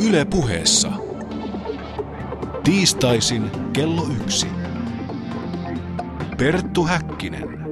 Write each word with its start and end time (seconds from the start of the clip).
Yle 0.00 0.24
puheessa. 0.24 0.92
Tiistaisin 2.64 3.50
kello 3.72 4.02
yksi. 4.22 4.46
Perttu 6.38 6.84
Häkkinen. 6.84 7.66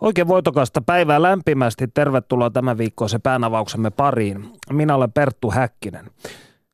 Oikein 0.00 0.28
voitokasta 0.28 0.80
päivää 0.80 1.22
lämpimästi. 1.22 1.88
Tervetuloa 1.88 2.50
tämän 2.50 2.78
viikkoisen 2.78 3.22
päänavauksemme 3.22 3.90
pariin. 3.90 4.48
Minä 4.72 4.94
olen 4.94 5.12
Perttu 5.12 5.50
Häkkinen. 5.50 6.10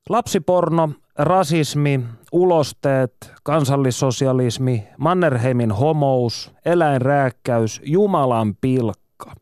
Lapsiporno, 0.08 0.90
rasismi, 1.18 2.00
ulosteet, 2.32 3.32
kansallissosialismi, 3.42 4.88
Mannerheimin 4.98 5.72
homous, 5.72 6.52
eläinrääkkäys, 6.64 7.80
Jumalan 7.84 8.54
pilkka. 8.60 9.32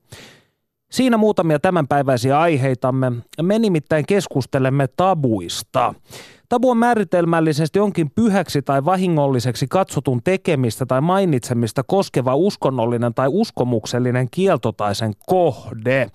Siinä 0.90 1.16
muutamia 1.16 1.58
tämänpäiväisiä 1.58 2.40
aiheitamme. 2.40 3.12
Me 3.42 3.58
nimittäin 3.58 4.06
keskustelemme 4.06 4.86
tabuista. 4.96 5.94
Tabu 6.48 6.70
on 6.70 6.78
määritelmällisesti 6.78 7.80
onkin 7.80 8.10
pyhäksi 8.10 8.62
tai 8.62 8.84
vahingolliseksi 8.84 9.66
katsotun 9.70 10.20
tekemistä 10.24 10.86
tai 10.86 11.00
mainitsemista 11.00 11.82
koskeva 11.82 12.34
uskonnollinen 12.34 13.14
tai 13.14 13.28
uskomuksellinen 13.30 14.28
kielto 14.30 14.72
tai 14.72 14.94
sen 14.94 15.12
kohde. 15.26 16.10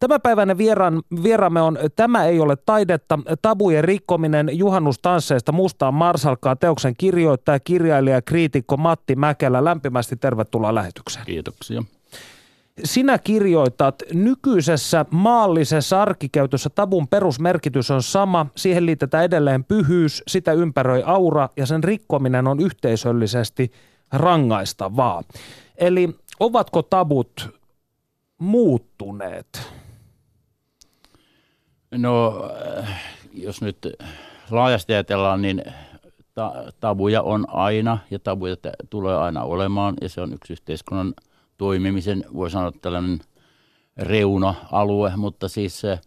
Tämänpäiväinen 0.00 0.58
vieraan, 0.58 1.02
vieraamme 1.22 1.60
on 1.60 1.78
Tämä 1.96 2.24
ei 2.24 2.40
ole 2.40 2.56
taidetta, 2.56 3.18
tabujen 3.42 3.84
rikkominen 3.84 4.50
juhannustansseista 4.52 5.52
mustaan 5.52 5.94
marsalkkaa 5.94 6.56
teoksen 6.56 6.94
kirjoittaja, 6.98 7.60
kirjailija 7.60 8.16
ja 8.16 8.22
kriitikko 8.22 8.76
Matti 8.76 9.16
Mäkelä. 9.16 9.64
Lämpimästi 9.64 10.16
tervetuloa 10.16 10.74
lähetykseen. 10.74 11.26
Kiitoksia. 11.26 11.82
Sinä 12.84 13.18
kirjoitat, 13.18 14.02
nykyisessä 14.14 15.04
maallisessa 15.10 16.02
arkikäytössä 16.02 16.70
tabun 16.70 17.08
perusmerkitys 17.08 17.90
on 17.90 18.02
sama, 18.02 18.46
siihen 18.56 18.86
liitetään 18.86 19.24
edelleen 19.24 19.64
pyhyys, 19.64 20.22
sitä 20.28 20.52
ympäröi 20.52 21.02
aura 21.06 21.48
ja 21.56 21.66
sen 21.66 21.84
rikkominen 21.84 22.46
on 22.46 22.60
yhteisöllisesti 22.60 23.72
rangaistavaa. 24.12 25.22
Eli 25.76 26.16
ovatko 26.40 26.82
tabut 26.82 27.48
muuttuneet? 28.38 29.72
No, 31.90 32.44
äh, 32.78 33.00
jos 33.32 33.62
nyt 33.62 33.78
laajasti 34.50 34.92
ajatellaan, 34.92 35.42
niin 35.42 35.64
ta- 36.34 36.72
tabuja 36.80 37.22
on 37.22 37.44
aina 37.48 37.98
ja 38.10 38.18
tabuja 38.18 38.56
tulee 38.90 39.16
aina 39.16 39.42
olemaan 39.42 39.94
ja 40.00 40.08
se 40.08 40.20
on 40.20 40.32
yksi 40.32 40.52
yhteiskunnan 40.52 41.14
toimimisen, 41.58 42.24
voi 42.34 42.50
sanoa 42.50 42.72
tällainen 42.72 43.18
reuna-alue, 43.96 45.12
mutta 45.16 45.48
siis 45.48 45.84
äh, 45.84 46.00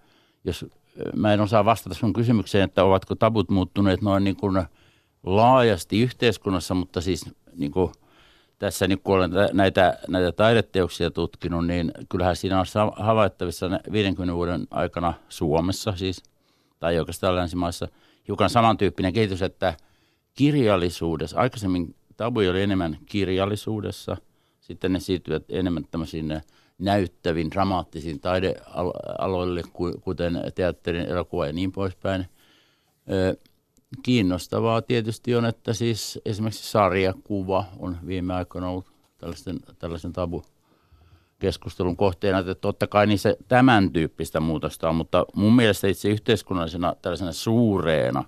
jos 0.44 0.64
äh, 0.64 1.14
mä 1.16 1.34
en 1.34 1.42
osaa 1.42 1.66
vastata 1.66 1.96
sun 1.96 2.14
kysymykseen, 2.14 2.64
että 2.64 2.84
ovatko 2.84 3.16
tabut 3.16 3.50
muuttuneet 3.50 4.02
noin 4.02 4.24
niin 4.24 4.36
kuin 4.36 4.64
laajasti 5.24 6.02
yhteiskunnassa, 6.02 6.74
mutta 6.74 7.02
siis 7.02 7.26
niin 7.56 7.72
kuin 7.72 7.92
tässä 8.60 8.88
nyt 8.88 9.02
kun 9.04 9.16
olen 9.16 9.32
näitä, 9.54 9.98
näitä 10.08 10.32
taideteoksia 10.32 11.12
tutkinut, 11.12 11.68
niin 11.68 11.92
kyllähän 12.10 12.36
siinä 12.36 12.60
on 12.60 12.66
havaittavissa 12.96 13.70
50 13.92 14.36
vuoden 14.36 14.68
aikana 14.72 15.14
Suomessa 15.30 15.94
siis, 15.96 16.24
tai 16.80 17.00
oikeastaan 17.00 17.36
länsimaissa, 17.36 17.88
hiukan 18.28 18.50
samantyyppinen 18.50 19.14
kehitys, 19.14 19.42
että 19.42 19.74
kirjallisuudessa, 20.34 21.40
aikaisemmin 21.40 21.96
tabu 22.18 22.40
oli 22.40 22.62
enemmän 22.62 22.98
kirjallisuudessa, 23.06 24.18
sitten 24.72 24.94
ne 24.94 25.00
siirtyvät 25.00 25.44
enemmän 25.50 25.86
tämmöisiin 25.92 26.42
näyttäviin, 26.80 27.52
dramaattisiin 27.52 28.20
taidealoille, 28.20 29.64
kuten 30.02 30.42
teatterin, 30.56 31.06
elokuva 31.06 31.48
ja 31.48 31.54
niin 31.54 31.72
poispäin. 31.72 32.26
Kiinnostavaa 34.04 34.82
tietysti 34.82 35.36
on, 35.36 35.46
että 35.46 35.74
siis 35.74 36.20
esimerkiksi 36.26 36.72
sarjakuva 36.72 37.66
on 37.80 37.98
viime 38.08 38.34
aikoina 38.34 38.70
ollut 38.70 38.92
tällaisen, 39.18 39.60
tällaisen 39.80 40.14
tabu 40.14 40.44
keskustelun 41.40 41.98
kohteena, 41.98 42.40
että 42.40 42.56
totta 42.56 42.88
kai 42.88 43.18
se 43.18 43.38
tämän 43.48 43.94
tyyppistä 43.94 44.40
muutosta 44.40 44.90
on, 44.90 44.96
mutta 44.96 45.26
mun 45.36 45.56
mielestä 45.56 45.88
itse 45.88 46.10
yhteiskunnallisena 46.10 46.96
tällaisena 47.02 47.32
suureena, 47.32 48.24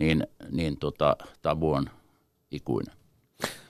niin, 0.00 0.26
niin 0.50 0.76
tota, 0.76 1.16
tabu 1.42 1.72
on 1.72 1.90
ikuinen 2.50 2.97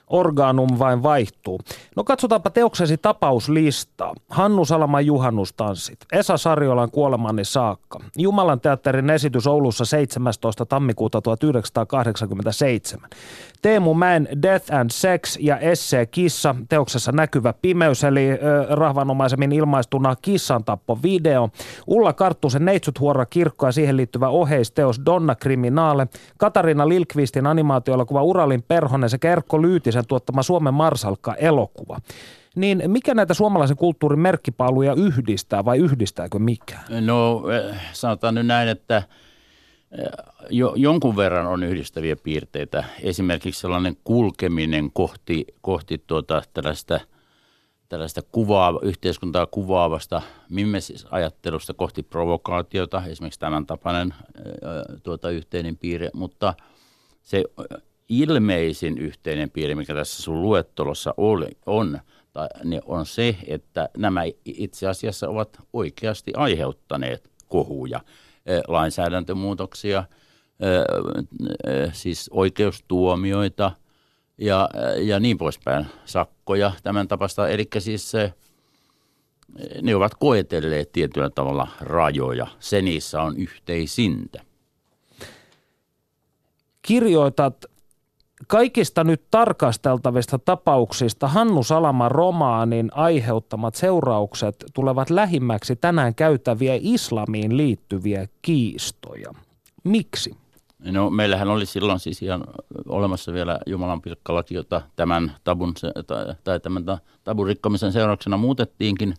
organum 0.09 0.79
vain 0.79 1.03
vaihtuu. 1.03 1.59
No 1.95 2.03
katsotaanpa 2.03 2.49
teoksesi 2.49 2.97
tapauslistaa. 2.97 4.13
Hannu 4.29 4.65
Salaman 4.65 5.05
juhannustanssit. 5.05 5.97
Esa 6.11 6.37
Sarjolan 6.37 6.91
kuolemanni 6.91 7.45
saakka. 7.45 7.99
Jumalan 8.17 8.59
teatterin 8.59 9.09
esitys 9.09 9.47
Oulussa 9.47 9.85
17. 9.85 10.65
tammikuuta 10.65 11.21
1987. 11.21 13.09
Teemu 13.61 13.93
Mäen 13.93 14.27
Death 14.41 14.73
and 14.73 14.89
Sex 14.89 15.37
ja 15.39 15.57
Essee 15.57 16.05
Kissa. 16.05 16.55
Teoksessa 16.69 17.11
näkyvä 17.11 17.53
pimeys 17.61 18.03
eli 18.03 18.29
äh, 18.31 18.37
rahvanomaisemmin 18.69 19.51
ilmaistuna 19.51 20.15
kissan 20.21 20.63
tappo 20.63 20.99
video. 21.03 21.49
Ulla 21.87 22.13
Karttusen 22.13 22.65
Neitsut 22.65 22.99
huora 22.99 23.25
kirkko 23.25 23.65
ja 23.65 23.71
siihen 23.71 23.97
liittyvä 23.97 24.29
oheisteos 24.29 25.01
Donna 25.05 25.35
Kriminaale. 25.35 26.07
Katarina 26.37 26.89
Lilkvistin 26.89 27.47
animaatioelokuva 27.47 28.23
Uralin 28.23 28.63
Perhonen 28.67 29.09
sekä 29.09 29.31
Erkko 29.31 29.61
Lyytisen 29.61 29.98
Pulkkisen 29.99 30.07
tuottama 30.07 30.43
Suomen 30.43 30.73
Marsalkka-elokuva. 30.73 31.99
Niin 32.55 32.83
mikä 32.87 33.13
näitä 33.13 33.33
suomalaisen 33.33 33.77
kulttuurin 33.77 34.19
merkkipaaluja 34.19 34.93
yhdistää 34.93 35.65
vai 35.65 35.77
yhdistääkö 35.77 36.39
mikään? 36.39 37.05
No 37.05 37.43
eh, 37.51 37.75
sanotaan 37.93 38.35
nyt 38.35 38.45
näin, 38.47 38.69
että 38.69 38.97
eh, 38.97 40.05
jo, 40.49 40.73
jonkun 40.75 41.15
verran 41.15 41.47
on 41.47 41.63
yhdistäviä 41.63 42.15
piirteitä. 42.15 42.83
Esimerkiksi 43.01 43.61
sellainen 43.61 43.97
kulkeminen 44.03 44.91
kohti, 44.93 45.45
kohti 45.61 46.03
tuota, 46.07 46.41
tällaista, 46.53 46.99
tällaista 47.89 48.21
kuvaa, 48.21 48.79
yhteiskuntaa 48.81 49.45
kuvaavasta 49.45 50.21
mimes-ajattelusta 50.49 51.73
kohti 51.73 52.03
provokaatiota, 52.03 53.03
esimerkiksi 53.05 53.39
tämän 53.39 53.65
tapainen 53.65 54.13
eh, 54.37 54.99
tuota, 55.03 55.29
yhteinen 55.29 55.77
piirre, 55.77 56.09
mutta 56.13 56.53
se 57.23 57.43
ilmeisin 58.09 58.97
yhteinen 58.97 59.49
piirre, 59.49 59.75
mikä 59.75 59.93
tässä 59.93 60.23
sun 60.23 60.41
luettelossa 60.41 61.13
oli, 61.17 61.49
on, 61.65 61.99
tai, 62.33 62.47
niin 62.63 62.81
on 62.85 63.05
se, 63.05 63.37
että 63.47 63.89
nämä 63.97 64.21
itse 64.45 64.87
asiassa 64.87 65.29
ovat 65.29 65.61
oikeasti 65.73 66.33
aiheuttaneet 66.35 67.29
kohuja, 67.47 67.99
lainsäädäntömuutoksia, 68.67 70.03
siis 71.93 72.29
oikeustuomioita 72.33 73.71
ja, 74.37 74.69
ja 75.01 75.19
niin 75.19 75.37
poispäin, 75.37 75.85
sakkoja, 76.05 76.71
tämän 76.83 77.07
tapasta. 77.07 77.47
Eli 77.47 77.67
siis 77.79 78.13
ne 79.81 79.95
ovat 79.95 80.15
koetelleet 80.15 80.91
tietyllä 80.91 81.29
tavalla 81.29 81.67
rajoja. 81.81 82.47
Se 82.59 82.81
niissä 82.81 83.21
on 83.21 83.37
yhteisintä. 83.37 84.41
Kirjoitat 86.81 87.65
Kaikista 88.47 89.03
nyt 89.03 89.23
tarkasteltavista 89.31 90.39
tapauksista 90.39 91.27
Hannu 91.27 91.63
Salaman 91.63 92.11
romaanin 92.11 92.89
aiheuttamat 92.93 93.75
seuraukset 93.75 94.65
tulevat 94.73 95.09
lähimmäksi 95.09 95.75
tänään 95.75 96.15
käytäviä 96.15 96.73
islamiin 96.81 97.57
liittyviä 97.57 98.27
kiistoja. 98.41 99.33
Miksi? 99.83 100.35
No 100.79 101.09
meillähän 101.09 101.49
oli 101.49 101.65
silloin 101.65 101.99
siis 101.99 102.21
ihan 102.21 102.43
olemassa 102.89 103.33
vielä 103.33 103.59
Jumalan 103.65 104.01
pilkkalaki, 104.01 104.55
jota 104.55 104.81
tämän 104.95 105.35
tabun, 105.43 105.73
tai, 106.07 106.25
tai 106.43 106.59
tämän 106.59 106.83
tabun 107.23 107.47
rikkomisen 107.47 107.91
seurauksena 107.91 108.37
muutettiinkin 108.37 109.13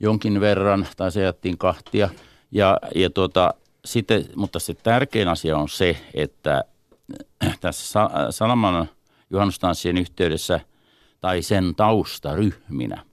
jonkin 0.00 0.40
verran, 0.40 0.86
tai 0.96 1.12
se 1.12 1.22
jättiin 1.22 1.58
kahtia. 1.58 2.08
Ja, 2.50 2.78
ja 2.94 3.10
tuota, 3.10 3.54
sitten, 3.84 4.24
mutta 4.36 4.58
se 4.58 4.74
tärkein 4.74 5.28
asia 5.28 5.56
on 5.56 5.68
se, 5.68 5.96
että 6.14 6.64
tässä 7.60 8.08
Salaman 8.30 8.88
juhannustanssien 9.30 9.98
yhteydessä 9.98 10.60
tai 11.20 11.42
sen 11.42 11.74
taustaryhminä 11.76 13.04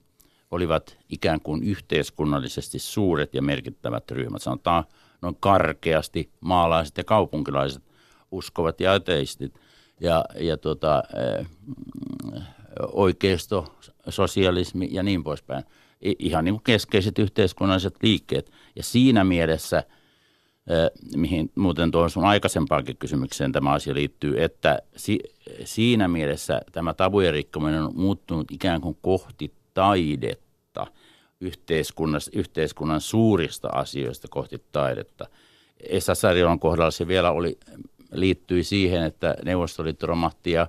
olivat 0.50 0.98
ikään 1.08 1.40
kuin 1.40 1.62
yhteiskunnallisesti 1.62 2.78
suuret 2.78 3.34
ja 3.34 3.42
merkittävät 3.42 4.10
ryhmät. 4.10 4.42
Sanotaan 4.42 4.84
noin 5.22 5.36
karkeasti 5.40 6.30
maalaiset 6.40 6.98
ja 6.98 7.04
kaupunkilaiset 7.04 7.82
uskovat 8.30 8.80
ja 8.80 8.92
ateistit 8.92 9.60
ja, 10.00 10.24
ja 10.40 10.56
tuota, 10.56 11.02
oikeisto, 12.92 13.78
sosialismi 14.08 14.88
ja 14.92 15.02
niin 15.02 15.24
poispäin. 15.24 15.64
Ihan 16.18 16.44
niin 16.44 16.54
kuin 16.54 16.64
keskeiset 16.64 17.18
yhteiskunnalliset 17.18 17.94
liikkeet. 18.02 18.50
Ja 18.76 18.82
siinä 18.82 19.24
mielessä– 19.24 19.84
mihin 21.16 21.50
muuten 21.54 21.90
tuohon 21.90 22.10
sun 22.10 22.24
aikaisempaakin 22.24 22.96
kysymykseen 22.96 23.52
tämä 23.52 23.72
asia 23.72 23.94
liittyy, 23.94 24.42
että 24.42 24.78
si- 24.96 25.34
siinä 25.64 26.08
mielessä 26.08 26.60
tämä 26.72 26.94
tabujen 26.94 27.32
rikkominen 27.32 27.82
on 27.82 27.92
muuttunut 27.94 28.50
ikään 28.50 28.80
kuin 28.80 28.98
kohti 29.02 29.52
taidetta 29.74 30.86
yhteiskunnan, 32.32 33.00
suurista 33.00 33.68
asioista 33.68 34.28
kohti 34.30 34.62
taidetta. 34.72 35.26
Esa 35.80 36.14
Sarilan 36.14 36.60
kohdalla 36.60 36.90
se 36.90 37.08
vielä 37.08 37.30
oli, 37.30 37.58
liittyi 38.12 38.64
siihen, 38.64 39.02
että 39.02 39.34
Neuvostoliitto 39.44 40.06
romahti 40.06 40.50
ja 40.50 40.66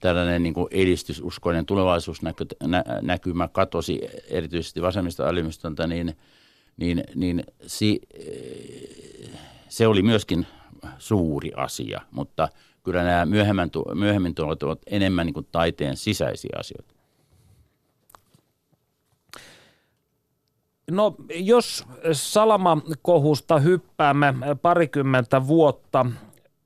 tällainen 0.00 0.42
niin 0.42 0.54
kuin 0.54 0.68
edistysuskoinen 0.70 1.66
tulevaisuusnäkymä 1.66 3.48
katosi 3.52 4.00
erityisesti 4.30 4.82
vasemmista 4.82 5.28
älymystöntä, 5.28 5.86
niin, 5.86 6.16
niin, 6.78 7.04
niin 7.14 7.44
si, 7.66 8.00
se 9.68 9.86
oli 9.86 10.02
myöskin 10.02 10.46
suuri 10.98 11.52
asia, 11.56 12.00
mutta 12.10 12.48
kyllä 12.82 13.02
nämä 13.02 13.26
myöhemmin, 13.26 13.70
myöhemmin 13.94 14.34
tulevat 14.34 14.62
ovat 14.62 14.82
enemmän 14.86 15.26
niin 15.26 15.34
kuin 15.34 15.48
taiteen 15.52 15.96
sisäisiä 15.96 16.56
asioita. 16.58 16.94
No 20.90 21.14
jos 21.34 21.84
Salama-kohusta 22.12 23.58
hyppäämme 23.58 24.34
parikymmentä 24.62 25.46
vuotta 25.46 26.06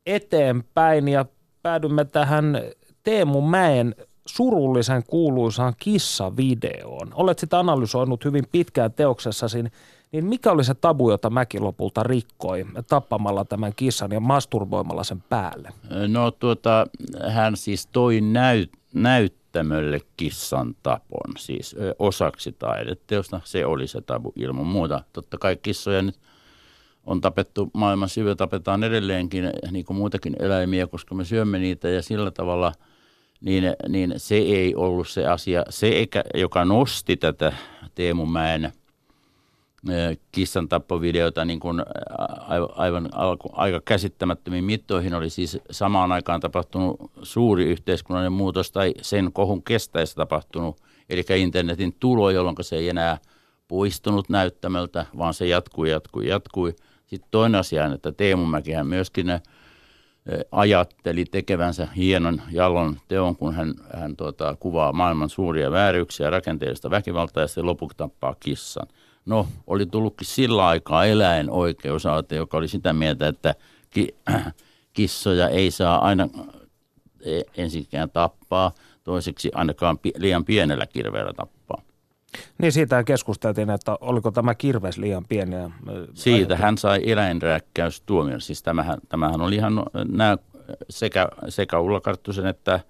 eteenpäin 0.07 1.09
ja 1.09 1.25
päädymme 1.63 2.05
tähän 2.05 2.59
Teemu 3.03 3.41
Mäen 3.41 3.95
surullisen 4.27 5.03
kuuluisaan 5.07 5.75
kissavideoon. 5.79 7.09
Olet 7.15 7.39
sitä 7.39 7.59
analysoinut 7.59 8.25
hyvin 8.25 8.45
pitkään 8.53 8.93
teoksessasi, 8.93 9.65
niin 10.13 10.25
mikä 10.25 10.53
oli 10.53 10.65
se 10.65 10.75
tabu, 10.75 11.11
jota 11.11 11.31
Mäki 11.31 11.61
lopulta 11.61 12.03
rikkoi 12.03 12.67
tappamalla 12.89 13.45
tämän 13.45 13.73
kissan 13.77 14.13
ja 14.13 14.21
masturboimalla 14.21 15.05
sen 15.05 15.23
päälle? 15.29 15.69
No 16.09 16.31
tuota, 16.31 16.87
hän 17.29 17.57
siis 17.57 17.87
toi 17.87 18.21
näyt, 18.21 18.73
näyttämölle 18.95 20.01
kissan 20.17 20.75
tapon, 20.83 21.33
siis 21.39 21.77
osaksi 21.99 22.53
taideteosta. 22.53 23.41
Se 23.45 23.67
oli 23.67 23.87
se 23.87 24.01
tabu 24.01 24.33
ilman 24.37 24.67
muuta. 24.67 25.05
Totta 25.13 25.39
kai 25.39 25.57
kissoja 25.57 26.03
nyt 26.03 26.19
on 27.07 27.21
tapettu 27.21 27.71
maailman 27.75 28.09
syvä, 28.09 28.35
tapetaan 28.35 28.85
edelleenkin 28.85 29.51
niin 29.71 29.85
kuin 29.85 29.97
muitakin 29.97 30.37
eläimiä, 30.39 30.87
koska 30.87 31.15
me 31.15 31.25
syömme 31.25 31.59
niitä 31.59 31.89
ja 31.89 32.03
sillä 32.03 32.31
tavalla– 32.31 32.73
niin, 33.43 33.65
niin 33.89 34.15
se 34.17 34.35
ei 34.35 34.75
ollut 34.75 35.09
se 35.09 35.27
asia. 35.27 35.65
Se, 35.69 36.07
joka 36.35 36.65
nosti 36.65 37.17
tätä 37.17 37.53
Teemu 37.95 38.27
Mäen 38.27 38.73
kissan 40.33 40.69
tappovideota 40.69 41.45
niin 41.45 41.61
kuin 41.61 41.83
aivan 42.77 43.09
alku, 43.15 43.51
aika 43.53 43.81
käsittämättömiin 43.85 44.65
mittoihin 44.65 45.15
oli 45.15 45.31
siis 45.31 45.59
samaan 45.71 46.13
aikaan 46.13 46.41
tapahtunut 46.41 46.97
suuri 47.23 47.65
yhteiskunnallinen 47.65 48.33
muutos 48.33 48.73
tai 48.73 48.95
sen 49.03 49.33
kohun 49.33 49.63
kestäessä 49.63 50.17
tapahtunut, 50.17 50.81
eli 51.11 51.25
internetin 51.37 51.97
tulo, 52.01 52.31
jolloin 52.31 52.57
se 52.61 52.77
ei 52.77 52.89
enää 52.89 53.19
poistunut 53.69 54.29
näyttämöltä, 54.29 55.07
vaan 55.19 55.35
se 55.35 55.47
jatkui, 55.47 55.91
jatkui, 55.91 56.29
jatkui. 56.29 56.75
Sitten 57.07 57.31
toinen 57.31 57.61
asia 57.61 57.85
on, 57.85 57.93
että 57.93 58.13
Teemu 58.13 58.47
Mäkihän 58.47 58.87
myöskin 58.87 59.27
ajatteli 60.53 61.25
tekevänsä 61.25 61.89
hienon 61.97 62.43
jalon 62.51 62.97
teon, 63.09 63.37
kun 63.37 63.55
hän, 63.55 63.75
hän 63.95 64.17
tuota, 64.17 64.57
kuvaa 64.61 64.93
maailman 64.93 65.29
suuria 65.29 65.71
vääryyksiä, 65.71 66.31
rakenteellista 66.31 66.91
väkivaltaa 66.91 67.43
ja 67.43 67.49
se 67.49 67.63
lopuksi 67.63 67.97
tappaa 67.97 68.37
kissan. 68.41 68.87
No, 69.27 69.47
oli 69.67 69.87
tullutkin 69.87 70.27
sillä 70.27 70.67
aikaa 70.67 71.05
eläinoikeusaate, 71.05 72.37
joka 72.37 72.57
oli 72.57 72.69
sitä 72.69 72.93
mieltä, 72.93 73.29
että 73.29 73.55
ki, 73.91 74.09
kissoja 74.93 75.49
ei 75.49 75.71
saa 75.71 76.07
aina 76.07 76.29
e, 77.21 77.41
ensinkään 77.57 78.11
tappaa, 78.11 78.73
toiseksi 79.05 79.51
ainakaan 79.55 79.99
pi, 79.99 80.13
liian 80.17 80.45
pienellä 80.45 80.87
kirveellä 80.87 81.33
tappaa. 81.33 81.83
Niin 82.59 82.73
siitä 82.73 83.05
keskusteltiin, 83.05 83.71
että 83.71 83.97
oliko 84.01 84.31
tämä 84.31 84.55
kirves 84.55 84.99
liian 84.99 85.25
pieni. 85.29 85.57
Siitä 86.15 86.57
hän 86.57 86.79
sai 86.79 87.01
eläinrääkkäystuomion. 87.11 88.41
Siis 88.41 88.63
tämähän, 88.63 88.99
tämähän 89.09 89.41
oli 89.41 89.55
ihan 89.55 89.83
nämä 90.09 90.37
sekä, 90.91 91.29
sekä 91.49 91.79
Ulla 91.79 92.01
Karttusen 92.01 92.47
että 92.47 92.81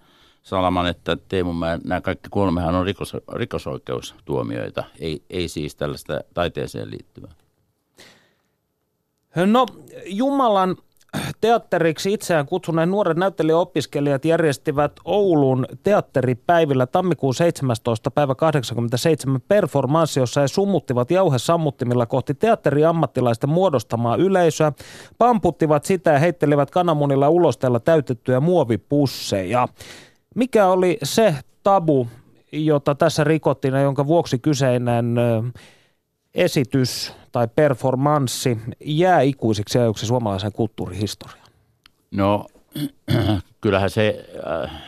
Salaman 0.43 0.87
että 0.87 1.17
Teemu 1.29 1.53
nämä 1.85 2.01
kaikki 2.01 2.29
kolmehan 2.31 2.75
on 2.75 2.87
rikos, 2.87 3.17
rikosoikeustuomioita, 3.33 4.85
ei, 5.01 5.23
ei 5.31 5.49
siis 5.49 5.77
tällaista 5.77 6.21
taiteeseen 6.35 6.91
liittyvää. 6.91 7.33
No 9.47 9.67
Jumalan 10.07 10.77
teatteriksi 11.41 12.13
itseään 12.13 12.47
kutsuneen 12.47 12.91
nuoret 12.91 13.17
näyttelijäopiskelijat 13.17 14.25
järjestivät 14.25 14.93
Oulun 15.05 15.67
teatteripäivillä 15.83 16.87
tammikuun 16.87 17.35
17. 17.35 18.11
päivä 18.11 18.35
87 18.35 19.41
performanssi, 19.49 20.21
jossa 20.21 20.41
he 20.41 20.49
summuttivat 20.49 21.11
jauhesammuttimilla 21.11 22.07
kohti 22.07 22.35
teatteriammattilaisten 22.35 23.51
muodostamaa 23.51 24.17
yleisöä, 24.17 24.73
pamputtivat 25.19 25.85
sitä 25.85 26.13
ja 26.13 26.19
heittelivät 26.19 26.71
kananmunilla 26.71 27.29
ulosteella 27.29 27.81
täytettyjä 27.81 28.41
muovipusseja. 28.41 29.69
Mikä 30.35 30.67
oli 30.67 30.99
se 31.03 31.35
tabu, 31.63 32.09
jota 32.53 32.95
tässä 32.95 33.25
rikottiin 33.25 33.75
ja 33.75 33.81
jonka 33.81 34.07
vuoksi 34.07 34.39
kyseinen 34.39 35.17
esitys 36.35 37.13
tai 37.33 37.49
performanssi 37.49 38.59
jää 38.85 39.21
ikuisiksi 39.21 39.79
ajoiksi 39.79 40.07
suomalaisen 40.07 40.53
kulttuurihistoriaan? 40.53 41.49
No 42.11 42.47
kyllähän 43.61 43.91
se, 43.91 44.29
äh, 44.65 44.83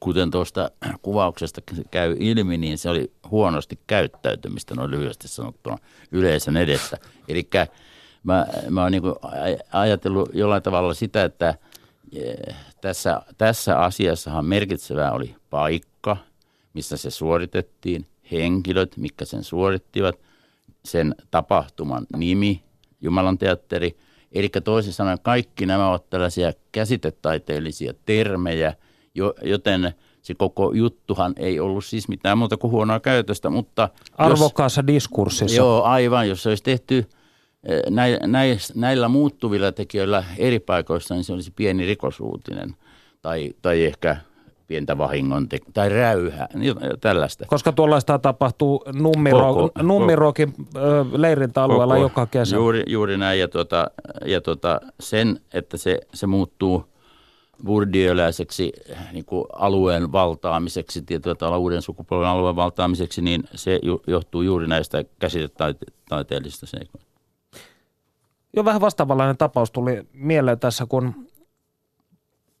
kuten 0.00 0.30
tuosta 0.30 0.70
kuvauksesta 1.02 1.60
käy 1.90 2.16
ilmi, 2.20 2.56
niin 2.58 2.78
se 2.78 2.90
oli 2.90 3.12
huonosti 3.30 3.78
käyttäytymistä 3.86 4.74
noin 4.74 4.90
lyhyesti 4.90 5.28
sanottuna 5.28 5.78
yleisön 6.12 6.56
edessä. 6.56 6.98
Eli 7.28 7.48
mä, 8.22 8.46
mä 8.70 8.82
oon 8.82 8.92
niin 8.92 9.02
ajatellut 9.72 10.30
jollain 10.32 10.62
tavalla 10.62 10.94
sitä, 10.94 11.24
että 11.24 11.54
tässä, 12.86 13.22
tässä 13.38 13.78
asiassahan 13.78 14.44
merkitsevää 14.44 15.12
oli 15.12 15.34
paikka, 15.50 16.16
missä 16.74 16.96
se 16.96 17.10
suoritettiin, 17.10 18.06
henkilöt, 18.32 18.96
mitkä 18.96 19.24
sen 19.24 19.44
suorittivat– 19.44 20.18
sen 20.86 21.14
tapahtuman 21.30 22.06
nimi, 22.16 22.62
Jumalan 23.00 23.38
teatteri. 23.38 23.96
Eli 24.32 24.48
toisin 24.64 24.92
sanoen 24.92 25.18
kaikki 25.22 25.66
nämä 25.66 25.88
ovat 25.88 26.10
tällaisia 26.10 26.52
käsitetaiteellisia 26.72 27.94
termejä, 28.06 28.74
joten 29.42 29.94
se 30.22 30.34
koko 30.34 30.72
juttuhan 30.72 31.32
ei 31.36 31.60
ollut 31.60 31.84
siis 31.84 32.08
mitään 32.08 32.38
muuta 32.38 32.56
kuin 32.56 32.70
huonoa 32.70 33.00
käytöstä, 33.00 33.50
mutta... 33.50 33.88
Arvokkaassa 34.18 34.80
jos, 34.80 34.86
diskurssissa. 34.86 35.56
Joo, 35.56 35.82
aivan. 35.82 36.28
Jos 36.28 36.42
se 36.42 36.48
olisi 36.48 36.62
tehty 36.62 36.98
eh, 36.98 37.06
näillä 38.74 39.08
muuttuvilla 39.08 39.72
tekijöillä 39.72 40.24
eri 40.38 40.58
paikoissa, 40.58 41.14
niin 41.14 41.24
se 41.24 41.32
olisi 41.32 41.52
pieni 41.56 41.86
rikosuutinen 41.86 42.76
tai, 43.22 43.52
tai 43.62 43.84
ehkä 43.84 44.16
pientä 44.66 44.98
vahingon 44.98 45.48
te- 45.48 45.58
tai 45.74 45.88
räyhää, 45.88 46.48
niin 46.54 46.74
tällaista. 47.00 47.44
Koska 47.48 47.72
tuollaista 47.72 48.18
tapahtuu 48.18 48.84
Nummiro- 48.86 49.54
koko, 49.54 49.70
Nummirokin 49.82 50.52
koko, 50.52 51.06
leirintäalueella 51.16 51.94
koko, 51.94 52.04
joka 52.04 52.26
kesä. 52.26 52.56
Juuri, 52.56 52.82
juuri 52.86 53.16
näin, 53.16 53.40
ja, 53.40 53.48
tuota, 53.48 53.90
ja 54.24 54.40
tuota, 54.40 54.80
sen, 55.00 55.40
että 55.54 55.76
se, 55.76 55.98
se 56.14 56.26
muuttuu 56.26 56.84
burdiöläiseksi 57.64 58.72
niin 59.12 59.24
kuin 59.24 59.44
alueen 59.52 60.12
valtaamiseksi, 60.12 61.02
tietyllä 61.02 61.34
tavalla 61.36 61.58
uuden 61.58 61.82
sukupolven 61.82 62.28
alueen 62.28 62.56
valtaamiseksi, 62.56 63.22
niin 63.22 63.44
se 63.54 63.80
johtuu 64.06 64.42
juuri 64.42 64.66
näistä 64.66 65.04
käsitetaiteellisista 65.18 66.66
seikoista. 66.66 67.15
Jo 68.56 68.64
vähän 68.64 68.80
vastaavanlainen 68.80 69.36
tapaus 69.36 69.70
tuli 69.70 70.06
mieleen 70.12 70.58
tässä, 70.58 70.86
kun 70.88 71.14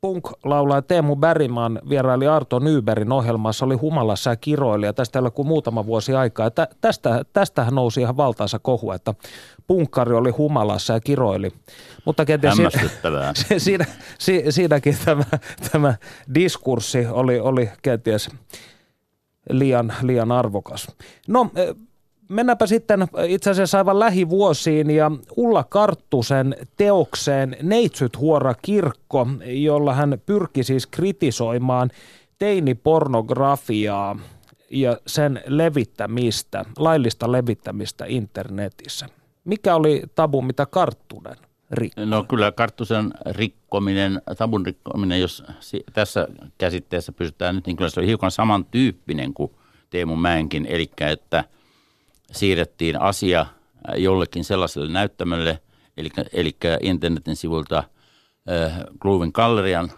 punk-laulaja 0.00 0.82
Teemu 0.82 1.16
Bäriman 1.16 1.80
vieraili 1.88 2.26
Arto 2.26 2.58
Nyberin 2.58 3.12
ohjelmassa, 3.12 3.64
oli 3.64 3.74
humalassa 3.74 4.30
ja 4.30 4.36
kiroili 4.36 4.86
ja 4.86 4.92
tästä 4.92 5.18
ei 5.18 5.20
ole 5.20 5.30
kuin 5.30 5.48
muutama 5.48 5.86
vuosi 5.86 6.14
aikaa. 6.14 6.50
Tä, 6.50 6.68
tästä, 6.80 7.24
tästähän 7.32 7.74
nousi 7.74 8.00
ihan 8.00 8.16
valtaisa 8.16 8.58
kohu, 8.58 8.92
että 8.92 9.14
punkkari 9.66 10.14
oli 10.14 10.30
humalassa 10.30 10.92
ja 10.92 11.00
kiroili. 11.00 11.52
Mutta 12.04 12.24
kenties 12.24 12.54
siinä, 12.56 13.58
siinä, 13.58 13.84
siinä, 14.18 14.50
siinäkin 14.50 14.96
tämä, 15.04 15.24
tämä 15.72 15.94
diskurssi 16.34 17.06
oli, 17.06 17.40
oli 17.40 17.70
kenties 17.82 18.30
liian, 19.50 19.92
liian 20.02 20.32
arvokas. 20.32 20.88
No 21.28 21.50
Mennäänpä 22.28 22.66
sitten 22.66 23.06
itse 23.26 23.50
asiassa 23.50 23.78
aivan 23.78 23.98
lähivuosiin 23.98 24.90
ja 24.90 25.10
Ulla 25.36 25.64
Karttusen 25.64 26.56
teokseen 26.76 27.56
Neitsyt 27.62 28.18
huora 28.18 28.54
kirkko, 28.62 29.26
jolla 29.44 29.94
hän 29.94 30.18
pyrki 30.26 30.62
siis 30.62 30.86
kritisoimaan 30.86 31.90
teinipornografiaa 32.38 34.18
ja 34.70 34.98
sen 35.06 35.42
levittämistä, 35.46 36.64
laillista 36.78 37.32
levittämistä 37.32 38.04
internetissä. 38.08 39.06
Mikä 39.44 39.74
oli 39.74 40.02
tabu, 40.14 40.42
mitä 40.42 40.66
Karttunen 40.66 41.36
rikkoi? 41.70 42.06
No 42.06 42.24
kyllä 42.24 42.52
Karttusen 42.52 43.10
rikkominen, 43.26 44.22
tabun 44.38 44.66
rikkominen, 44.66 45.20
jos 45.20 45.44
tässä 45.92 46.28
käsitteessä 46.58 47.12
pysytään 47.12 47.54
nyt, 47.54 47.66
niin 47.66 47.76
kyllä 47.76 47.90
se 47.90 48.00
oli 48.00 48.06
hiukan 48.06 48.30
samantyyppinen 48.30 49.34
kuin 49.34 49.50
Teemu 49.90 50.16
Mäenkin, 50.16 50.66
eli 50.66 50.90
että– 51.00 51.44
siirrettiin 52.32 53.00
asia 53.00 53.46
jollekin 53.96 54.44
sellaiselle 54.44 54.92
näyttämölle, 54.92 55.58
eli, 55.96 56.08
eli 56.32 56.56
internetin 56.80 57.36
sivulta 57.36 57.78
äh, 58.50 58.78
Groovin 59.00 59.30
Gallerian 59.34 59.90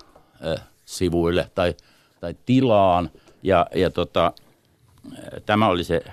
äh, 0.47 0.69
sivuille 0.85 1.51
tai, 1.55 1.75
tai 2.21 2.35
tilaan. 2.47 3.11
Ja, 3.43 3.67
ja 3.75 3.91
tota, 3.91 4.33
tämä 5.47 5.69
oli 5.69 5.85
se, 5.85 6.05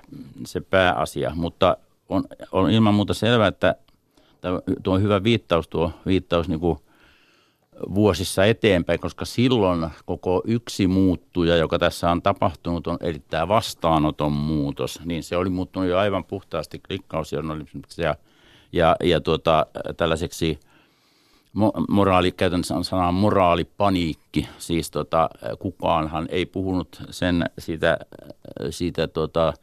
se 0.46 0.62
pääasia, 0.62 1.32
mutta 1.36 1.78
on, 2.10 2.24
on 2.52 2.72
ilman 2.72 2.94
muuta 2.94 3.14
selvää, 3.14 3.48
että 3.48 3.76
tuo 4.84 4.94
on 4.94 5.02
hyvä 5.02 5.24
viittaus, 5.24 5.68
tuo 5.68 5.92
viittaus 6.06 6.48
niin 6.48 6.60
kuin 6.60 6.80
vuosissa 7.94 8.46
eteenpäin, 8.46 9.00
koska 9.00 9.25
silloin 9.25 9.89
koko 10.05 10.41
yksi 10.46 10.88
muuttuja, 10.88 11.58
joka 11.58 11.79
tässä 11.79 12.12
on 12.12 12.22
tapahtunut, 12.22 12.88
on 12.88 12.98
erittäin 13.01 13.48
vastaanoton 13.48 14.32
muutos. 14.32 15.00
Niin 15.05 15.24
se 15.24 15.38
oli 15.38 15.50
muuttunut 15.50 15.89
jo 15.89 15.98
aivan 15.98 16.24
puhtaasti 16.24 16.79
klikkausjournalismiksi 16.79 18.01
ja, 18.01 18.15
ja, 18.72 18.96
ja 19.03 19.22
tuota, 19.22 19.65
tällaiseksi 19.98 20.60
moraali, 21.89 22.32
käytän 22.32 22.63
sanaa 22.63 23.12
moraalipaniikki. 23.12 24.50
Siis 24.58 24.91
tota, 24.91 25.29
kukaanhan 25.60 26.27
ei 26.29 26.46
puhunut 26.46 27.01
sen 27.10 27.46
siitä, 27.60 27.98
siitä 28.70 29.08
tota, 29.08 29.53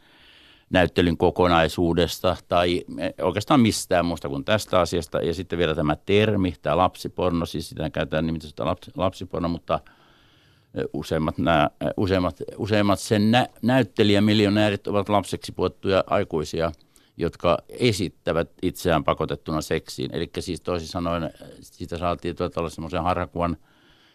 näyttelyn 0.73 1.17
kokonaisuudesta 1.17 2.37
tai 2.49 2.85
oikeastaan 3.23 3.61
mistään 3.61 4.07
muusta 4.07 4.29
kuin 4.29 4.45
tästä 4.45 4.81
asiasta. 4.81 5.19
Ja 5.23 5.35
sitten 5.35 5.59
vielä 5.59 5.75
tämä 5.75 5.97
termi, 5.97 6.55
tämä 6.63 6.77
lapsiporno, 6.77 7.47
siis 7.47 7.69
sitä 7.69 7.91
käytetään 7.91 8.27
nimitystä 8.27 8.65
lapsiporno, 8.97 9.49
mutta 9.49 9.81
useimmat, 10.93 11.39
nämä, 11.39 11.71
useimmat, 11.97 12.37
useimmat 12.57 13.01
sen 13.01 13.31
nä, 13.31 13.49
näyttelijämiljonäärit 13.63 14.87
ovat 14.87 15.09
lapseksi 15.09 15.53
puettuja 15.53 16.05
aikuisia, 16.07 16.73
jotka 17.17 17.59
esittävät 17.69 18.51
itseään 18.63 19.05
pakotettuna 19.05 19.61
seksiin. 19.61 20.11
Eli 20.13 20.31
siis 20.39 20.61
toisin 20.61 20.89
sanoen 20.89 21.31
siitä 21.61 21.99
saatiin 21.99 22.37
tuota 22.37 22.69
semmoisen 22.69 23.03
harhakuvan 23.03 23.57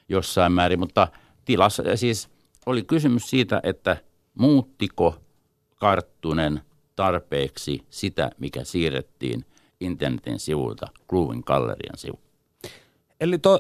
jossain 0.09 0.51
määrin, 0.51 0.79
mutta 0.79 1.07
tilassa 1.45 1.83
siis 1.95 2.29
oli 2.65 2.83
kysymys 2.83 3.29
siitä, 3.29 3.59
että 3.63 3.97
muuttiko– 4.35 5.15
Karttunen 5.77 6.61
tarpeeksi 6.95 7.85
sitä, 7.89 8.31
mikä 8.39 8.63
siirrettiin 8.63 9.45
internetin 9.79 10.39
sivulta 10.39 10.87
Groovin 11.09 11.43
gallerian 11.45 11.97
sivu. 11.97 12.19
Eli 13.21 13.37
to, 13.37 13.59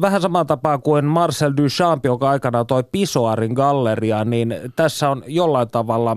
vähän 0.00 0.22
samaan 0.22 0.46
tapaan 0.46 0.82
kuin 0.82 1.04
Marcel 1.04 1.52
Duchamp, 1.56 2.04
joka 2.04 2.30
aikanaan 2.30 2.66
toi 2.66 2.84
Pisoarin 2.92 3.52
galleria, 3.52 4.24
niin 4.24 4.54
tässä 4.76 5.10
on 5.10 5.22
jollain 5.26 5.68
tavalla 5.68 6.16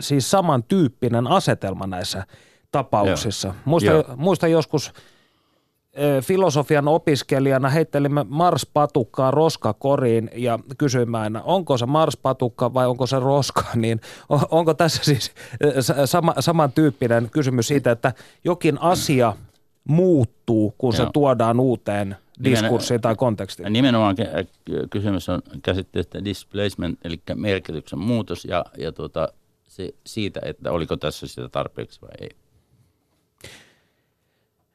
siis 0.00 0.30
samantyyppinen 0.30 1.26
asetelma 1.26 1.86
näissä 1.86 2.26
tapauksissa. 2.72 3.48
Joo. 3.48 3.56
Muista, 3.64 3.90
Joo. 3.90 4.04
muista 4.16 4.46
joskus– 4.48 4.92
filosofian 6.22 6.88
opiskelijana 6.88 7.68
heittelimme 7.68 8.26
Mars-patukkaa 8.28 9.30
roskakoriin 9.30 10.30
ja 10.34 10.58
kysyimme 10.78 11.18
aina, 11.18 11.42
onko 11.42 11.78
se 11.78 11.86
Mars-patukka 11.86 12.74
vai 12.74 12.86
onko 12.86 13.06
se 13.06 13.18
roska, 13.18 13.64
niin 13.74 14.00
onko 14.50 14.74
tässä 14.74 15.04
siis 15.04 15.32
sama, 16.04 16.34
samantyyppinen 16.40 17.30
kysymys 17.30 17.68
siitä, 17.68 17.90
että 17.90 18.12
jokin 18.44 18.80
asia 18.80 19.34
muuttuu, 19.84 20.74
kun 20.78 20.94
Joo. 20.94 21.06
se 21.06 21.10
tuodaan 21.12 21.60
uuteen 21.60 22.16
diskurssiin 22.44 23.00
tai 23.00 23.14
kontekstiin? 23.14 23.72
Nimenomaan 23.72 24.16
kysymys 24.90 25.28
on 25.28 25.42
käsitteestä 25.62 26.24
displacement, 26.24 26.98
eli 27.04 27.20
merkityksen 27.34 27.98
muutos 27.98 28.44
ja, 28.44 28.64
ja 28.78 28.92
tuota, 28.92 29.28
se, 29.68 29.94
siitä, 30.06 30.40
että 30.44 30.72
oliko 30.72 30.96
tässä 30.96 31.26
sitä 31.26 31.48
tarpeeksi 31.48 32.02
vai 32.02 32.10
ei. 32.20 32.30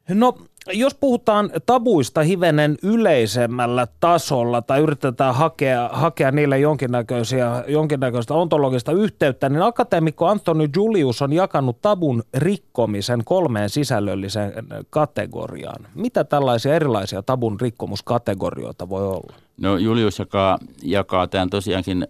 No, 0.09 0.37
jos 0.73 0.95
puhutaan 0.95 1.49
tabuista 1.65 2.23
hivenen 2.23 2.77
yleisemmällä 2.83 3.87
tasolla 3.99 4.61
tai 4.61 4.79
yritetään 4.79 5.35
hakea, 5.35 5.89
hakea 5.93 6.31
niille 6.31 6.59
jonkinnäköisiä, 6.59 7.63
jonkinnäköistä 7.67 8.33
ontologista 8.33 8.91
yhteyttä, 8.91 9.49
niin 9.49 9.61
akateemikko 9.61 10.27
Antoni 10.27 10.69
Julius 10.75 11.21
on 11.21 11.33
jakanut 11.33 11.81
tabun 11.81 12.23
rikkomisen 12.33 13.21
kolmeen 13.25 13.69
sisällölliseen 13.69 14.53
kategoriaan. 14.89 15.87
Mitä 15.95 16.23
tällaisia 16.23 16.75
erilaisia 16.75 17.23
tabun 17.23 17.59
rikkomuskategorioita 17.61 18.89
voi 18.89 19.07
olla? 19.07 19.33
No 19.57 19.77
Julius 19.77 20.19
jakaa, 20.19 20.59
jakaa 20.83 21.27
tämän 21.27 21.49
tosiaankin 21.49 22.07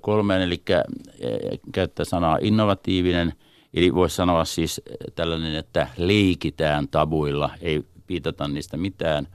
kolmeen, 0.00 0.42
eli 0.42 0.62
käyttää 1.72 2.04
sanaa 2.04 2.38
innovatiivinen– 2.40 3.32
Eli 3.74 3.94
voisi 3.94 4.16
sanoa 4.16 4.44
siis 4.44 4.80
tällainen, 5.14 5.54
että 5.54 5.88
leikitään 5.96 6.88
tabuilla, 6.88 7.50
ei 7.60 7.82
piitata 8.06 8.48
niistä 8.48 8.76
mitään, 8.76 9.28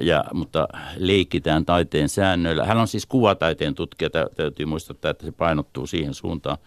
ja, 0.00 0.24
mutta 0.32 0.68
leikitään 0.96 1.64
taiteen 1.64 2.08
säännöillä. 2.08 2.64
Hän 2.64 2.78
on 2.78 2.88
siis 2.88 3.06
kuvataiteen 3.06 3.74
tutkija, 3.74 4.10
täytyy 4.36 4.66
muistuttaa, 4.66 5.10
että 5.10 5.26
se 5.26 5.32
painottuu 5.32 5.86
siihen 5.86 6.14
suuntaan. 6.14 6.58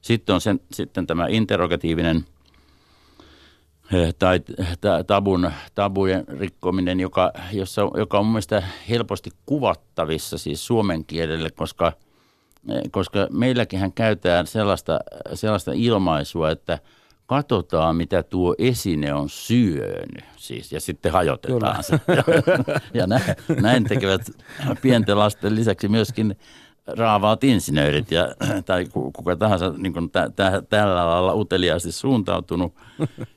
Sitten 0.00 0.34
on 0.34 0.40
sen, 0.40 0.60
sitten 0.72 1.06
tämä 1.06 1.26
interrogatiivinen 1.28 2.24
tai 4.18 4.40
tabun, 5.06 5.50
tabujen 5.74 6.24
rikkominen, 6.28 7.00
joka, 7.00 7.32
jossa, 7.52 7.82
joka 7.96 8.18
on 8.18 8.26
mielestäni 8.26 8.66
helposti 8.88 9.30
kuvattavissa 9.46 10.38
siis 10.38 10.66
suomen 10.66 11.04
kielelle, 11.04 11.50
koska– 11.50 11.92
koska 12.90 13.26
meilläkin 13.30 13.92
käytetään 13.92 14.46
sellaista, 14.46 15.00
sellaista 15.34 15.72
ilmaisua, 15.74 16.50
että 16.50 16.78
katsotaan 17.26 17.96
mitä 17.96 18.22
tuo 18.22 18.54
esine 18.58 19.14
on 19.14 19.28
syönyt 19.28 20.24
siis, 20.36 20.72
ja 20.72 20.80
sitten 20.80 21.12
hajotetaan 21.12 21.84
se. 21.84 22.00
Ja, 22.08 22.24
ja 22.94 23.06
näin, 23.06 23.22
näin 23.60 23.84
tekevät 23.84 24.22
pienten 24.82 25.18
lasten 25.18 25.54
lisäksi 25.54 25.88
myöskin 25.88 26.36
raavaat 26.86 27.44
insinöörit 27.44 28.10
ja, 28.10 28.34
tai 28.66 28.86
kuka 28.92 29.36
tahansa 29.36 29.74
niin 29.76 29.92
kuin 29.92 30.10
tä, 30.10 30.30
tä, 30.36 30.62
tällä 30.68 31.06
lailla 31.06 31.34
uteliaasti 31.34 31.92
suuntautunut. 31.92 32.74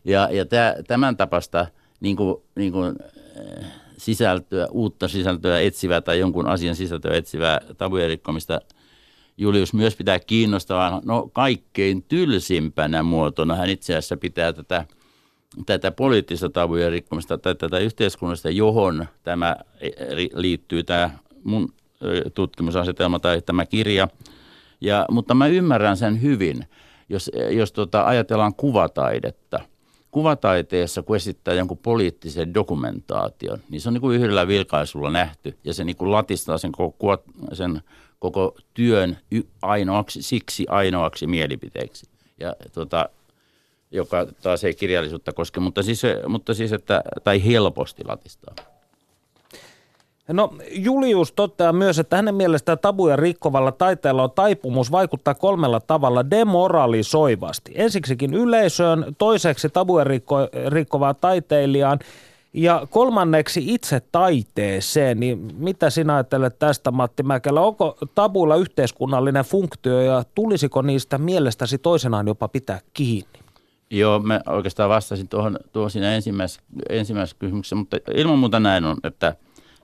Ja, 0.04 0.30
ja 0.32 0.46
tä, 0.46 0.76
tämän 0.88 1.18
tapasta 1.18 1.68
niin 2.00 2.16
kuin, 2.16 2.36
niin 2.56 2.72
kuin, 2.72 2.96
sisältöä, 3.98 4.68
uutta 4.72 5.08
sisältöä 5.08 5.60
etsivää 5.60 6.02
tai 6.02 6.20
jonkun 6.20 6.48
asian 6.48 6.76
sisältöä 6.76 7.16
etsivää 7.16 7.62
tabujen 7.78 8.10
rikkomista– 8.10 8.62
Julius 9.38 9.74
myös 9.74 9.96
pitää 9.96 10.20
kiinnostavana, 10.20 11.02
no 11.06 11.30
kaikkein 11.34 12.04
tylsimpänä 12.04 13.04
muotona 13.04 13.56
hän 13.56 13.70
itse 13.70 13.94
asiassa 13.94 14.18
pitää 14.18 14.54
tätä, 14.54 14.86
tätä 15.66 15.92
poliittista 15.92 16.50
tabujen 16.50 16.92
rikkomista 16.92 17.38
tai 17.38 17.56
tätä 17.56 17.80
yhteiskunnasta, 17.80 18.50
johon 18.50 19.06
tämä 19.24 19.56
liittyy 20.34 20.84
tämä 20.84 21.10
mun 21.44 21.74
tutkimusasetelma 22.34 23.20
tai 23.20 23.42
tämä 23.42 23.66
kirja. 23.66 24.08
Ja, 24.82 25.06
mutta 25.12 25.34
mä 25.34 25.48
ymmärrän 25.48 25.98
sen 25.98 26.22
hyvin, 26.22 26.66
jos, 27.10 27.32
jos 27.52 27.72
tota, 27.72 28.06
ajatellaan 28.06 28.56
kuvataidetta– 28.56 29.60
kuvataiteessa, 30.16 31.04
kun 31.04 31.16
esittää 31.16 31.54
jonkun 31.54 31.78
poliittisen 31.78 32.54
dokumentaation, 32.54 33.60
niin 33.70 33.82
se 33.82 33.90
on 33.90 33.94
niin 33.94 34.02
kuin 34.02 34.18
yhdellä 34.18 34.48
vilkaisulla 34.48 35.12
nähty 35.12 35.58
ja 35.64 35.74
se 35.74 35.84
niin 35.84 35.96
kuin 35.96 36.12
latistaa 36.12 36.58
sen 36.58 36.72
koko, 36.72 37.24
sen 37.54 37.82
koko 38.32 38.56
työn 38.74 39.18
ainoaksi, 39.62 40.22
siksi 40.22 40.66
ainoaksi 40.70 41.28
mielipiteeksi. 41.28 42.06
Ja 42.40 42.56
tota, 42.74 43.10
joka 43.92 44.28
taas 44.42 44.64
ei 44.64 44.74
kirjallisuutta 44.74 45.34
koske, 45.34 45.60
mutta 45.60 45.84
siis, 45.84 46.02
mutta 46.28 46.54
siis 46.54 46.74
että, 46.74 47.02
tai 47.24 47.46
helposti 47.46 48.04
latistaa. 48.06 48.56
No 50.28 50.54
Julius 50.72 51.32
toteaa 51.32 51.74
myös, 51.74 52.00
että 52.00 52.16
hänen 52.16 52.36
mielestään 52.36 52.80
tabuja 52.80 53.16
rikkovalla 53.16 53.72
taiteella 53.72 54.24
on 54.24 54.32
taipumus 54.32 54.92
vaikuttaa 54.92 55.34
kolmella 55.34 55.80
tavalla 55.80 56.30
demoralisoivasti. 56.30 57.72
Ensiksikin 57.76 58.34
yleisöön, 58.34 59.16
toiseksi 59.18 59.70
tabuja 59.70 60.04
rikko, 60.04 60.38
rikkovaa 60.68 61.14
taiteilijaan 61.14 62.00
ja 62.56 62.88
kolmanneksi 62.90 63.74
itse 63.74 64.02
taiteeseen, 64.12 65.20
niin 65.20 65.52
mitä 65.58 65.90
sinä 65.90 66.14
ajattelet 66.16 66.60
tästä 66.60 66.92
Matti 66.92 67.24
Mäkelä? 67.24 67.62
Onko 67.62 67.98
tabuilla 68.16 68.56
yhteiskunnallinen 68.56 69.46
funktio 69.46 70.02
ja 70.02 70.24
tulisiko 70.36 70.82
niistä 70.82 71.18
mielestäsi 71.18 71.78
toisenaan 71.78 72.28
jopa 72.28 72.48
pitää 72.48 72.80
kiinni? 72.94 73.40
Joo, 73.90 74.20
mä 74.20 74.42
oikeastaan 74.46 74.90
vastasin 74.90 75.28
tuohon, 75.28 75.60
tuohon 75.72 75.92
siinä 75.92 76.16
ensimmäisessä, 76.16 76.62
ensimmäisessä 76.90 77.38
kysymyksessä, 77.40 77.76
mutta 77.76 77.98
ilman 78.16 78.40
muuta 78.40 78.60
näin 78.60 78.86
on, 78.86 78.98
että 79.04 79.36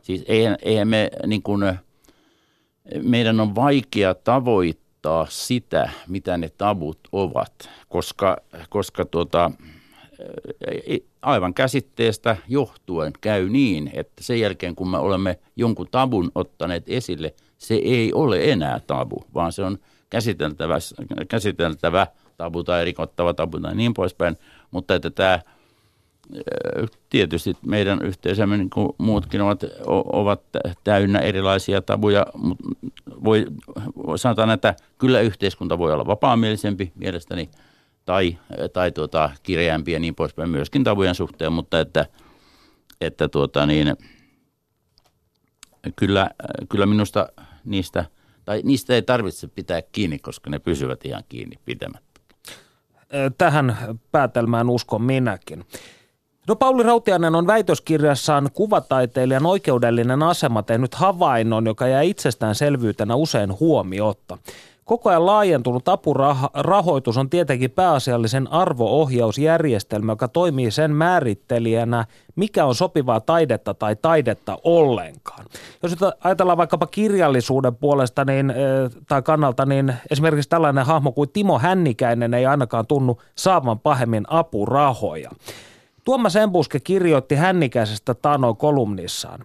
siis 0.01 0.23
eihän, 0.27 0.57
eihän 0.61 0.87
me 0.87 1.09
niin 1.27 1.43
kuin, 1.43 1.73
meidän 3.01 3.39
on 3.39 3.55
vaikea 3.55 4.13
tavoittaa 4.13 5.27
sitä, 5.29 5.89
mitä 6.07 6.37
ne 6.37 6.49
tabut 6.57 6.99
ovat, 7.11 7.69
koska, 7.89 8.37
koska 8.69 9.05
tuota, 9.05 9.51
aivan 11.21 11.53
käsitteestä 11.53 12.37
johtuen 12.47 13.13
käy 13.21 13.49
niin, 13.49 13.91
että 13.93 14.23
sen 14.23 14.39
jälkeen 14.39 14.75
kun 14.75 14.89
me 14.89 14.97
olemme 14.97 15.39
jonkun 15.55 15.87
tabun 15.91 16.31
ottaneet 16.35 16.83
esille, 16.87 17.33
se 17.57 17.75
ei 17.75 18.13
ole 18.13 18.51
enää 18.51 18.79
tabu, 18.87 19.23
vaan 19.33 19.51
se 19.51 19.63
on 19.63 19.77
käsiteltävä, 20.09 20.77
käsiteltävä 21.29 22.07
tabu 22.37 22.63
tai 22.63 22.85
rikottava 22.85 23.33
tabu 23.33 23.59
tai 23.59 23.75
niin 23.75 23.93
poispäin. 23.93 24.37
Mutta 24.71 24.95
että 24.95 25.09
tämä, 25.09 25.39
tietysti 27.09 27.57
meidän 27.65 28.01
yhteisömme, 28.01 28.57
niin 28.57 28.69
kuin 28.69 28.89
muutkin 28.97 29.41
ovat, 29.41 29.63
ovat 29.87 30.41
täynnä 30.83 31.19
erilaisia 31.19 31.81
tabuja, 31.81 32.25
voi, 33.23 33.45
voi 34.07 34.19
sanotaan, 34.19 34.49
että 34.49 34.75
kyllä 34.97 35.19
yhteiskunta 35.19 35.77
voi 35.77 35.93
olla 35.93 36.05
vapaamielisempi 36.05 36.91
mielestäni 36.95 37.49
tai, 38.05 38.37
tai 38.73 38.91
tuota, 38.91 39.29
kireämpi 39.43 39.91
ja 39.91 39.99
niin 39.99 40.15
poispäin 40.15 40.49
myöskin 40.49 40.83
tabujen 40.83 41.15
suhteen, 41.15 41.53
mutta 41.53 41.79
että, 41.79 42.05
että 43.01 43.29
tuota, 43.29 43.65
niin, 43.65 43.95
kyllä, 45.95 46.29
kyllä 46.69 46.85
minusta 46.85 47.29
niistä, 47.65 48.05
tai 48.45 48.61
niistä 48.63 48.93
ei 48.93 49.01
tarvitse 49.01 49.47
pitää 49.47 49.81
kiinni, 49.81 50.19
koska 50.19 50.49
ne 50.49 50.59
pysyvät 50.59 51.05
ihan 51.05 51.23
kiinni 51.29 51.55
pitämättä. 51.65 52.21
Tähän 53.37 53.77
päätelmään 54.11 54.69
uskon 54.69 55.01
minäkin. 55.01 55.65
No 56.47 56.55
Pauli 56.55 56.83
Rautiainen 56.83 57.35
on 57.35 57.47
väitöskirjassaan 57.47 58.49
kuvataiteilijan 58.53 59.45
oikeudellinen 59.45 60.23
asema 60.23 60.63
tehnyt 60.63 60.95
havainnon, 60.95 61.65
joka 61.65 61.87
jää 61.87 62.01
itsestäänselvyytenä 62.01 63.15
usein 63.15 63.59
huomiotta. 63.59 64.37
Koko 64.91 65.09
ajan 65.09 65.25
laajentunut 65.25 65.87
apurahoitus 65.87 67.17
on 67.17 67.29
tietenkin 67.29 67.71
pääasiallisen 67.71 68.51
arvoohjausjärjestelmä, 68.51 70.11
joka 70.11 70.27
toimii 70.27 70.71
sen 70.71 70.91
määrittelijänä, 70.91 72.05
mikä 72.35 72.65
on 72.65 72.75
sopivaa 72.75 73.19
taidetta 73.19 73.73
tai 73.73 73.95
taidetta 73.95 74.57
ollenkaan. 74.63 75.45
Jos 75.83 75.95
ajatellaan 76.23 76.57
vaikkapa 76.57 76.87
kirjallisuuden 76.87 77.75
puolesta 77.75 78.25
niin, 78.25 78.53
tai 79.07 79.21
kannalta, 79.21 79.65
niin 79.65 79.93
esimerkiksi 80.09 80.49
tällainen 80.49 80.85
hahmo 80.85 81.11
kuin 81.11 81.29
Timo 81.29 81.59
Hännikäinen 81.59 82.33
ei 82.33 82.45
ainakaan 82.45 82.87
tunnu 82.87 83.21
saavan 83.35 83.79
pahemmin 83.79 84.23
apurahoja. 84.27 85.31
Tuomas 86.03 86.35
Embuske 86.35 86.79
kirjoitti 86.79 87.35
Hännikäisestä 87.35 88.13
Tano 88.13 88.53
kolumnissaan. 88.53 89.39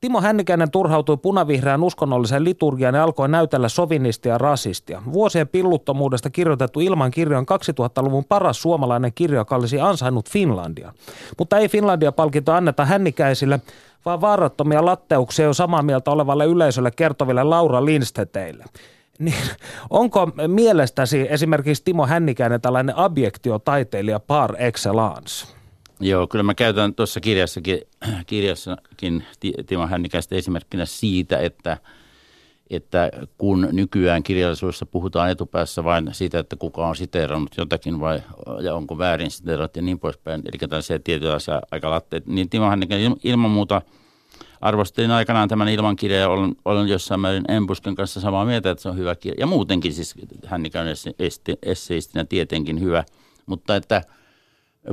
Timo 0.00 0.20
Hännikäinen 0.20 0.70
turhautui 0.70 1.16
punavihreään 1.16 1.82
uskonnolliseen 1.82 2.44
liturgiaan 2.44 2.94
ja 2.94 3.04
alkoi 3.04 3.28
näytellä 3.28 3.68
sovinistia 3.68 4.32
ja 4.32 4.38
rasistia. 4.38 5.02
Vuosien 5.12 5.48
pilluttomuudesta 5.48 6.30
kirjoitettu 6.30 6.80
ilman 6.80 7.10
kirja 7.10 7.38
on 7.38 7.46
2000-luvun 7.46 8.24
paras 8.24 8.62
suomalainen 8.62 9.12
kirja, 9.14 9.38
joka 9.38 9.56
olisi 9.56 9.80
ansainnut 9.80 10.30
Finlandia. 10.30 10.92
Mutta 11.38 11.58
ei 11.58 11.68
Finlandia 11.68 12.12
palkinto 12.12 12.52
anneta 12.52 12.84
Hännikäisille, 12.84 13.60
vaan 14.04 14.20
vaarattomia 14.20 14.84
latteuksia 14.84 15.44
jo 15.44 15.54
samaa 15.54 15.82
mieltä 15.82 16.10
olevalle 16.10 16.46
yleisölle 16.46 16.90
kertoville 16.90 17.42
Laura 17.42 17.84
Lindsteteille. 17.84 18.64
Niin, 19.18 19.50
onko 19.90 20.28
mielestäsi 20.46 21.26
esimerkiksi 21.30 21.84
Timo 21.84 22.06
Hännikäinen 22.06 22.60
tällainen 22.60 22.96
taiteilija 23.64 24.20
par 24.20 24.54
excellence? 24.58 25.59
Joo, 26.02 26.26
kyllä 26.26 26.42
mä 26.42 26.54
käytän 26.54 26.94
tuossa 26.94 27.20
kirjassakin, 27.20 27.80
kirjassakin 28.26 29.24
Timo 29.66 29.86
Hännikäistä 29.86 30.34
esimerkkinä 30.34 30.86
siitä, 30.86 31.38
että, 31.38 31.76
että 32.70 33.10
kun 33.38 33.68
nykyään 33.72 34.22
kirjallisuudessa 34.22 34.86
puhutaan 34.86 35.30
etupäässä 35.30 35.84
vain 35.84 36.08
siitä, 36.12 36.38
että 36.38 36.56
kuka 36.56 36.88
on 36.88 36.96
siteerannut 36.96 37.56
jotakin 37.56 38.00
vai 38.00 38.22
ja 38.60 38.74
onko 38.74 38.98
väärin 38.98 39.30
siteerat 39.30 39.76
ja 39.76 39.82
niin 39.82 39.98
poispäin, 39.98 40.40
eli 40.40 40.68
tällaisia 40.68 40.98
tiettyjä 40.98 41.34
asia 41.34 41.60
aika 41.70 41.90
latteet, 41.90 42.26
niin 42.26 42.50
Timo 42.50 42.68
Hännikäinen 42.70 43.16
ilman 43.24 43.50
muuta 43.50 43.82
arvostelin 44.60 45.10
aikanaan 45.10 45.48
tämän 45.48 45.68
ilmankirjan 45.68 46.20
ja 46.20 46.28
olen, 46.28 46.56
olen 46.64 46.88
jossain 46.88 47.20
määrin 47.20 47.50
Embusken 47.50 47.94
kanssa 47.94 48.20
samaa 48.20 48.44
mieltä, 48.44 48.70
että 48.70 48.82
se 48.82 48.88
on 48.88 48.98
hyvä 48.98 49.14
kirja. 49.14 49.40
Ja 49.40 49.46
muutenkin 49.46 49.92
siis 49.92 50.14
Hännikäinen 50.46 50.96
esseistinä 51.62 52.24
tietenkin 52.24 52.80
hyvä, 52.80 53.04
mutta 53.46 53.76
että– 53.76 54.02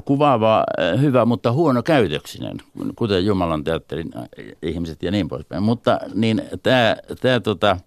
kuvaava, 0.05 0.63
äh, 0.79 1.01
hyvä, 1.01 1.25
mutta 1.25 1.51
huono 1.51 1.83
käytöksinen, 1.83 2.57
kuten 2.95 3.25
Jumalan 3.25 3.63
teatterin 3.63 4.11
äh, 4.15 4.23
ihmiset 4.61 5.03
ja 5.03 5.11
niin 5.11 5.27
poispäin. 5.27 5.63
Mutta 5.63 5.99
niin 6.13 6.41
tämä, 6.63 6.95
tämä 7.21 7.39
tota, 7.39 7.77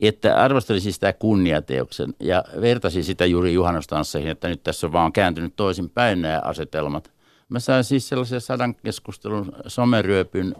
että 0.00 0.36
arvostelisi 0.36 0.92
sitä 0.92 1.12
kunniateoksen 1.12 2.14
ja 2.20 2.44
vertasi 2.60 3.02
sitä 3.02 3.26
juuri 3.26 3.54
juhannustansseihin, 3.54 4.30
että 4.30 4.48
nyt 4.48 4.62
tässä 4.62 4.86
on 4.86 4.92
vaan 4.92 5.12
kääntynyt 5.12 5.56
toisin 5.56 5.90
päin 5.90 6.22
nämä 6.22 6.40
asetelmat. 6.44 7.12
Mä 7.48 7.60
sain 7.60 7.84
siis 7.84 8.08
sellaisen 8.08 8.40
sadan 8.40 8.74
keskustelun 8.74 9.52
someryöpyn, 9.66 10.54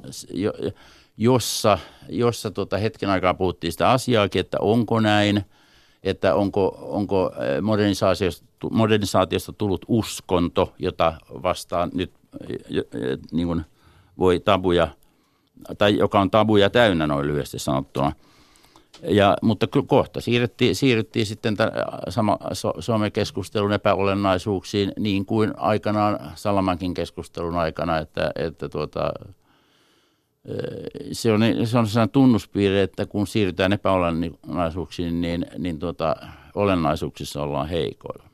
jossa, 1.16 1.78
jossa 2.08 2.50
tota 2.50 2.78
hetken 2.78 3.10
aikaa 3.10 3.34
puhuttiin 3.34 3.72
sitä 3.72 3.90
asiaakin, 3.90 4.40
että 4.40 4.58
onko 4.60 5.00
näin– 5.00 5.44
että 6.04 6.34
onko, 6.34 6.78
onko 6.80 7.32
eh, 7.38 7.62
modernisaatiosta, 7.62 8.46
modernisaatiosta 8.70 9.52
tullut 9.52 9.84
uskonto, 9.88 10.74
jota 10.78 11.14
vastaan 11.42 11.90
nyt 11.94 12.12
niin 13.32 13.46
kuin 13.46 13.64
voi 14.18 14.40
tabuja, 14.40 14.88
tai 15.78 15.98
joka 15.98 16.20
on 16.20 16.30
tabuja 16.30 16.70
täynnä 16.70 17.06
noin 17.06 17.26
lyhyesti 17.26 17.58
sanottuna. 17.58 18.12
Ja, 19.02 19.36
mutta 19.42 19.66
kohta 19.86 20.20
siirryttiin, 20.20 20.74
siirryttiin 20.74 21.26
sitten 21.26 21.56
sama, 22.08 22.38
so, 22.52 22.72
Suomen-keskustelun 22.78 23.72
epäolennaisuuksiin, 23.72 24.92
niin 24.98 25.26
kuin 25.26 25.52
aikanaan 25.56 26.18
Salamankin 26.34 26.94
keskustelun 26.94 27.56
aikana, 27.56 27.98
että, 27.98 28.30
että 28.36 28.68
tuota, 28.68 29.12
se 31.12 31.32
on, 31.32 31.40
se 31.64 31.78
on 31.78 31.86
sellainen 31.86 32.10
tunnuspiirre, 32.12 32.82
että 32.82 33.06
kun 33.06 33.26
siirrytään 33.26 33.72
epäolennaisuuksiin, 33.72 35.20
niin, 35.20 35.46
niin 35.58 35.78
tuota, 35.78 36.16
olennaisuuksissa 36.54 37.42
ollaan 37.42 37.68
heikoilla. 37.68 38.33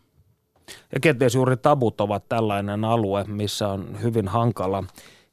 Ja 0.92 1.00
kenties 1.00 1.34
juuri 1.34 1.56
tabut 1.56 2.00
ovat 2.00 2.24
tällainen 2.28 2.84
alue, 2.84 3.24
missä 3.24 3.68
on 3.68 4.02
hyvin 4.02 4.28
hankala 4.28 4.84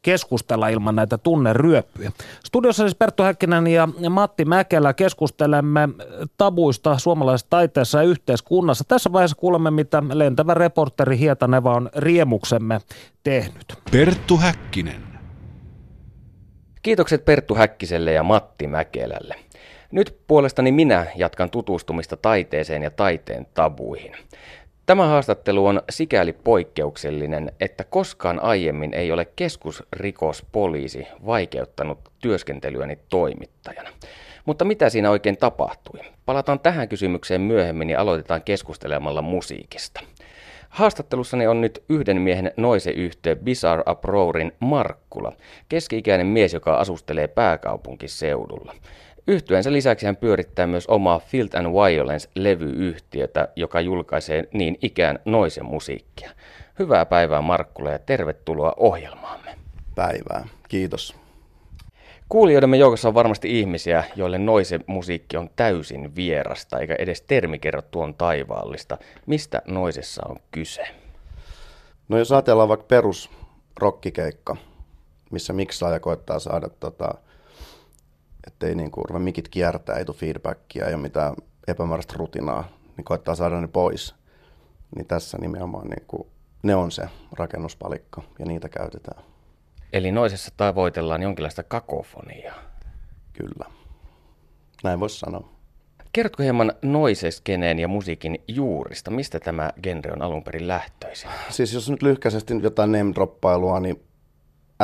keskustella 0.01 0.67
ilman 0.67 0.95
näitä 0.95 1.17
tunneryöppyjä. 1.17 2.11
Studiossa 2.45 2.83
siis 2.83 2.95
Perttu 2.95 3.23
Häkkinen 3.23 3.67
ja 3.67 3.87
Matti 4.09 4.45
Mäkelä 4.45 4.93
keskustelemme 4.93 5.89
tabuista 6.37 6.97
suomalaisessa 6.97 7.47
taiteessa 7.49 7.97
ja 7.97 8.03
yhteiskunnassa. 8.03 8.83
Tässä 8.87 9.11
vaiheessa 9.11 9.37
kuulemme, 9.37 9.71
mitä 9.71 10.03
lentävä 10.13 10.53
reporteri 10.53 11.17
Hietaneva 11.17 11.73
on 11.73 11.89
riemuksemme 11.95 12.81
tehnyt. 13.23 13.65
Perttu 13.91 14.37
Häkkinen. 14.37 15.03
Kiitokset 16.81 17.25
Perttu 17.25 17.55
Häkkiselle 17.55 18.11
ja 18.11 18.23
Matti 18.23 18.67
Mäkelälle. 18.67 19.35
Nyt 19.91 20.17
puolestani 20.27 20.71
minä 20.71 21.05
jatkan 21.15 21.49
tutustumista 21.49 22.17
taiteeseen 22.17 22.83
ja 22.83 22.91
taiteen 22.91 23.47
tabuihin. 23.53 24.15
Tämä 24.87 25.07
haastattelu 25.07 25.65
on 25.65 25.81
sikäli 25.89 26.33
poikkeuksellinen, 26.33 27.51
että 27.59 27.83
koskaan 27.83 28.39
aiemmin 28.39 28.93
ei 28.93 29.11
ole 29.11 29.25
keskusrikospoliisi 29.35 31.07
vaikeuttanut 31.25 31.99
työskentelyäni 32.21 32.99
toimittajana. 33.09 33.89
Mutta 34.45 34.65
mitä 34.65 34.89
siinä 34.89 35.09
oikein 35.09 35.37
tapahtui? 35.37 35.99
Palataan 36.25 36.59
tähän 36.59 36.89
kysymykseen 36.89 37.41
myöhemmin 37.41 37.89
ja 37.89 38.01
aloitetaan 38.01 38.41
keskustelemalla 38.43 39.21
musiikista. 39.21 40.01
Haastattelussani 40.69 41.47
on 41.47 41.61
nyt 41.61 41.83
yhden 41.89 42.21
miehen 42.21 42.51
noise-yhtiö 42.57 43.35
Bizarre 43.35 43.83
Uproarin 43.91 44.51
Markkula, 44.59 45.33
keski-ikäinen 45.69 46.27
mies, 46.27 46.53
joka 46.53 46.77
asustelee 46.77 47.27
pääkaupunkiseudulla. 47.27 48.75
Yhtyensä 49.27 49.71
lisäksi 49.71 50.05
hän 50.05 50.15
pyörittää 50.15 50.67
myös 50.67 50.87
omaa 50.87 51.19
Field 51.19 51.49
and 51.53 51.67
Violence-levyyhtiötä, 51.67 53.47
joka 53.55 53.81
julkaisee 53.81 54.43
niin 54.53 54.77
ikään 54.81 55.19
noise 55.25 55.63
musiikkia. 55.63 56.31
Hyvää 56.79 57.05
päivää 57.05 57.41
Markkula 57.41 57.91
ja 57.91 57.99
tervetuloa 57.99 58.73
ohjelmaamme. 58.77 59.55
Päivää, 59.95 60.47
kiitos. 60.67 61.15
Kuulijoidemme 62.29 62.77
joukossa 62.77 63.07
on 63.07 63.13
varmasti 63.13 63.59
ihmisiä, 63.59 64.03
joille 64.15 64.37
noise 64.37 64.79
musiikki 64.87 65.37
on 65.37 65.49
täysin 65.55 66.15
vierasta, 66.15 66.79
eikä 66.79 66.95
edes 66.99 67.21
termi 67.21 67.59
kerro 67.59 67.81
tuon 67.81 68.13
taivaallista. 68.13 68.97
Mistä 69.25 69.61
noisessa 69.67 70.21
on 70.29 70.35
kyse? 70.51 70.83
No 72.09 72.17
jos 72.17 72.31
ajatellaan 72.31 72.69
vaikka 72.69 72.85
perus 72.87 73.29
rockikeikka, 73.79 74.55
missä 75.31 75.53
miksaaja 75.53 75.99
koittaa 75.99 76.39
saada, 76.39 76.69
tota, 76.69 77.13
ettei 78.47 78.75
niin 78.75 78.91
kuin 78.91 79.21
mikit 79.21 79.49
kiertää, 79.49 79.95
ei 79.95 80.05
tule 80.05 80.17
feedbackia, 80.17 80.89
ja 80.89 80.97
mitä 80.97 81.33
epämääräistä 81.67 82.13
rutinaa, 82.17 82.67
niin 82.97 83.05
koittaa 83.05 83.35
saada 83.35 83.61
ne 83.61 83.67
pois. 83.67 84.15
Niin 84.95 85.07
tässä 85.07 85.37
nimenomaan 85.37 85.87
niin 85.87 86.03
kuin, 86.07 86.27
ne 86.63 86.75
on 86.75 86.91
se 86.91 87.09
rakennuspalikka, 87.31 88.21
ja 88.39 88.45
niitä 88.45 88.69
käytetään. 88.69 89.23
Eli 89.93 90.11
noisessa 90.11 90.51
tavoitellaan 90.57 91.21
jonkinlaista 91.21 91.63
kakofoniaa. 91.63 92.55
Kyllä. 93.33 93.71
Näin 94.83 94.99
voisi 94.99 95.19
sanoa. 95.19 95.49
Kerrotko 96.13 96.43
hieman 96.43 96.73
noiseskeneen 96.81 97.79
ja 97.79 97.87
musiikin 97.87 98.43
juurista? 98.47 99.11
Mistä 99.11 99.39
tämä 99.39 99.71
genre 99.83 100.11
on 100.11 100.21
alun 100.21 100.43
perin 100.43 100.67
lähtöisin? 100.67 101.29
Siis 101.49 101.73
jos 101.73 101.89
nyt 101.89 102.01
lyhkäisesti 102.01 102.53
jotain 102.61 102.91
name-droppailua, 102.91 103.79
niin 103.79 104.06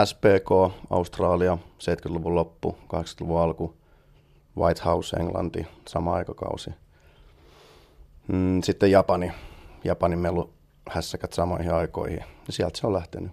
SPK, 0.05 0.73
Australia, 0.89 1.57
70-luvun 1.79 2.35
loppu, 2.35 2.77
80-luvun 2.83 3.41
alku, 3.41 3.77
White 4.57 4.81
House, 4.85 5.17
Englanti, 5.17 5.67
sama 5.87 6.13
aikakausi. 6.13 6.69
Mm, 8.27 8.61
sitten 8.61 8.91
Japani, 8.91 9.31
Japanin 9.83 10.19
melu, 10.19 10.53
hässäkät 10.89 11.33
samoihin 11.33 11.73
aikoihin. 11.73 12.23
Ja 12.47 12.53
sieltä 12.53 12.79
se 12.79 12.87
on 12.87 12.93
lähtenyt. 12.93 13.31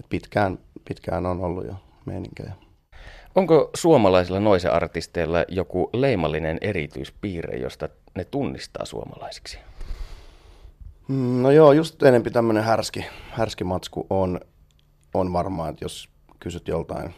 Et 0.00 0.06
pitkään, 0.08 0.58
pitkään 0.88 1.26
on 1.26 1.40
ollut 1.40 1.66
jo 1.66 1.74
meininkejä. 2.04 2.52
Onko 3.34 3.70
suomalaisilla 3.74 4.40
noise-artisteilla 4.40 5.44
joku 5.48 5.90
leimallinen 5.92 6.58
erityispiirre, 6.60 7.58
josta 7.58 7.88
ne 8.14 8.24
tunnistaa 8.24 8.84
suomalaisiksi? 8.84 9.58
Mm, 11.08 11.42
No 11.42 11.50
joo, 11.50 11.72
just 11.72 12.02
enempi 12.02 12.30
tämmöinen 12.30 12.64
härski, 12.64 13.04
härski 13.30 13.64
matsku 13.64 14.06
on, 14.10 14.40
on 15.14 15.32
varmaan, 15.32 15.70
että 15.70 15.84
jos 15.84 16.08
kysyt 16.40 16.68
joltain, 16.68 17.14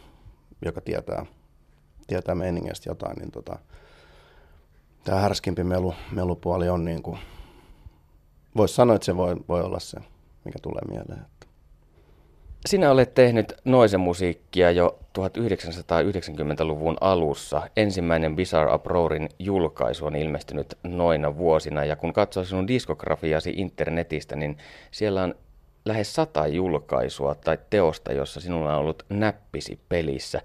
joka 0.65 0.81
tietää, 0.81 1.25
tietää 2.07 2.35
meiningeistä 2.35 2.89
jotain, 2.89 3.15
niin 3.17 3.31
tota, 3.31 3.59
tämä 5.03 5.19
härskimpi 5.19 5.63
melu, 5.63 5.93
melupuoli 6.11 6.69
on 6.69 6.85
niin 6.85 7.03
kuin, 7.03 7.19
voisi 8.57 8.75
sanoa, 8.75 8.95
että 8.95 9.05
se 9.05 9.17
voi, 9.17 9.35
voi 9.49 9.61
olla 9.61 9.79
se, 9.79 9.99
mikä 10.45 10.59
tulee 10.61 10.81
mieleen. 10.89 11.25
Sinä 12.65 12.91
olet 12.91 13.13
tehnyt 13.13 13.53
noisemusiikkia 13.65 14.71
jo 14.71 14.99
1990-luvun 15.19 16.97
alussa. 17.01 17.61
Ensimmäinen 17.77 18.35
Bizarre 18.35 18.73
Uproarin 18.73 19.29
julkaisu 19.39 20.05
on 20.05 20.15
ilmestynyt 20.15 20.77
noina 20.83 21.37
vuosina, 21.37 21.85
ja 21.85 21.95
kun 21.95 22.13
katsoo 22.13 22.43
sinun 22.43 22.67
diskografiasi 22.67 23.53
internetistä, 23.55 24.35
niin 24.35 24.57
siellä 24.91 25.23
on 25.23 25.35
lähes 25.85 26.13
sata 26.13 26.47
julkaisua 26.47 27.35
tai 27.35 27.57
teosta, 27.69 28.13
jossa 28.13 28.39
sinulla 28.39 28.73
on 28.73 28.79
ollut 28.79 29.05
näppisi 29.09 29.79
pelissä. 29.89 30.41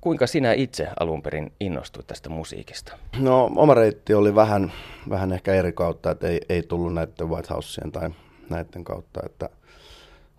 Kuinka 0.00 0.26
sinä 0.26 0.52
itse 0.52 0.88
alun 1.00 1.22
perin 1.22 1.52
innostuit 1.60 2.06
tästä 2.06 2.28
musiikista? 2.28 2.98
No 3.18 3.50
oma 3.56 3.74
reitti 3.74 4.14
oli 4.14 4.34
vähän, 4.34 4.72
vähän 5.10 5.32
ehkä 5.32 5.54
eri 5.54 5.72
kautta, 5.72 6.10
että 6.10 6.28
ei, 6.28 6.40
ei 6.48 6.62
tullut 6.62 6.94
näiden 6.94 7.28
White 7.28 7.48
Houseen 7.50 7.92
tai 7.92 8.10
näiden 8.50 8.84
kautta, 8.84 9.20
että 9.26 9.48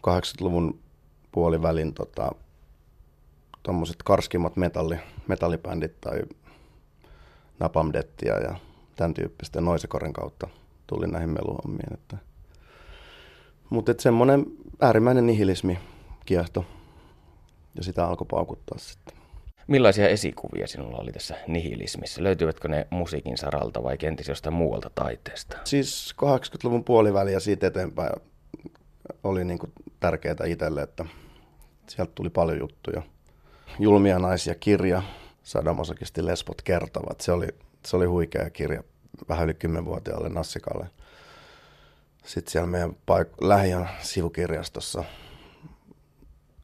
80-luvun 0.07 0.79
puolivälin 1.31 1.93
tota, 1.93 2.31
tommoset 3.63 3.95
karskimmat 4.05 4.55
metalli, 4.55 4.95
metallibändit 5.27 6.01
tai 6.01 6.21
Napalm 7.59 7.93
Deathia 7.93 8.39
ja 8.39 8.55
tämän 8.95 9.13
tyyppisten 9.13 9.65
Noisekoren 9.65 10.13
kautta 10.13 10.47
tuli 10.87 11.07
näihin 11.07 11.29
meluhommiin. 11.29 11.93
Että. 11.93 12.17
Mutta 13.69 13.93
semmoinen 13.99 14.45
äärimmäinen 14.81 15.25
nihilismi 15.25 15.79
kiehto 16.25 16.65
ja 17.75 17.83
sitä 17.83 18.07
alkoi 18.07 18.27
paukuttaa 18.29 18.77
sitten. 18.77 19.17
Millaisia 19.67 20.09
esikuvia 20.09 20.67
sinulla 20.67 20.97
oli 20.97 21.11
tässä 21.11 21.35
nihilismissä? 21.47 22.23
Löytyivätkö 22.23 22.67
ne 22.67 22.87
musiikin 22.89 23.37
saralta 23.37 23.83
vai 23.83 23.97
kenties 23.97 24.27
jostain 24.27 24.53
muualta 24.53 24.89
taiteesta? 24.95 25.57
Siis 25.63 26.15
80-luvun 26.21 26.83
puoliväli 26.83 27.33
ja 27.33 27.39
siitä 27.39 27.67
eteenpäin 27.67 28.11
oli 29.23 29.45
niin 29.45 29.59
kuin 29.59 29.71
tärkeää 29.99 30.35
itselle, 30.45 30.81
että 30.81 31.05
sieltä 31.87 32.11
tuli 32.15 32.29
paljon 32.29 32.59
juttuja. 32.59 33.01
Julmia 33.79 34.19
naisia 34.19 34.55
kirja, 34.55 35.03
Sadamosakisti 35.43 36.25
Lesbot 36.25 36.61
kertovat. 36.61 37.21
Se 37.21 37.31
oli, 37.31 37.47
se 37.85 37.97
oli 37.97 38.05
huikea 38.05 38.49
kirja 38.49 38.83
vähän 39.29 39.45
yli 39.45 39.57
10-vuotiaalle 39.67 40.29
Nassikalle. 40.29 40.87
Sitten 42.27 42.51
siellä 42.51 42.67
meidän 42.67 42.91
paik- 42.91 43.47
lähiön 43.47 43.89
sivukirjastossa 44.01 45.03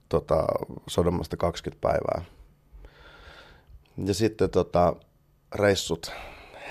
tota, 0.10 0.46
Sodomasta 0.88 1.38
20 1.38 1.82
päivää. 1.82 2.26
Ja 4.06 4.14
sitten 4.14 4.50
tota, 4.50 4.96
reissut 5.56 6.12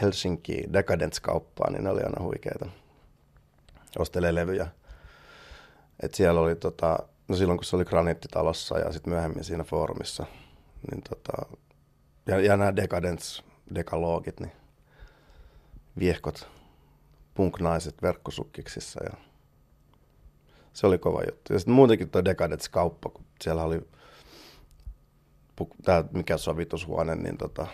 Helsinkiin 0.01 0.73
Decadence-kauppaan, 0.73 1.73
niin 1.73 1.85
ne 1.85 1.91
oli 1.91 2.03
aina 2.03 2.23
huikeita. 2.23 2.67
Ostelee 3.99 4.35
levyjä. 4.35 4.67
Et 6.03 6.15
siellä 6.15 6.41
oli 6.41 6.57
tota, 6.57 6.99
no 7.29 7.37
silloin 7.37 7.59
kun 7.59 7.65
se 7.65 7.77
oli 7.77 7.85
Graniittitalossa 7.85 8.79
ja 8.79 8.93
sitten 8.93 9.13
myöhemmin 9.13 9.45
siinä 9.45 9.65
foorumissa, 9.65 10.27
niin 10.91 11.03
tota, 11.03 11.57
ja, 12.27 12.41
ja 12.41 12.57
nämä 12.57 12.77
Decadence, 12.77 13.43
dekalogit, 13.75 14.41
niin 14.41 14.53
viehkot 15.99 16.49
punknaiset 17.35 18.03
verkkosukkiksissa 18.03 19.05
ja 19.05 19.13
se 20.73 20.87
oli 20.87 20.99
kova 20.99 21.23
juttu. 21.31 21.53
Ja 21.53 21.59
sitten 21.59 21.75
muutenkin 21.75 22.11
tuo 22.11 22.25
Decadence-kauppa, 22.25 23.09
kun 23.09 23.25
siellä 23.41 23.65
oli 23.65 23.81
tämä 25.85 26.05
mikä 26.13 26.37
sovitushuone, 26.37 27.15
niin 27.15 27.39
tota, 27.39 27.67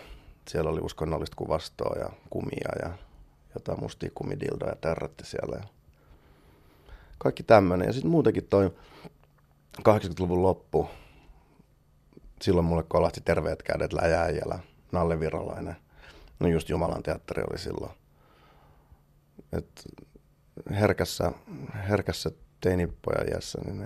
siellä 0.47 0.69
oli 0.69 0.79
uskonnollista 0.79 1.35
kuvastoa 1.35 1.95
ja 1.99 2.09
kumia 2.29 2.71
ja 2.81 2.89
jotain 3.53 3.79
mustia 3.79 4.11
kumidildoja 4.15 4.75
tärrätti 4.75 5.25
siellä. 5.25 5.55
Ja 5.55 5.63
kaikki 7.17 7.43
tämmöinen. 7.43 7.87
Ja 7.87 7.93
sitten 7.93 8.11
muutenkin 8.11 8.45
toi 8.45 8.73
80-luvun 9.79 10.43
loppu, 10.43 10.89
silloin 12.41 12.65
mulle 12.65 12.83
kolahti 12.83 13.21
terveet 13.21 13.63
kädet 13.63 13.93
läjääjällä, 13.93 14.59
Nalle 14.91 15.19
Virolainen. 15.19 15.75
No 16.39 16.47
just 16.47 16.69
Jumalan 16.69 17.03
teatteri 17.03 17.43
oli 17.49 17.57
silloin. 17.57 17.91
Et 19.53 19.85
herkässä, 20.71 21.31
herkässä 21.89 22.31
teinipojan 22.61 23.27
iässä, 23.33 23.61
niin 23.65 23.79
ne, 23.79 23.85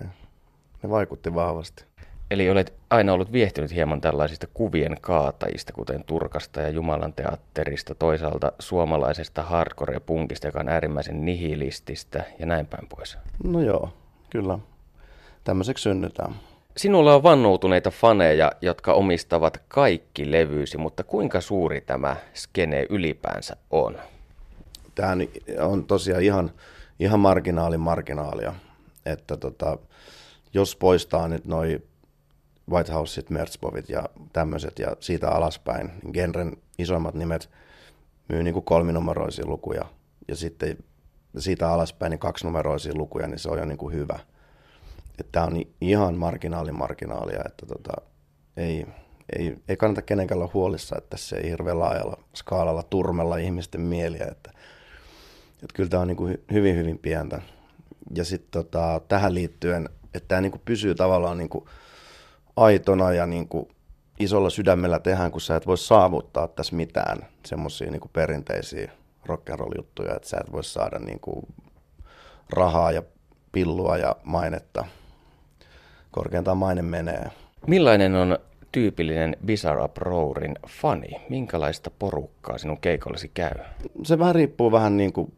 ne 0.83 0.89
vaikutti 0.89 1.35
vahvasti. 1.35 1.85
Eli 2.31 2.49
olet 2.49 2.73
aina 2.89 3.13
ollut 3.13 3.31
viehtynyt 3.31 3.73
hieman 3.73 4.01
tällaisista 4.01 4.47
kuvien 4.53 4.97
kaatajista, 5.01 5.73
kuten 5.73 6.03
Turkasta 6.03 6.61
ja 6.61 6.69
Jumalan 6.69 7.13
teatterista, 7.13 7.95
toisaalta 7.95 8.51
suomalaisesta 8.59 9.43
hardcore-punkista, 9.43 10.47
joka 10.47 10.59
on 10.59 10.69
äärimmäisen 10.69 11.25
nihilististä 11.25 12.23
ja 12.39 12.45
näin 12.45 12.65
päin 12.65 12.87
pois. 12.87 13.17
No 13.43 13.61
joo, 13.61 13.93
kyllä. 14.29 14.59
Tämmöiseksi 15.43 15.81
synnytään. 15.81 16.35
Sinulla 16.77 17.15
on 17.15 17.23
vannoutuneita 17.23 17.91
faneja, 17.91 18.51
jotka 18.61 18.93
omistavat 18.93 19.61
kaikki 19.67 20.31
levyysi, 20.31 20.77
mutta 20.77 21.03
kuinka 21.03 21.41
suuri 21.41 21.81
tämä 21.81 22.15
skene 22.33 22.85
ylipäänsä 22.89 23.55
on? 23.71 23.97
Tämä 24.95 25.17
on 25.59 25.85
tosiaan 25.85 26.23
ihan, 26.23 26.51
ihan 26.99 27.19
marginaali 27.19 27.77
marginaalia, 27.77 28.53
että 29.05 29.37
tota, 29.37 29.77
jos 30.53 30.75
poistaa 30.75 31.27
nyt 31.27 31.45
noi 31.45 31.81
White 32.69 32.91
Houseit, 32.93 33.29
Merzbovit 33.29 33.89
ja 33.89 34.03
tämmöiset 34.33 34.79
ja 34.79 34.95
siitä 34.99 35.29
alaspäin, 35.29 35.91
niin 36.03 36.13
genren 36.13 36.57
isoimmat 36.77 37.13
nimet 37.13 37.49
myy 38.29 38.43
niin 38.43 38.53
kuin 38.53 38.65
kolminumeroisia 38.65 39.45
lukuja 39.45 39.85
ja 40.27 40.35
sitten 40.35 40.77
siitä 41.37 41.71
alaspäin 41.71 42.09
niin 42.09 42.19
kaksinumeroisia 42.19 42.95
lukuja, 42.95 43.27
niin 43.27 43.39
se 43.39 43.49
on 43.49 43.59
jo 43.59 43.65
niin 43.65 43.77
kuin 43.77 43.93
hyvä. 43.93 44.19
Tämä 45.31 45.45
on 45.45 45.61
ihan 45.81 46.15
marginaali 46.15 46.71
marginaalia, 46.71 47.41
että 47.45 47.65
tota, 47.65 47.93
ei, 48.57 48.85
ei, 49.37 49.57
ei 49.67 49.77
kannata 49.77 50.01
kenenkään 50.01 50.37
olla 50.41 50.51
huolissa, 50.53 50.95
että 50.97 51.17
se 51.17 51.35
ei 51.35 51.49
hirveän 51.49 51.79
laajalla 51.79 52.17
skaalalla 52.35 52.83
turmella 52.83 53.37
ihmisten 53.37 53.81
mieliä, 53.81 54.27
että, 54.31 54.52
että 55.63 55.73
kyllä 55.75 55.89
tämä 55.89 56.01
on 56.01 56.07
niin 56.07 56.17
kuin 56.17 56.37
hyvin, 56.51 56.75
hyvin 56.75 56.99
pientä. 56.99 57.41
Ja 58.15 58.25
sitten 58.25 58.51
tota, 58.51 59.01
tähän 59.07 59.33
liittyen, 59.33 59.89
että 60.13 60.27
tämä 60.27 60.41
niin 60.41 60.51
kuin 60.51 60.61
pysyy 60.65 60.95
tavallaan 60.95 61.37
niin 61.37 61.49
kuin 61.49 61.65
aitona 62.55 63.11
ja 63.11 63.25
niin 63.25 63.47
kuin 63.47 63.67
isolla 64.19 64.49
sydämellä 64.49 64.99
tehdään, 64.99 65.31
kun 65.31 65.41
sä 65.41 65.55
et 65.55 65.67
voi 65.67 65.77
saavuttaa 65.77 66.47
tässä 66.47 66.75
mitään 66.75 67.17
semmoisia 67.45 67.91
niin 67.91 68.01
perinteisiä 68.13 68.91
rock'n'roll-juttuja, 69.29 70.15
että 70.15 70.29
sä 70.29 70.37
et 70.37 70.51
voi 70.51 70.63
saada 70.63 70.99
niin 70.99 71.19
kuin 71.19 71.45
rahaa 72.49 72.91
ja 72.91 73.03
pillua 73.51 73.97
ja 73.97 74.15
mainetta. 74.23 74.85
Korkeintaan 76.11 76.57
maine 76.57 76.81
menee. 76.81 77.31
Millainen 77.67 78.15
on 78.15 78.37
tyypillinen 78.71 79.37
Bizarre 79.45 79.83
Uproarin 79.83 80.55
fani? 80.67 81.21
Minkälaista 81.29 81.91
porukkaa 81.99 82.57
sinun 82.57 82.77
keikollesi 82.81 83.31
käy? 83.33 83.55
Se 84.03 84.19
vähän 84.19 84.35
riippuu 84.35 84.71
vähän 84.71 84.97
niin 84.97 85.13
kuin 85.13 85.33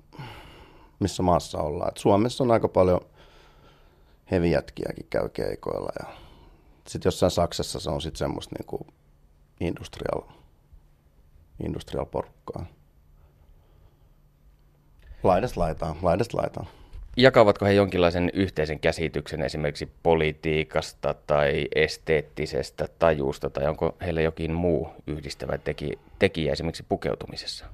missä 0.99 1.23
maassa 1.23 1.57
ollaan. 1.57 1.89
Et 1.89 1.97
Suomessa 1.97 2.43
on 2.43 2.51
aika 2.51 2.67
paljon 2.67 3.01
hevijätkiäkin 4.31 5.07
käy 5.09 5.29
keikoilla 5.29 5.91
ja 5.99 6.15
sitten 6.87 7.07
jossain 7.07 7.31
Saksassa 7.31 7.79
se 7.79 7.89
on 7.89 8.01
sitten 8.01 8.19
semmoista 8.19 8.55
kuin 8.67 8.87
industrial, 9.59 10.21
industrial 11.65 12.05
porukkaa. 12.05 12.65
Laidasta 15.23 15.59
laitaan, 15.59 15.95
laidasta 16.01 16.37
laitaan. 16.37 16.67
Jakavatko 17.17 17.65
he 17.65 17.73
jonkinlaisen 17.73 18.29
yhteisen 18.33 18.79
käsityksen 18.79 19.41
esimerkiksi 19.41 19.91
politiikasta 20.03 21.15
tai 21.27 21.67
esteettisestä 21.75 22.87
tajusta, 22.99 23.49
tai 23.49 23.67
onko 23.67 23.95
heillä 24.01 24.21
jokin 24.21 24.53
muu 24.53 24.89
yhdistävä 25.07 25.57
teki, 25.57 25.99
tekijä 26.19 26.51
esimerkiksi 26.51 26.85
pukeutumisessa? 26.89 27.65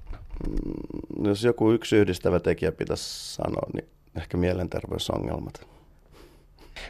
Mm, 0.50 1.26
jos 1.26 1.44
joku 1.44 1.72
yksi 1.72 1.96
yhdistävä 1.96 2.40
tekijä 2.40 2.72
pitäisi 2.72 3.34
sanoa, 3.34 3.68
niin 3.74 3.88
ehkä 4.18 4.38
mielenterveysongelmat. 4.38 5.68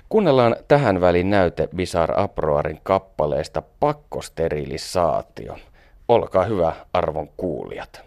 Kuunnellaan 0.09 0.55
tähän 0.67 1.01
väliin 1.01 1.29
näyte 1.29 1.69
Bizarre 1.75 2.23
Uproarin 2.23 2.79
kappaleesta 2.83 3.63
Pakkosterilisaatio. 3.79 5.57
Olkaa 6.07 6.43
hyvä 6.43 6.75
arvon 6.93 7.29
kuulijat. 7.37 8.01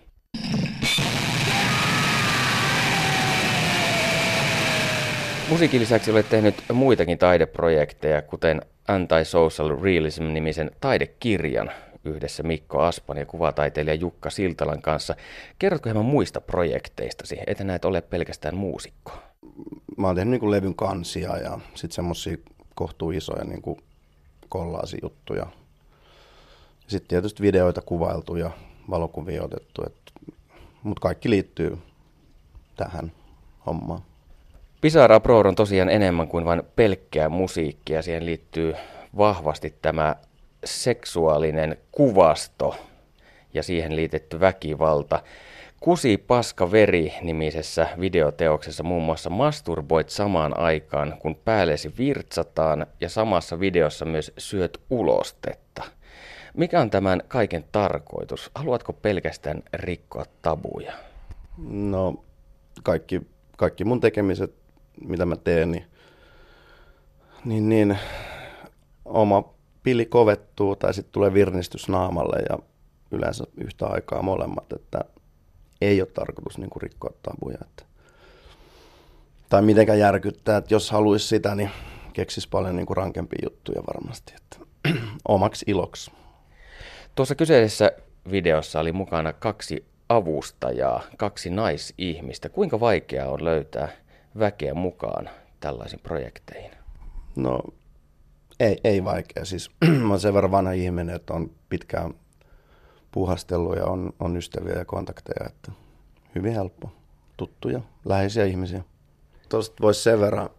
Musiikin 5.48 5.80
lisäksi 5.80 6.11
olet 6.11 6.28
tehnyt 6.28 6.54
muitakin 6.72 7.18
taideprojekteja, 7.18 8.22
kuten 8.22 8.62
Anti-Social 8.88 9.80
Realism-nimisen 9.83 10.70
taidekirjan 10.80 11.70
yhdessä 12.04 12.42
Mikko 12.42 12.80
Aspan 12.82 13.16
ja 13.16 13.26
kuvataiteilija 13.26 13.94
Jukka 13.94 14.30
Siltalan 14.30 14.82
kanssa. 14.82 15.16
Kerrotko 15.58 15.88
hieman 15.88 16.04
muista 16.04 16.40
projekteistasi, 16.40 17.38
että 17.46 17.64
näet 17.64 17.84
ole 17.84 18.00
pelkästään 18.00 18.56
muusikko? 18.56 19.12
Mä 19.96 20.06
oon 20.06 20.16
tehnyt 20.16 20.40
niin 20.40 20.50
levyn 20.50 20.74
kansia 20.74 21.36
ja 21.36 21.58
sitten 21.74 21.94
semmosia 21.94 22.36
kohtuu 22.74 23.10
isoja 23.10 23.44
niin 23.44 23.62
kuin 23.62 23.80
kollaasijuttuja. 24.48 25.46
Sitten 26.86 27.08
tietysti 27.08 27.42
videoita 27.42 27.80
kuvailtu 27.80 28.36
ja 28.36 28.50
valokuvia 28.90 29.42
otettu, 29.42 29.82
mutta 30.82 31.00
kaikki 31.00 31.30
liittyy 31.30 31.78
tähän 32.76 33.12
hommaan. 33.66 34.00
Pisara 34.80 35.20
Pro 35.20 35.38
on 35.38 35.54
tosiaan 35.54 35.88
enemmän 35.88 36.28
kuin 36.28 36.44
vain 36.44 36.62
pelkkää 36.76 37.28
musiikkia. 37.28 38.02
Siihen 38.02 38.26
liittyy 38.26 38.74
vahvasti 39.16 39.74
tämä 39.82 40.16
seksuaalinen 40.64 41.77
kuvasto 41.92 42.77
ja 43.55 43.62
siihen 43.62 43.96
liitetty 43.96 44.40
väkivalta. 44.40 45.22
Kusi 45.81 46.16
Paska 46.16 46.72
Veri 46.72 47.14
nimisessä 47.22 47.87
videoteoksessa 48.00 48.83
muun 48.83 49.03
muassa 49.03 49.31
masturboit 49.31 50.09
samaan 50.09 50.59
aikaan, 50.59 51.16
kun 51.18 51.35
päällesi 51.35 51.92
virtsataan 51.98 52.87
ja 53.00 53.09
samassa 53.09 53.61
videossa 53.61 54.05
myös 54.05 54.33
syöt 54.38 54.81
ulostetta. 54.90 55.83
Mikä 56.55 56.81
on 56.81 56.90
tämän 56.90 57.22
kaiken 57.29 57.64
tarkoitus? 57.72 58.50
Haluatko 58.55 58.92
pelkästään 58.92 59.62
rikkoa 59.72 60.24
tabuja? 60.42 60.92
No 61.68 62.24
kaikki, 62.83 63.20
kaikki 63.57 63.85
mun 63.85 64.00
tekemiset, 64.00 64.55
mitä 65.00 65.27
mä 65.27 65.37
teen, 65.37 65.70
niin, 65.70 65.85
niin, 67.44 67.68
niin 67.68 67.98
oma 69.05 69.53
pili 69.84 70.06
kovettuu 70.06 70.76
tai 70.76 70.94
sitten 70.94 71.12
tulee 71.12 71.34
virnistys 71.34 71.88
naamalle 71.88 72.42
ja 72.50 72.58
yleensä 73.10 73.44
yhtä 73.56 73.86
aikaa 73.86 74.22
molemmat, 74.22 74.72
että 74.72 75.00
ei 75.80 76.00
ole 76.00 76.08
tarkoitus 76.14 76.58
niin 76.58 76.70
kuin 76.70 76.82
rikkoa 76.82 77.10
tabuja. 77.22 77.58
Että, 77.62 77.84
tai 79.48 79.62
mitenkään 79.62 79.98
järkyttää, 79.98 80.56
että 80.56 80.74
jos 80.74 80.90
haluaisi 80.90 81.28
sitä, 81.28 81.54
niin 81.54 81.70
keksisi 82.12 82.48
paljon 82.48 82.76
niin 82.76 82.86
kuin 82.86 82.96
rankempia 82.96 83.38
juttuja 83.44 83.82
varmasti, 83.86 84.32
että 84.36 84.56
omaksi 85.28 85.64
iloksi. 85.68 86.12
Tuossa 87.14 87.34
kyseisessä 87.34 87.92
videossa 88.30 88.80
oli 88.80 88.92
mukana 88.92 89.32
kaksi 89.32 89.86
avustajaa, 90.08 91.02
kaksi 91.16 91.50
naisihmistä. 91.50 92.48
Kuinka 92.48 92.80
vaikeaa 92.80 93.28
on 93.28 93.44
löytää 93.44 93.88
väkeä 94.38 94.74
mukaan 94.74 95.30
tällaisiin 95.60 96.00
projekteihin? 96.00 96.70
No 97.36 97.60
ei, 98.60 98.80
ei 98.84 99.04
vaikea. 99.04 99.44
Siis 99.44 99.70
mä 100.02 100.08
olen 100.08 100.20
sen 100.20 100.34
verran 100.34 100.50
vanha 100.50 100.72
ihminen, 100.72 101.16
että 101.16 101.34
on 101.34 101.50
pitkään 101.68 102.14
puhastellut 103.12 103.76
ja 103.76 103.86
on, 103.86 104.12
on 104.20 104.36
ystäviä 104.36 104.74
ja 104.74 104.84
kontakteja, 104.84 105.46
että 105.46 105.72
hyvin 106.34 106.52
helppo. 106.52 106.92
Tuttuja, 107.36 107.80
läheisiä 108.04 108.44
ihmisiä. 108.44 108.84
Tuosta 109.48 109.76
voisi 109.80 110.02
sen 110.02 110.20
verran, 110.20 110.50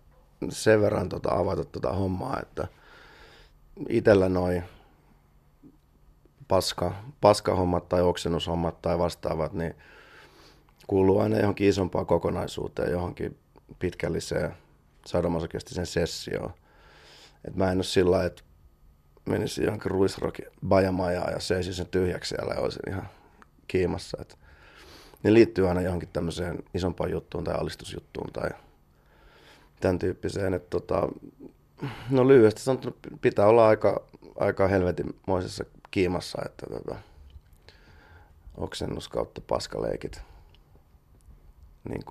sen 0.49 0.81
verran 0.81 1.10
tota 1.10 1.29
avata 1.31 1.65
tuota 1.65 1.93
hommaa, 1.93 2.39
että 2.41 2.67
itsellä 3.89 4.29
noin 4.29 4.63
paska, 6.47 6.93
paskahommat 7.21 7.89
tai 7.89 8.01
oksennushommat 8.01 8.81
tai 8.81 8.99
vastaavat, 8.99 9.53
niin 9.53 9.75
kuuluu 10.88 11.19
aina 11.19 11.38
johonkin 11.38 11.67
isompaan 11.67 12.05
kokonaisuuteen, 12.05 12.91
johonkin 12.91 13.38
pitkälliseen 13.79 14.53
sadomasokestiseen 15.05 15.88
sessioon. 15.88 16.53
Et 17.47 17.55
mä 17.55 17.71
en 17.71 17.77
ole 17.77 17.84
sillä 17.84 18.25
että 18.25 18.43
menisin 19.25 19.65
johonkin 19.65 19.91
ruisrokin 19.91 20.45
bajamajaan 20.67 21.34
ja 21.34 21.39
seisin 21.39 21.73
sen 21.73 21.88
tyhjäksi 21.88 22.29
siellä 22.29 22.53
ja 22.53 22.62
olisin 22.62 22.89
ihan 22.89 23.10
kiimassa. 23.67 24.17
Et 24.21 24.38
ne 25.23 25.34
liittyy 25.34 25.69
aina 25.69 25.81
johonkin 25.81 26.10
tämmöiseen 26.13 26.63
isompaan 26.73 27.12
juttuun 27.12 27.43
tai 27.43 27.55
alistusjuttuun 27.55 28.34
tai 28.34 28.49
tämän 29.81 29.99
tyyppiseen. 29.99 30.53
Että 30.53 30.69
tota, 30.69 31.10
no 32.10 32.27
lyhyesti 32.27 32.62
sanottuna 32.62 32.95
pitää 33.21 33.47
olla 33.47 33.67
aika, 33.67 34.01
aika 34.36 34.67
helvetinmoisessa 34.67 35.65
kiimassa, 35.91 36.41
että 36.45 36.65
tota, 36.69 36.95
oksennus 38.58 39.10
kautta 39.10 39.41
paskaleikit 39.41 40.21
niin 41.89 42.03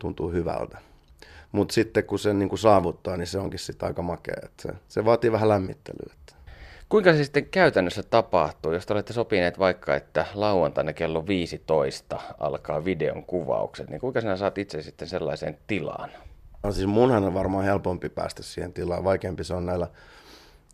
tuntuu 0.00 0.32
hyvältä. 0.32 0.91
Mutta 1.52 1.74
sitten 1.74 2.04
kun 2.04 2.18
sen 2.18 2.38
niin 2.38 2.48
kuin 2.48 2.58
saavuttaa, 2.58 3.16
niin 3.16 3.26
se 3.26 3.38
onkin 3.38 3.58
sitten 3.58 3.86
aika 3.86 4.02
makea. 4.02 4.36
Että 4.44 4.62
se, 4.62 4.68
se 4.88 5.04
vaatii 5.04 5.32
vähän 5.32 5.48
lämmittelyä. 5.48 6.12
Että. 6.12 6.34
Kuinka 6.88 7.12
se 7.12 7.24
sitten 7.24 7.46
käytännössä 7.46 8.02
tapahtuu, 8.02 8.72
jos 8.72 8.86
te 8.86 8.92
olette 8.92 9.12
sopineet 9.12 9.58
vaikka, 9.58 9.96
että 9.96 10.26
lauantaina 10.34 10.92
kello 10.92 11.26
15 11.26 12.20
alkaa 12.38 12.84
videon 12.84 13.24
kuvaukset, 13.24 13.90
niin 13.90 14.00
kuinka 14.00 14.20
sinä 14.20 14.36
saat 14.36 14.58
itse 14.58 14.82
sitten 14.82 15.08
sellaiseen 15.08 15.58
tilaan? 15.66 16.10
No 16.62 16.72
siis 16.72 16.86
munhan 16.86 17.24
on 17.24 17.34
varmaan 17.34 17.64
helpompi 17.64 18.08
päästä 18.08 18.42
siihen 18.42 18.72
tilaan. 18.72 19.04
Vaikeampi 19.04 19.44
se 19.44 19.54
on 19.54 19.66
näillä 19.66 19.88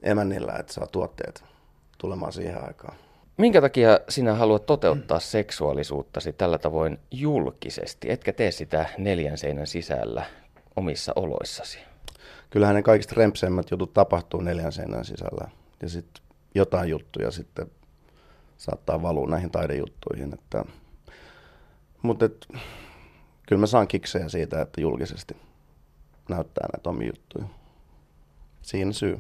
emännillä, 0.02 0.52
että 0.58 0.72
saa 0.72 0.86
tuotteet 0.86 1.44
tulemaan 1.98 2.32
siihen 2.32 2.64
aikaan. 2.66 2.94
Minkä 3.36 3.60
takia 3.60 4.00
sinä 4.08 4.34
haluat 4.34 4.66
toteuttaa 4.66 5.20
seksuaalisuuttasi 5.20 6.32
tällä 6.32 6.58
tavoin 6.58 6.98
julkisesti, 7.10 8.10
etkä 8.10 8.32
tee 8.32 8.50
sitä 8.50 8.86
neljän 8.98 9.38
seinän 9.38 9.66
sisällä 9.66 10.24
omissa 10.78 11.12
oloissasi? 11.16 11.78
Kyllähän 12.50 12.76
ne 12.76 12.82
kaikista 12.82 13.14
rempseimmät 13.16 13.70
jutut 13.70 13.94
tapahtuu 13.94 14.40
neljän 14.40 14.72
seinän 14.72 15.04
sisällä. 15.04 15.50
Ja 15.82 15.88
sitten 15.88 16.22
jotain 16.54 16.90
juttuja 16.90 17.30
sitten 17.30 17.70
saattaa 18.56 19.02
valua 19.02 19.26
näihin 19.26 19.50
taidejuttuihin. 19.50 20.34
Että... 20.34 20.64
Mutta 22.02 22.24
et, 22.24 22.48
kyllä 23.48 23.60
mä 23.60 23.66
saan 23.66 23.88
kiksejä 23.88 24.28
siitä, 24.28 24.62
että 24.62 24.80
julkisesti 24.80 25.36
näyttää 26.28 26.68
näitä 26.72 26.90
omia 26.90 27.06
juttuja. 27.06 27.44
Siinä 28.62 28.92
syy. 28.92 29.18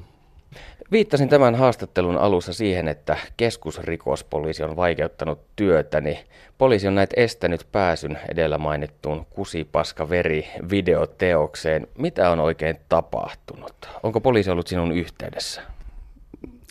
Viittasin 0.92 1.28
tämän 1.28 1.54
haastattelun 1.54 2.16
alussa 2.18 2.52
siihen, 2.52 2.88
että 2.88 3.16
keskusrikospoliisi 3.36 4.62
on 4.62 4.76
vaikeuttanut 4.76 5.40
työtäni. 5.56 6.24
Poliisi 6.58 6.88
on 6.88 6.94
näet 6.94 7.10
estänyt 7.16 7.66
pääsyn 7.72 8.18
edellä 8.28 8.58
mainittuun 8.58 9.26
kusipaska 9.30 10.08
veri 10.08 10.48
videoteokseen. 10.70 11.86
Mitä 11.98 12.30
on 12.30 12.40
oikein 12.40 12.76
tapahtunut? 12.88 13.88
Onko 14.02 14.20
poliisi 14.20 14.50
ollut 14.50 14.66
sinun 14.66 14.92
yhteydessä? 14.92 15.62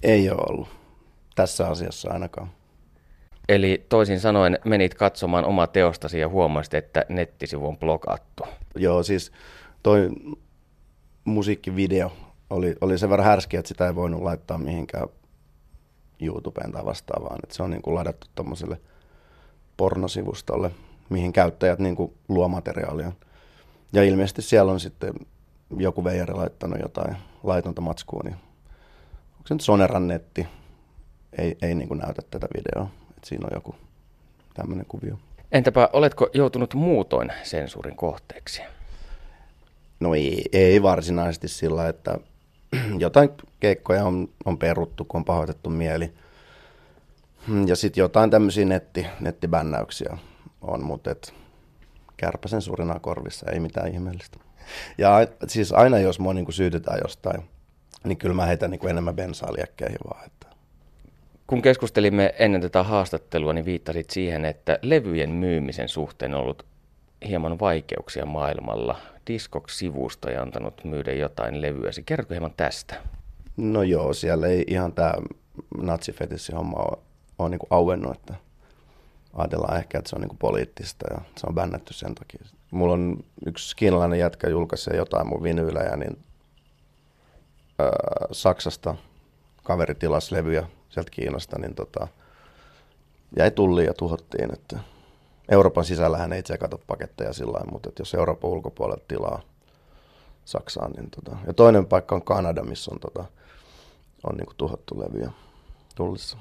Ei 0.03 0.29
ole 0.29 0.41
ollut. 0.49 0.67
Tässä 1.35 1.67
asiassa 1.67 2.11
ainakaan. 2.11 2.49
Eli 3.49 3.85
toisin 3.89 4.19
sanoen 4.19 4.59
menit 4.65 4.93
katsomaan 4.93 5.45
omaa 5.45 5.67
teostasi 5.67 6.19
ja 6.19 6.29
huomasit, 6.29 6.73
että 6.73 7.05
nettisivu 7.09 7.67
on 7.67 7.77
blokattu. 7.77 8.43
Joo, 8.75 9.03
siis 9.03 9.31
toi 9.83 10.09
musiikkivideo 11.25 12.11
oli, 12.49 12.75
oli 12.81 12.97
sen 12.97 13.09
verran 13.09 13.27
härski, 13.27 13.57
että 13.57 13.67
sitä 13.67 13.87
ei 13.87 13.95
voinut 13.95 14.21
laittaa 14.21 14.57
mihinkään 14.57 15.07
YouTubeen 16.21 16.71
tai 16.71 16.85
vastaavaan. 16.85 17.39
Että 17.43 17.55
se 17.55 17.63
on 17.63 17.69
niin 17.69 17.81
kuin 17.81 17.95
ladattu 17.95 18.27
tuommoiselle 18.35 18.81
pornosivustolle, 19.77 20.71
mihin 21.09 21.33
käyttäjät 21.33 21.79
niin 21.79 21.95
kuin 21.95 22.13
luo 22.27 22.47
materiaalia. 22.47 23.11
Ja 23.93 24.03
ilmeisesti 24.03 24.41
siellä 24.41 24.71
on 24.71 24.79
sitten 24.79 25.13
joku 25.77 26.03
veijari 26.03 26.33
laittanut 26.33 26.79
jotain 26.81 27.17
laitonta 27.43 27.81
matskua, 27.81 28.21
niin 28.23 28.35
onko 29.35 29.47
se 29.47 29.53
nyt 29.53 29.61
Soneran 29.61 30.07
netti, 30.07 30.47
ei, 31.37 31.57
ei 31.61 31.75
niin 31.75 31.87
kuin 31.87 31.97
näytä 31.97 32.21
tätä 32.31 32.47
videoa. 32.57 32.89
Että 33.09 33.29
siinä 33.29 33.47
on 33.47 33.55
joku 33.55 33.75
tämmöinen 34.53 34.85
kuvio. 34.85 35.17
Entäpä 35.51 35.89
oletko 35.93 36.29
joutunut 36.33 36.73
muutoin 36.73 37.31
sensuurin 37.43 37.95
kohteeksi? 37.95 38.61
No 39.99 40.15
ei, 40.15 40.45
ei 40.53 40.81
varsinaisesti 40.81 41.47
sillä, 41.47 41.89
että 41.89 42.17
jotain 42.99 43.29
keikkoja 43.59 44.05
on, 44.05 44.29
on 44.45 44.57
peruttu, 44.57 45.05
kun 45.05 45.17
on 45.19 45.25
pahoitettu 45.25 45.69
mieli. 45.69 46.13
Ja 47.65 47.75
sitten 47.75 48.01
jotain 48.01 48.29
tämmöisiä 48.29 48.65
netti, 48.65 49.07
nettibännäyksiä 49.19 50.17
on, 50.61 50.83
mutta 50.83 51.11
et 51.11 51.33
kärpäsen 52.17 52.61
suurina 52.61 52.99
korvissa, 52.99 53.51
ei 53.51 53.59
mitään 53.59 53.93
ihmeellistä. 53.93 54.39
Ja 54.97 55.27
siis 55.47 55.71
aina 55.71 55.99
jos 55.99 56.19
mua 56.19 56.33
niin 56.33 56.53
syytetään 56.53 56.99
jostain, 57.03 57.43
niin 58.03 58.17
kyllä 58.17 58.35
mä 58.35 58.45
heitän 58.45 58.71
niin 58.71 58.89
enemmän 58.89 59.15
bensaa 59.15 59.53
liekkeihin 59.53 59.99
vaan. 60.09 60.25
Että. 60.25 60.47
Kun 61.47 61.61
keskustelimme 61.61 62.35
ennen 62.39 62.61
tätä 62.61 62.83
haastattelua, 62.83 63.53
niin 63.53 63.65
viittasit 63.65 64.09
siihen, 64.09 64.45
että 64.45 64.79
levyjen 64.81 65.29
myymisen 65.29 65.89
suhteen 65.89 66.33
on 66.33 66.41
ollut 66.41 66.65
hieman 67.27 67.59
vaikeuksia 67.59 68.25
maailmalla. 68.25 68.97
Discogs-sivusto 69.27 70.29
ei 70.29 70.37
antanut 70.37 70.83
myydä 70.83 71.13
jotain 71.13 71.61
levyäsi. 71.61 72.03
Kerrotko 72.03 72.33
hieman 72.33 72.53
tästä? 72.57 72.95
No 73.57 73.83
joo, 73.83 74.13
siellä 74.13 74.47
ei 74.47 74.63
ihan 74.67 74.93
tämä 74.93 75.13
natsifetissi 75.77 76.51
homma 76.51 76.77
ole, 76.77 76.97
ole 77.39 77.49
niin 77.49 77.59
auennut, 77.69 78.15
että 78.15 78.33
ajatellaan 79.33 79.77
ehkä, 79.77 79.97
että 79.97 80.09
se 80.09 80.15
on 80.15 80.21
niin 80.21 80.29
kuin 80.29 80.37
poliittista 80.37 81.05
ja 81.13 81.21
se 81.37 81.47
on 81.47 81.55
bännätty 81.55 81.93
sen 81.93 82.15
takia. 82.15 82.45
Mulla 82.71 82.93
on 82.93 83.23
yksi 83.45 83.75
kiinalainen 83.75 84.19
jätkä 84.19 84.49
julkaisee 84.49 84.97
jotain 84.97 85.27
mun 85.27 85.43
vinyylejä, 85.43 85.97
niin 85.97 86.17
öö, 87.81 87.91
Saksasta 88.31 88.95
kaveri 89.63 89.95
tilasi 89.95 90.35
levyjä 90.35 90.67
sieltä 90.89 91.11
Kiinasta, 91.11 91.59
niin 91.59 91.75
tota, 91.75 92.07
jäi 93.37 93.51
tulliin 93.51 93.87
ja 93.87 93.93
tuhottiin. 93.93 94.53
Että 94.53 94.79
Euroopan 95.49 95.85
sisällähän 95.85 96.33
ei 96.33 96.43
tsekata 96.43 96.77
paketteja 96.87 97.33
sillä 97.33 97.53
lailla, 97.53 97.71
mutta 97.71 97.89
että 97.89 98.01
jos 98.01 98.13
Euroopan 98.13 98.51
ulkopuolelta 98.51 99.03
tilaa 99.07 99.41
Saksaan, 100.45 100.91
niin 100.91 101.09
tota. 101.11 101.37
Ja 101.47 101.53
toinen 101.53 101.85
paikka 101.85 102.15
on 102.15 102.21
Kanada, 102.21 102.63
missä 102.63 102.91
on, 102.91 102.99
tota, 102.99 103.25
on 104.23 104.37
niin 104.37 104.45
kuin 104.45 104.57
tuhottu 104.57 104.99
levyjä 104.99 105.31
tullissa. 105.95 106.37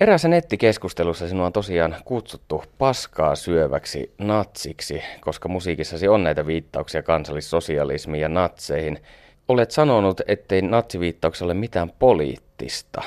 Eräässä 0.00 0.28
nettikeskustelussa 0.28 1.28
sinua 1.28 1.46
on 1.46 1.52
tosiaan 1.52 1.96
kutsuttu 2.04 2.64
paskaa 2.78 3.34
syöväksi 3.34 4.14
natsiksi, 4.18 5.02
koska 5.20 5.48
musiikissasi 5.48 6.08
on 6.08 6.24
näitä 6.24 6.46
viittauksia 6.46 7.02
kansallissosialismiin 7.02 8.22
ja 8.22 8.28
natseihin. 8.28 9.02
Olet 9.48 9.70
sanonut, 9.70 10.20
ettei 10.26 10.62
natsiviittauksella 10.62 11.52
ole 11.52 11.60
mitään 11.60 11.92
poliittista, 11.98 13.02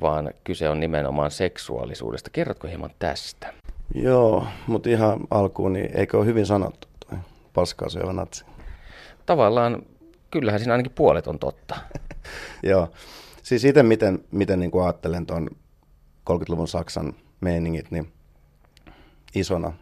vaan 0.00 0.30
kyse 0.44 0.68
on 0.68 0.80
nimenomaan 0.80 1.30
seksuaalisuudesta. 1.30 2.30
Kerrotko 2.30 2.68
hieman 2.68 2.90
tästä? 2.98 3.63
Joo, 3.94 4.46
mutta 4.66 4.90
ihan 4.90 5.20
alkuun, 5.30 5.72
niin 5.72 5.90
eikö 5.98 6.18
ole 6.18 6.26
hyvin 6.26 6.46
sanottu 6.46 6.88
toi 7.08 7.18
paskaa 7.52 7.88
syövä 7.88 8.12
natsi? 8.12 8.44
Tavallaan, 9.26 9.82
kyllähän 10.30 10.60
siinä 10.60 10.72
ainakin 10.72 10.92
puolet 10.92 11.26
on 11.26 11.38
totta. 11.38 11.76
Joo, 12.62 12.90
siis 13.42 13.64
itse 13.64 13.82
miten, 13.82 14.24
miten 14.30 14.60
niin 14.60 14.70
kuin 14.70 14.84
ajattelen 14.84 15.26
tuon 15.26 15.48
30-luvun 16.30 16.68
Saksan 16.68 17.14
meiningit, 17.40 17.90
niin 17.90 18.12
isona 19.34 19.72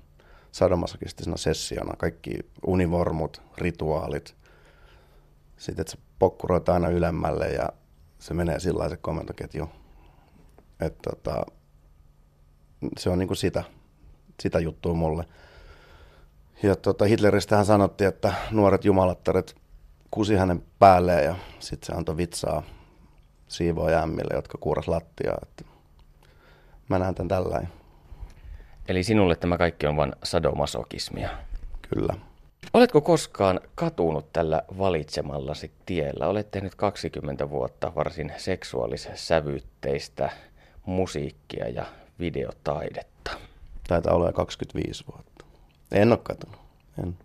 sadomasokistisena 0.53 1.37
sessiona, 1.37 1.96
kaikki 1.96 2.38
univormut, 2.66 3.42
rituaalit, 3.59 4.35
sitten 5.57 5.83
että 5.83 5.90
se 5.90 5.98
pokkuroit 6.18 6.68
aina 6.68 6.88
ylemmälle 6.88 7.48
ja 7.48 7.68
se 8.18 8.35
menee 8.35 8.61
sillä 8.61 8.88
se 8.88 8.96
komentoketju. 8.96 9.68
Että 10.81 11.11
tota, 11.11 11.46
se 12.98 13.11
on 13.11 13.18
niinku 13.18 13.35
sitä, 13.35 13.64
sitä 14.42 14.59
juttua 14.59 14.94
mulle. 14.94 15.24
Ja 16.62 16.76
tota, 16.76 17.05
Hitleristähän 17.05 17.66
sanottiin, 17.66 18.09
että 18.09 18.35
nuoret 18.50 18.85
jumalattaret 18.85 19.57
kusi 20.11 20.35
hänen 20.35 20.62
päälleen 20.78 21.24
ja 21.24 21.35
sitten 21.59 21.87
se 21.87 21.92
antoi 21.92 22.16
vitsaa 22.16 22.62
siivoojämmille, 23.48 24.35
jotka 24.35 24.59
kuuras 24.59 24.88
lattiaa. 24.88 25.38
Että 25.42 25.64
mä 26.88 26.98
näen 26.98 27.14
tämän 27.14 27.28
tällainen. 27.28 27.68
Eli 28.88 29.05
sinulle 29.05 29.37
tämä 29.37 29.59
kaikki 29.59 29.87
on 29.87 29.96
vain 29.96 30.12
sadomasokismia. 30.24 31.28
Kyllä. 31.88 32.14
Oletko 32.74 33.00
koskaan 33.00 33.61
katunut 33.74 34.33
tällä 34.33 34.62
valitsemallasi 34.78 35.72
tiellä? 35.87 36.26
Olet 36.26 36.50
tehnyt 36.50 36.74
20 36.74 37.50
vuotta 37.50 37.94
varsin 37.94 38.33
seksuaalis-sävytteistä 38.37 40.31
musiikkia 40.87 41.68
ja 41.68 41.85
videotaidetta. 42.18 43.12
Taitaa 43.92 44.14
olla 44.14 44.26
jo 44.26 44.33
25 44.33 45.05
vuotta. 45.12 45.44
En 45.92 46.12
ole 46.12 46.20
katunut. 46.22 46.61
En. 47.02 47.16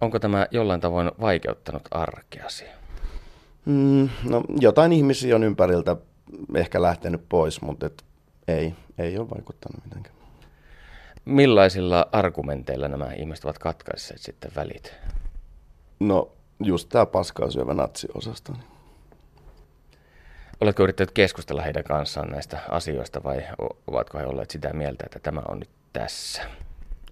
Onko 0.00 0.18
tämä 0.18 0.46
jollain 0.50 0.80
tavoin 0.80 1.10
vaikeuttanut 1.20 1.82
arkeasi? 1.90 2.64
Mm, 3.64 4.08
no, 4.24 4.44
jotain 4.60 4.92
ihmisiä 4.92 5.36
on 5.36 5.44
ympäriltä 5.44 5.96
ehkä 6.54 6.82
lähtenyt 6.82 7.28
pois, 7.28 7.60
mutta 7.60 7.86
et 7.86 8.04
ei, 8.48 8.74
ei 8.98 9.18
ole 9.18 9.30
vaikuttanut 9.30 9.84
mitenkään. 9.84 10.14
Millaisilla 11.24 12.08
argumenteilla 12.12 12.88
nämä 12.88 13.12
ihmiset 13.12 13.44
ovat 13.44 13.58
katkaisseet 13.58 14.20
sitten 14.20 14.50
välit? 14.56 14.94
No, 16.00 16.32
just 16.64 16.88
tämä 16.88 17.06
paskaa 17.06 17.50
syövä 17.50 17.74
natsiosasto. 17.74 18.52
Niin. 18.52 18.77
Oletko 20.60 20.82
yrittänyt 20.82 21.10
keskustella 21.10 21.62
heidän 21.62 21.84
kanssaan 21.84 22.30
näistä 22.30 22.58
asioista 22.68 23.24
vai 23.24 23.42
ovatko 23.86 24.18
he 24.18 24.26
olleet 24.26 24.50
sitä 24.50 24.72
mieltä, 24.72 25.04
että 25.06 25.18
tämä 25.18 25.42
on 25.48 25.58
nyt 25.58 25.70
tässä? 25.92 26.42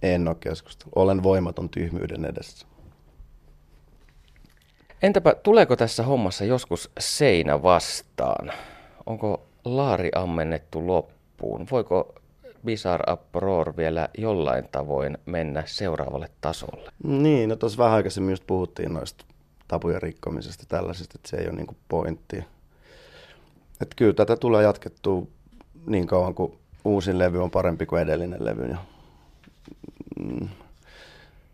En 0.01 0.27
ole 0.27 0.37
keskustellut. 0.39 0.93
Olen 0.95 1.23
voimaton 1.23 1.69
tyhmyyden 1.69 2.25
edessä. 2.25 2.67
Entäpä 5.01 5.35
tuleeko 5.43 5.75
tässä 5.75 6.03
hommassa 6.03 6.45
joskus 6.45 6.91
seinä 6.99 7.63
vastaan? 7.63 8.51
Onko 9.05 9.47
laari 9.65 10.09
ammennettu 10.15 10.87
loppuun? 10.87 11.67
Voiko 11.71 12.15
Bizarre 12.65 13.13
Uproar 13.13 13.77
vielä 13.77 14.09
jollain 14.17 14.69
tavoin 14.71 15.17
mennä 15.25 15.63
seuraavalle 15.65 16.29
tasolle? 16.41 16.91
Niin, 17.03 17.49
no 17.49 17.55
tuossa 17.55 17.77
vähän 17.77 17.95
aikaisemmin 17.95 18.31
just 18.31 18.47
puhuttiin 18.47 18.93
noista 18.93 19.25
tapujen 19.67 20.01
rikkomisesta 20.01 20.63
tällaisesta, 20.67 21.13
että 21.15 21.29
se 21.29 21.37
ei 21.37 21.47
ole 21.47 21.55
niinku 21.55 21.77
pointti. 21.89 22.43
Että 23.81 23.95
kyllä 23.95 24.13
tätä 24.13 24.35
tulee 24.35 24.63
jatkettua 24.63 25.27
niin 25.85 26.07
kauan 26.07 26.35
kuin 26.35 26.57
uusin 26.85 27.19
levy 27.19 27.43
on 27.43 27.51
parempi 27.51 27.85
kuin 27.85 28.01
edellinen 28.01 28.45
levy. 28.45 28.65
Ja, 28.65 28.77
mm, 30.19 30.49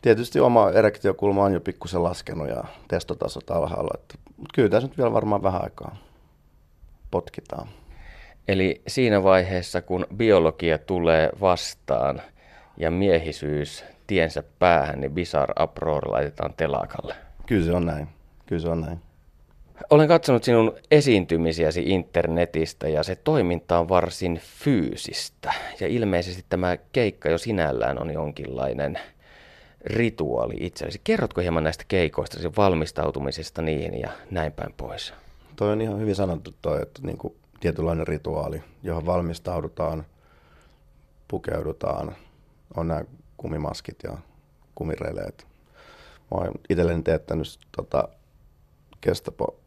tietysti 0.01 0.39
oma 0.39 0.69
erektiokulma 0.69 1.43
on 1.43 1.53
jo 1.53 1.61
pikkusen 1.61 2.03
laskenut 2.03 2.47
ja 2.47 2.63
testotasot 2.87 3.51
alhaalla. 3.51 3.91
Että, 3.99 4.15
mutta 4.37 4.53
kyllä 4.55 4.69
tässä 4.69 4.87
nyt 4.87 4.97
vielä 4.97 5.13
varmaan 5.13 5.43
vähän 5.43 5.63
aikaa 5.63 5.95
potkitaan. 7.11 7.67
Eli 8.47 8.81
siinä 8.87 9.23
vaiheessa, 9.23 9.81
kun 9.81 10.07
biologia 10.15 10.77
tulee 10.77 11.29
vastaan 11.41 12.21
ja 12.77 12.91
miehisyys 12.91 13.83
tiensä 14.07 14.43
päähän, 14.59 15.01
niin 15.01 15.11
Bizarre 15.11 15.63
Uproar 15.63 16.11
laitetaan 16.11 16.53
telakalle. 16.57 17.15
Kyllä 17.45 17.65
se 17.65 17.71
on 17.71 17.85
näin. 17.85 18.07
Kyllä 18.45 18.61
se 18.61 18.69
on 18.69 18.81
näin. 18.81 19.01
Olen 19.89 20.07
katsonut 20.07 20.43
sinun 20.43 20.75
esiintymisiäsi 20.91 21.83
internetistä 21.85 22.87
ja 22.87 23.03
se 23.03 23.15
toiminta 23.15 23.79
on 23.79 23.89
varsin 23.89 24.41
fyysistä. 24.63 25.53
Ja 25.79 25.87
ilmeisesti 25.87 26.45
tämä 26.49 26.77
keikka 26.77 27.29
jo 27.29 27.37
sinällään 27.37 28.01
on 28.01 28.13
jonkinlainen 28.13 28.99
rituaali 29.85 30.55
itsellesi. 30.59 31.01
Kerrotko 31.03 31.41
hieman 31.41 31.63
näistä 31.63 31.83
keikoista, 31.87 32.39
sen 32.39 32.55
valmistautumisesta 32.57 33.61
niihin 33.61 33.99
ja 33.99 34.09
näin 34.31 34.51
päin 34.51 34.73
pois? 34.77 35.13
Toi 35.55 35.71
on 35.71 35.81
ihan 35.81 35.99
hyvin 35.99 36.15
sanottu 36.15 36.55
toi, 36.61 36.81
että 36.81 37.01
niin 37.03 37.17
kuin 37.17 37.35
tietynlainen 37.59 38.07
rituaali, 38.07 38.63
johon 38.83 39.05
valmistaudutaan, 39.05 40.05
pukeudutaan, 41.27 42.15
on 42.77 42.87
nämä 42.87 43.01
kumimaskit 43.37 43.97
ja 44.03 44.17
kumireleet. 44.75 45.47
Mä 46.31 46.37
oon 46.37 46.51
itselleni 46.69 47.03
teettänyt 47.03 47.59
tota, 47.75 48.07
Kestapo 49.01 49.62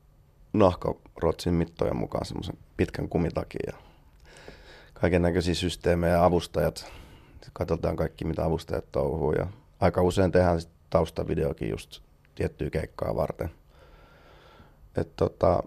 nahkarotsin 0.58 1.54
mittojen 1.54 1.96
mukaan 1.96 2.26
semmoisen 2.26 2.58
pitkän 2.76 3.08
kumitakin 3.08 3.60
ja 3.66 3.72
kaiken 4.94 5.22
näköisiä 5.22 5.54
systeemejä 5.54 6.12
ja 6.12 6.24
avustajat. 6.24 6.92
Katsotaan 7.52 7.96
kaikki, 7.96 8.24
mitä 8.24 8.44
avustajat 8.44 8.92
touhuu 8.92 9.32
ja 9.32 9.46
aika 9.80 10.02
usein 10.02 10.32
tehdään 10.32 10.60
taustavideokin 10.90 11.70
just 11.70 12.00
tiettyä 12.34 12.70
keikkaa 12.70 13.16
varten. 13.16 13.50
Et 14.96 15.16
tota, 15.16 15.62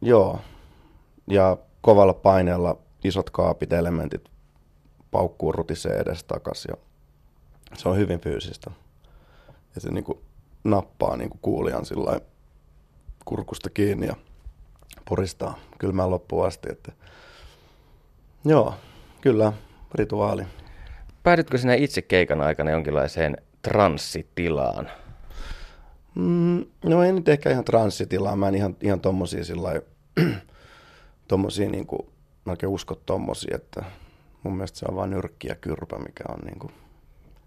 joo. 0.00 0.40
Ja 1.26 1.56
kovalla 1.80 2.14
paineella 2.14 2.78
isot 3.04 3.30
kaapit, 3.30 3.72
elementit 3.72 4.28
paukkuu 5.10 5.52
rutisee 5.52 5.96
edes 5.96 6.24
takas 6.24 6.64
ja 6.64 6.74
se 7.76 7.88
on 7.88 7.96
hyvin 7.96 8.20
fyysistä. 8.20 8.70
Ja 9.74 9.80
se 9.80 9.90
niinku 9.90 10.22
nappaa 10.64 11.16
niinku 11.16 11.38
kuulijan 11.42 11.84
sillä 11.84 12.20
kurkusta 13.24 13.70
kiinni 13.70 14.06
ja 14.06 14.16
puristaa 15.08 15.58
kylmään 15.78 16.10
loppuun 16.10 16.46
asti. 16.46 16.72
Että 16.72 16.92
joo, 18.44 18.74
kyllä, 19.20 19.52
rituaali. 19.94 20.42
Päädytkö 21.22 21.58
sinä 21.58 21.74
itse 21.74 22.02
keikan 22.02 22.40
aikana 22.40 22.70
jonkinlaiseen 22.70 23.36
transsitilaan? 23.62 24.90
Mm, 26.14 26.64
no 26.84 27.02
en 27.02 27.14
nyt 27.14 27.28
ehkä 27.28 27.50
ihan 27.50 27.64
transsitilaan, 27.64 28.38
mä 28.38 28.48
en 28.48 28.54
ihan, 28.54 28.76
ihan 28.80 29.00
tommosia 29.00 29.44
sillä 29.44 29.80
tommosia 31.28 31.68
niinku, 31.68 32.08
mä 32.44 32.52
oikein 32.52 32.72
usko 32.72 32.94
tommosia, 32.94 33.56
että 33.56 33.84
mun 34.42 34.56
mielestä 34.56 34.78
se 34.78 34.86
on 34.88 34.96
vain 34.96 35.10
nyrkki 35.10 35.48
ja 35.48 35.54
kyrpä, 35.54 35.98
mikä 35.98 36.24
on 36.28 36.38
niinku, 36.44 36.70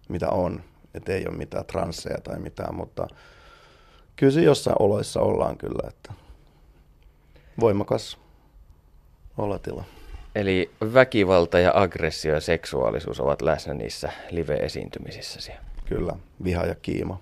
mitä 0.10 0.30
on. 0.30 0.64
Että 0.94 1.14
ei 1.14 1.28
ole 1.28 1.38
mitään 1.38 1.66
transseja 1.66 2.18
tai 2.24 2.40
mitään, 2.40 2.76
mutta 2.76 3.08
kyllä 4.16 4.34
se 4.34 4.42
jossain 4.42 4.76
oloissa 4.80 5.22
ollaan 5.22 5.58
kyllä, 5.58 5.88
että 5.88 6.14
voimakas 7.60 8.18
olotila. 9.38 9.84
Eli 10.36 10.72
väkivalta 10.94 11.60
ja 11.60 11.72
aggressio 11.76 12.34
ja 12.34 12.42
seksuaalisuus 12.42 13.20
ovat 13.20 13.42
läsnä 13.42 13.74
niissä 13.74 14.12
live-esiintymisissäsi. 14.30 15.52
Kyllä, 15.86 16.14
viha 16.44 16.66
ja 16.66 16.76
kiima. 16.76 17.20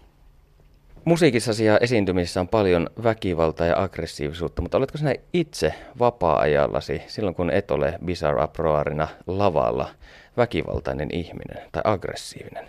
Musiikissasi 1.05 1.65
ja 1.65 1.77
esiintymisessä 1.77 2.39
on 2.39 2.47
paljon 2.47 2.89
väkivaltaa 3.03 3.67
ja 3.67 3.83
aggressiivisuutta, 3.83 4.61
mutta 4.61 4.77
oletko 4.77 4.97
sinä 4.97 5.15
itse 5.33 5.73
vapaa-ajallasi, 5.99 7.01
silloin 7.07 7.35
kun 7.35 7.51
et 7.51 7.71
ole 7.71 7.99
Bizarre 8.05 8.43
Uproarina 8.43 9.07
lavalla, 9.27 9.89
väkivaltainen 10.37 11.09
ihminen 11.11 11.63
tai 11.71 11.81
aggressiivinen? 11.85 12.65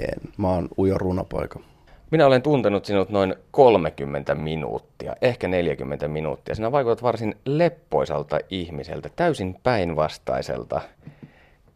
En. 0.00 0.32
Mä 0.36 0.48
oon 0.48 0.68
ujo 0.78 0.98
runopoika. 0.98 1.60
Minä 2.10 2.26
olen 2.26 2.42
tuntenut 2.42 2.84
sinut 2.84 3.10
noin 3.10 3.34
30 3.50 4.34
minuuttia, 4.34 5.16
ehkä 5.22 5.48
40 5.48 6.08
minuuttia. 6.08 6.54
Sinä 6.54 6.72
vaikutat 6.72 7.02
varsin 7.02 7.36
leppoisalta 7.44 8.38
ihmiseltä, 8.50 9.10
täysin 9.16 9.56
päinvastaiselta 9.62 10.80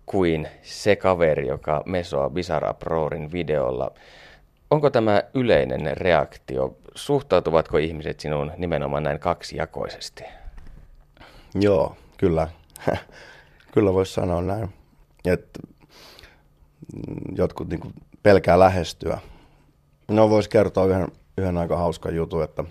kuin 0.06 0.48
se 0.62 0.96
kaveri, 0.96 1.46
joka 1.46 1.82
mesoa 1.86 2.30
Bizarre 2.30 2.74
Prorin 2.74 3.32
videolla. 3.32 3.90
Onko 4.70 4.90
tämä 4.90 5.22
yleinen 5.34 5.96
reaktio? 5.96 6.76
Suhtautuvatko 6.94 7.78
ihmiset 7.78 8.20
sinuun 8.20 8.52
nimenomaan 8.56 9.02
näin 9.02 9.20
kaksijakoisesti? 9.20 10.24
Joo, 11.54 11.96
kyllä. 12.16 12.48
kyllä 13.74 13.94
voisi 13.94 14.12
sanoa 14.12 14.42
näin. 14.42 14.68
Että 15.24 15.60
jotkut 17.36 17.68
niin 17.68 17.94
pelkää 18.22 18.58
lähestyä. 18.58 19.18
No 20.08 20.30
voisi 20.30 20.50
kertoa 20.50 20.86
yhden, 20.86 21.08
yhden 21.38 21.58
aika 21.58 21.76
hauskan 21.76 22.16
jutun, 22.16 22.44
että 22.44 22.64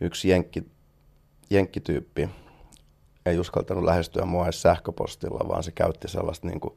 yksi 0.00 0.28
jenkki, 0.28 0.66
jenkkityyppi 1.50 2.28
ei 3.26 3.38
uskaltanut 3.38 3.84
lähestyä 3.84 4.24
mua 4.24 4.44
edes 4.44 4.62
sähköpostilla, 4.62 5.48
vaan 5.48 5.62
se 5.62 5.70
käytti 5.70 6.08
sellaista 6.08 6.46
niin 6.46 6.60
kuin 6.60 6.76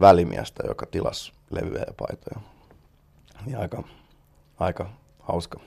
välimiestä, 0.00 0.62
joka 0.66 0.86
tilasi 0.86 1.32
levyjä 1.50 1.84
ja 1.86 1.94
paitoja. 1.96 2.40
Niin 3.46 3.58
aika, 3.58 3.82
aika 4.58 4.90
hauska. 5.18 5.60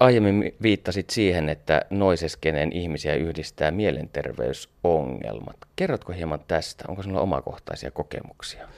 Aiemmin 0.00 0.54
viittasit 0.62 1.10
siihen, 1.10 1.48
että 1.48 1.82
noiseskenen 1.90 2.72
ihmisiä 2.72 3.14
yhdistää 3.14 3.70
mielenterveysongelmat. 3.70 5.56
Kerrotko 5.76 6.12
hieman 6.12 6.40
tästä? 6.48 6.84
Onko 6.88 7.02
sinulla 7.02 7.20
omakohtaisia 7.20 7.90
kokemuksia? 7.90 8.68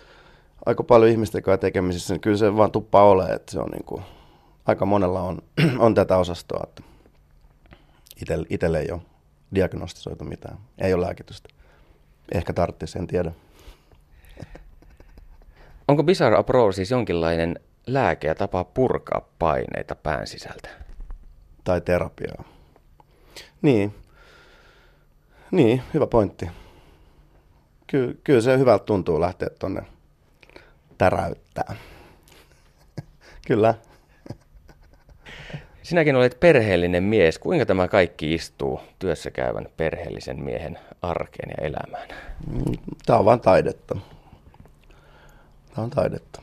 Aika 0.66 0.82
paljon 0.82 1.10
ihmisten 1.10 1.42
kanssa 1.42 1.58
tekemisissä, 1.58 2.14
niin 2.14 2.20
kyllä 2.20 2.36
se 2.36 2.56
vaan 2.56 2.72
tuppaa 2.72 3.04
ole, 3.04 3.26
että 3.26 3.52
se 3.52 3.60
on 3.60 3.70
niin 3.70 3.84
kuin, 3.84 4.02
aika 4.66 4.86
monella 4.86 5.20
on, 5.20 5.38
on 5.78 5.94
tätä 5.94 6.16
osastoa, 6.16 6.60
että 6.68 6.82
itselle, 8.22 8.46
itselle 8.50 8.80
ei 8.80 8.90
ole 8.92 9.00
diagnostisoitu 9.54 10.24
mitään. 10.24 10.58
Ei 10.78 10.94
ole 10.94 11.06
lääkitystä. 11.06 11.48
Ehkä 12.34 12.52
tarvitsisi, 12.52 12.98
en 12.98 13.06
tiedä. 13.06 13.32
Onko 15.88 16.02
Bizarre 16.02 16.38
Approach 16.38 16.74
siis 16.76 16.90
jonkinlainen 16.90 17.60
lääke 17.86 18.26
ja 18.26 18.34
tapa 18.34 18.64
purkaa 18.64 19.28
paineita 19.38 19.94
pään 19.94 20.26
sisältä? 20.26 20.68
Tai 21.64 21.80
terapiaa. 21.80 22.44
Niin. 23.62 23.94
Niin, 25.50 25.82
hyvä 25.94 26.06
pointti. 26.06 26.50
Ky- 27.86 28.20
kyllä 28.24 28.40
se 28.40 28.58
hyvältä 28.58 28.84
tuntuu 28.84 29.20
lähteä 29.20 29.48
tuonne 29.58 29.82
täräyttää. 30.98 31.76
kyllä. 33.46 33.74
Sinäkin 35.82 36.16
olet 36.16 36.40
perheellinen 36.40 37.02
mies. 37.02 37.38
Kuinka 37.38 37.66
tämä 37.66 37.88
kaikki 37.88 38.34
istuu 38.34 38.80
työssä 38.98 39.30
käyvän 39.30 39.66
perheellisen 39.76 40.42
miehen 40.42 40.78
arkeen 41.02 41.50
ja 41.58 41.66
elämään? 41.66 42.08
Tämä 43.06 43.18
on 43.18 43.24
vain 43.24 43.40
taidetta. 43.40 43.94
Tämä 45.74 45.84
on 45.84 45.90
taidetta. 45.90 46.42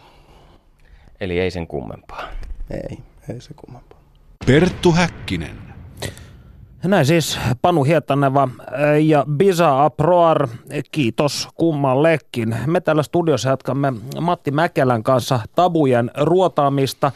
Eli 1.22 1.40
ei 1.40 1.52
sen 1.52 1.68
kummempaa. 1.68 2.30
Ei, 2.72 2.98
ei 3.30 3.42
se 3.42 3.54
kummempaa. 3.54 4.00
Perttu 4.46 4.92
Häkkinen. 4.92 5.71
Näin 6.86 7.06
siis 7.06 7.40
Panu 7.62 7.84
Hietaneva 7.84 8.50
ja 9.04 9.26
Bisa 9.38 9.86
Aproar, 9.86 10.48
kiitos 10.92 11.50
kummallekin. 11.56 12.56
Me 12.66 12.82
täällä 12.82 13.04
studiossa 13.04 13.50
jatkamme 13.50 13.94
Matti 14.22 14.52
Mäkelän 14.52 15.04
kanssa 15.04 15.40
tabujen 15.56 16.12
ruotaamista. 16.18 17.12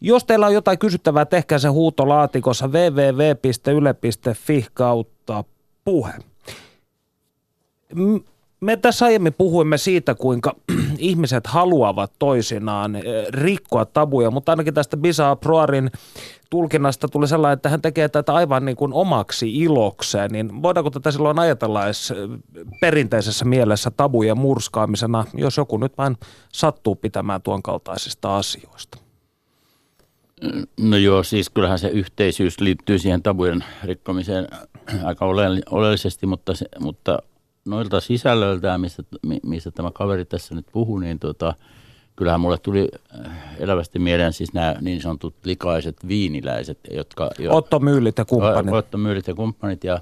Jos 0.00 0.24
teillä 0.24 0.46
on 0.46 0.54
jotain 0.54 0.78
kysyttävää, 0.78 1.24
tehkää 1.24 1.58
se 1.58 1.68
huutolaatikossa 1.68 2.68
www.yle.fi 2.68 4.66
kautta 4.74 5.44
puhe. 5.84 6.12
Me 8.60 8.76
tässä 8.76 9.04
aiemmin 9.04 9.34
puhuimme 9.34 9.78
siitä, 9.78 10.14
kuinka 10.14 10.56
ihmiset 10.98 11.46
haluavat 11.46 12.12
toisinaan 12.18 12.96
rikkoa 13.28 13.84
tabuja, 13.84 14.30
mutta 14.30 14.52
ainakin 14.52 14.74
tästä 14.74 14.96
Bisa 14.96 15.36
Proarin 15.36 15.90
tulkinnasta 16.50 17.08
tuli 17.08 17.28
sellainen, 17.28 17.54
että 17.54 17.68
hän 17.68 17.82
tekee 17.82 18.08
tätä 18.08 18.34
aivan 18.34 18.64
niin 18.64 18.76
kuin 18.76 18.92
omaksi 18.92 19.56
ilokseen, 19.56 20.30
niin 20.30 20.62
voidaanko 20.62 20.90
tätä 20.90 21.10
silloin 21.10 21.38
ajatella 21.38 21.84
edes 21.84 22.12
perinteisessä 22.80 23.44
mielessä 23.44 23.90
tabujen 23.90 24.38
murskaamisena, 24.38 25.24
jos 25.34 25.56
joku 25.56 25.76
nyt 25.76 25.98
vain 25.98 26.16
sattuu 26.52 26.94
pitämään 26.94 27.42
tuon 27.42 27.62
kaltaisista 27.62 28.36
asioista? 28.36 28.98
No 30.80 30.96
joo, 30.96 31.22
siis 31.22 31.50
kyllähän 31.50 31.78
se 31.78 31.88
yhteisyys 31.88 32.60
liittyy 32.60 32.98
siihen 32.98 33.22
tabujen 33.22 33.64
rikkomiseen 33.84 34.48
aika 35.04 35.26
oleellisesti, 35.70 36.26
mutta, 36.26 36.54
se, 36.54 36.66
mutta 36.80 37.18
noilta 37.64 38.00
sisällöiltä, 38.00 38.78
mistä, 38.78 39.02
mistä 39.42 39.70
tämä 39.70 39.90
kaveri 39.94 40.24
tässä 40.24 40.54
nyt 40.54 40.66
puhuu, 40.72 40.98
niin 40.98 41.18
tota, 41.18 41.54
kyllähän 42.16 42.40
mulle 42.40 42.58
tuli 42.58 42.88
äh, 43.26 43.32
elävästi 43.58 43.98
mieleen 43.98 44.32
siis 44.32 44.52
nämä 44.52 44.74
niin 44.80 45.02
sanotut 45.02 45.34
likaiset 45.44 46.08
viiniläiset, 46.08 46.78
jotka... 46.90 47.30
Jo, 47.38 47.56
Otto 47.56 47.78
Myylit 47.78 48.18
ja 48.18 48.24
kumppanit. 48.24 48.74
Otto 48.74 48.98
Myylit 48.98 49.26
ja 49.26 49.34
kumppanit 49.34 49.84
ja, 49.84 50.00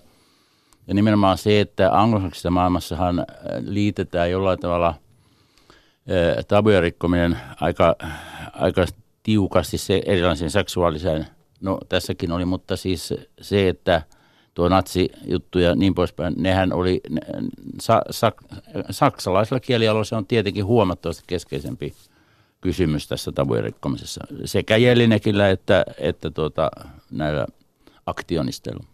ja 0.87 0.95
nimenomaan 0.95 1.39
se, 1.39 1.61
että 1.61 2.01
anglosaksisessa 2.01 2.51
maailmassahan 2.51 3.19
äh, 3.19 3.27
liitetään 3.61 4.31
jollain 4.31 4.59
tavalla 4.59 4.89
äh, 4.89 6.45
tabujen 6.49 6.83
rikkominen 6.83 7.39
aika, 7.61 7.97
aika 8.53 8.87
tiukasti 9.23 9.79
se 9.79 10.03
erilaisiin 10.07 10.51
seksuaaliseen, 10.51 11.27
no 11.61 11.79
tässäkin 11.89 12.33
oli, 12.33 12.45
mutta 12.45 12.77
siis 12.77 13.15
se, 13.41 13.69
että 13.69 14.03
tuo 14.55 14.69
natsijuttu 14.69 15.59
ja 15.59 15.75
niin 15.75 15.95
poispäin, 15.95 16.35
nehän 16.37 16.73
oli, 16.73 17.01
ne, 17.11 17.21
sa, 17.81 18.03
sa, 18.11 18.33
saksalaisella 18.91 19.61
kielialoilla 19.61 20.05
se 20.05 20.17
on 20.17 20.27
tietenkin 20.27 20.65
huomattavasti 20.65 21.25
keskeisempi 21.27 21.95
kysymys 22.61 23.09
tässä 23.09 23.33
tabujen 23.33 23.65
rikkomisessa, 23.65 24.25
sekä 24.45 24.77
Jelinekillä 24.77 25.51
että, 25.51 25.85
että 25.99 26.31
tuota, 26.31 26.71
näillä 27.11 27.47
aktionisteilla. 28.07 28.85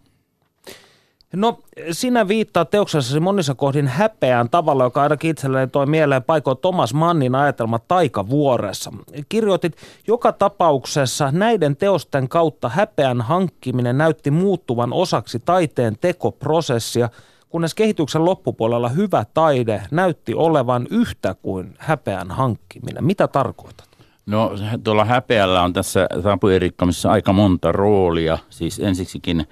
No 1.33 1.59
sinä 1.91 2.27
viittaa 2.27 2.65
teoksessasi 2.65 3.19
monissa 3.19 3.55
kohdin 3.55 3.87
häpeään 3.87 4.49
tavalla, 4.49 4.83
joka 4.83 5.01
ainakin 5.03 5.31
itselleni 5.31 5.67
toi 5.67 5.85
mieleen 5.85 6.23
paikoin 6.23 6.57
Thomas 6.57 6.93
Mannin 6.93 7.35
ajatelma 7.35 7.79
Taikavuoressa. 7.79 8.91
Kirjoitit, 9.29 9.77
joka 10.07 10.31
tapauksessa 10.31 11.31
näiden 11.31 11.75
teosten 11.75 12.29
kautta 12.29 12.69
häpeän 12.69 13.21
hankkiminen 13.21 13.97
näytti 13.97 14.31
muuttuvan 14.31 14.93
osaksi 14.93 15.39
taiteen 15.39 15.97
tekoprosessia, 16.01 17.09
kunnes 17.49 17.73
kehityksen 17.73 18.25
loppupuolella 18.25 18.89
hyvä 18.89 19.25
taide 19.33 19.81
näytti 19.91 20.33
olevan 20.33 20.87
yhtä 20.89 21.35
kuin 21.41 21.75
häpeän 21.77 22.31
hankkiminen. 22.31 23.03
Mitä 23.03 23.27
tarkoitat? 23.27 23.87
No 24.25 24.51
tuolla 24.83 25.05
häpeällä 25.05 25.61
on 25.61 25.73
tässä 25.73 26.07
tapujen 26.23 26.61
aika 27.09 27.33
monta 27.33 27.71
roolia. 27.71 28.37
Siis 28.49 28.79
ensiksikin 28.79 29.47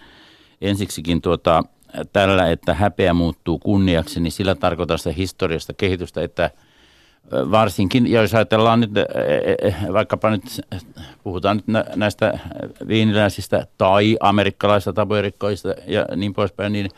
ensiksikin 0.61 1.21
tuota, 1.21 1.63
tällä, 2.13 2.51
että 2.51 2.73
häpeä 2.73 3.13
muuttuu 3.13 3.59
kunniaksi, 3.59 4.19
niin 4.19 4.31
sillä 4.31 4.55
tarkoittaa 4.55 4.97
sitä 4.97 5.11
historiasta 5.11 5.73
kehitystä, 5.73 6.23
että 6.23 6.51
varsinkin, 7.31 8.07
jos 8.07 8.33
ajatellaan 8.33 8.79
nyt, 8.79 8.91
vaikkapa 9.93 10.29
nyt, 10.29 10.43
puhutaan 11.23 11.57
nyt 11.57 11.65
näistä 11.95 12.39
viiniläisistä 12.87 13.67
tai 13.77 14.17
amerikkalaisista 14.19 14.93
tapoerikkoista 14.93 15.73
ja 15.87 16.05
niin 16.15 16.33
poispäin, 16.33 16.73
niin, 16.73 16.89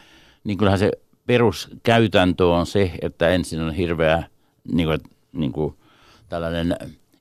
niin 0.43 0.57
kyllähän 0.57 0.80
se 0.80 0.91
peruskäytäntö 1.28 2.47
on 2.47 2.66
se, 2.66 2.91
että 3.01 3.30
ensin 3.30 3.62
on 3.62 3.74
hirveä 3.74 4.24
niin 4.72 4.88
kuin, 4.88 4.99
niin 5.34 5.51
kuin 5.51 5.76
tällainen 6.30 6.76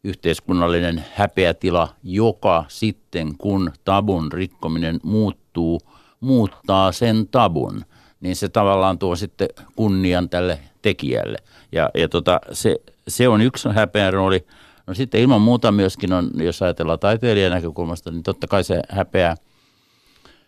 yhteiskunnallinen 0.05 1.05
häpeätila, 1.14 1.89
joka 2.03 2.64
sitten 2.68 3.39
kun 3.39 3.72
tabun 3.84 4.32
rikkominen 4.32 5.01
muuttuu– 5.03 5.80
muuttaa 6.21 6.93
sen 6.93 7.29
tabun, 7.31 7.85
niin 8.21 8.37
se 8.37 8.49
tavallaan 8.49 8.99
tuo 8.99 9.16
sitten 9.16 9.49
kunnian 9.77 10.29
tälle 10.29 10.59
tekijälle. 10.83 11.39
Ja, 11.73 11.91
ja 11.95 12.09
tota, 12.09 12.41
se, 12.53 12.77
se 13.09 13.29
on 13.29 13.41
yksi 13.41 13.69
häpeän 13.69 14.12
rooli. 14.12 14.47
No 14.87 14.95
sitten 14.95 15.21
ilman 15.21 15.41
muuta 15.41 15.73
myöskin 15.73 16.12
on, 16.12 16.31
jos 16.35 16.62
ajatellaan 16.62 16.99
taiteilijan 16.99 17.53
näkökulmasta, 17.53 18.11
niin 18.11 18.23
totta 18.23 18.47
kai 18.47 18.64
se 18.64 18.81
häpeä, 18.89 19.37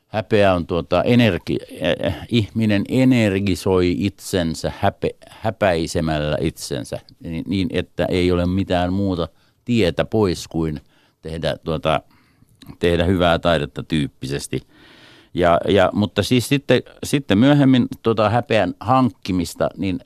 häpeä 0.08 0.54
on 0.54 0.66
tuota 0.66 1.02
energi, 1.02 1.58
äh, 2.06 2.26
ihminen 2.28 2.84
energisoi 2.88 3.96
itsensä 3.98 4.72
häpe, 4.78 5.10
häpäisemällä 5.30 6.36
itsensä 6.40 6.98
niin, 7.20 7.44
niin, 7.48 7.68
että 7.70 8.06
ei 8.08 8.32
ole 8.32 8.46
mitään 8.46 8.92
muuta 8.92 9.28
tietä 9.64 10.04
pois 10.04 10.48
kuin 10.48 10.80
tehdä, 11.22 11.56
tuota, 11.64 12.00
tehdä 12.78 13.04
hyvää 13.04 13.38
taidetta 13.38 13.82
tyyppisesti. 13.82 14.62
Ja, 15.34 15.60
ja, 15.68 15.90
mutta 15.92 16.22
siis 16.22 16.48
sitten, 16.48 16.82
sitten 17.04 17.38
myöhemmin 17.38 17.86
tuota 18.02 18.30
häpeän 18.30 18.74
hankkimista, 18.80 19.68
niin 19.76 20.00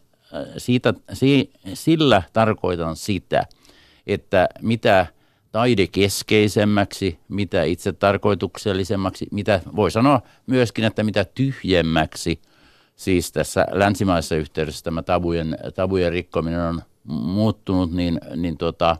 siitä, 0.57 0.95
si, 1.12 1.51
sillä 1.75 2.22
tarkoitan 2.33 2.97
sitä, 2.97 3.47
että 4.07 4.49
mitä 4.62 5.07
taidekeskeisemmäksi, 5.53 7.18
mitä 7.29 7.62
itse 7.62 7.93
tarkoituksellisemmaksi, 7.93 9.27
mitä 9.31 9.61
voi 9.77 9.91
sanoa 9.91 10.22
myöskin, 10.47 10.85
että 10.85 11.03
mitä 11.05 11.25
tyhjemmäksi, 11.25 12.41
siis 12.97 13.33
tässä 13.33 13.66
länsimaisessa 13.70 14.35
yhteydessä 14.35 14.85
tämä 14.85 15.03
tabujen, 15.03 15.57
tabujen 15.75 16.12
rikkominen 16.12 16.61
on 16.61 16.83
muuttunut, 17.05 17.93
niin, 17.93 18.20
niin 18.37 18.59
tuota, 18.59 18.97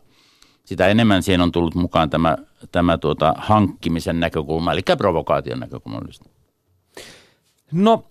sitä 0.65 0.87
enemmän 0.87 1.23
siihen 1.23 1.41
on 1.41 1.53
tullut 1.53 1.75
mukaan 1.75 2.11
tämä, 2.11 2.37
tämä 2.73 2.99
tuota, 2.99 3.35
hankkimisen 3.37 4.21
näkökulma, 4.21 4.73
eli 4.73 4.83
provokaation 4.99 5.61
näkökulma. 5.61 6.01
No 7.73 8.05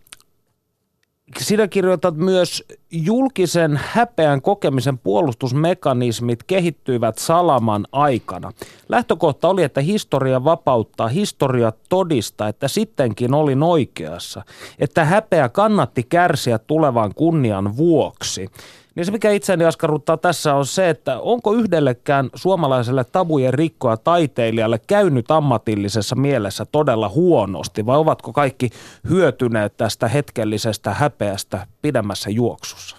sinä 1.39 1.68
kirjoitat 1.68 2.16
myös 2.18 2.64
julkisen 2.91 3.80
häpeän 3.84 4.41
kokemisen 4.41 4.97
puolustusmekanismit 4.97 6.43
kehittyivät 6.43 7.18
Salaman 7.18 7.88
aikana. 7.91 8.51
Lähtökohta 8.89 9.47
oli, 9.47 9.64
että 9.64 9.82
historia 9.82 10.43
vapauttaa, 10.43 11.08
historia 11.08 11.74
todistaa, 11.89 12.47
että 12.47 12.68
sittenkin 12.68 13.34
olin 13.34 13.64
oikeassa, 13.64 14.43
että 14.80 15.06
häpeä 15.06 15.49
kannatti 15.49 16.04
kärsiä 16.04 16.60
tulevan 16.60 17.14
kunnian 17.16 17.78
vuoksi. 17.78 18.49
Niin 18.96 19.06
se, 19.06 19.12
mikä 19.12 19.32
itseäni 19.32 19.66
askarruttaa 19.66 20.18
tässä 20.18 20.56
on 20.56 20.66
se, 20.66 20.89
että 20.89 21.20
onko 21.20 21.54
yhdellekään 21.54 22.30
suomalaiselle 22.36 23.04
tabujen 23.04 23.54
rikkoa 23.54 23.98
taiteilijalle 23.98 24.80
käynyt 24.88 25.32
ammatillisessa 25.32 26.16
mielessä 26.16 26.66
todella 26.66 27.10
huonosti 27.10 27.86
vai 27.86 27.98
ovatko 27.98 28.34
kaikki 28.34 28.70
hyötyneet 29.10 29.78
tästä 29.78 30.08
hetkellisestä 30.08 30.94
häpeästä 30.94 31.68
pidemmässä 31.82 32.30
juoksussa? 32.30 32.98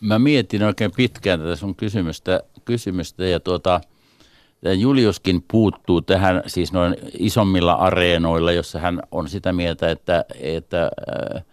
Mä 0.00 0.18
mietin 0.18 0.62
oikein 0.62 0.92
pitkään 0.96 1.40
tätä 1.40 1.56
sun 1.56 1.74
kysymystä, 1.74 2.40
kysymystä 2.64 3.24
ja 3.24 3.40
tuota, 3.40 3.80
Juliuskin 4.78 5.44
puuttuu 5.50 6.02
tähän 6.02 6.42
siis 6.46 6.72
noin 6.72 6.96
isommilla 7.18 7.72
areenoilla, 7.72 8.52
jossa 8.52 8.78
hän 8.78 9.02
on 9.10 9.28
sitä 9.28 9.52
mieltä, 9.52 9.90
että, 9.90 10.24
että 10.40 10.90
äh, 11.36 11.44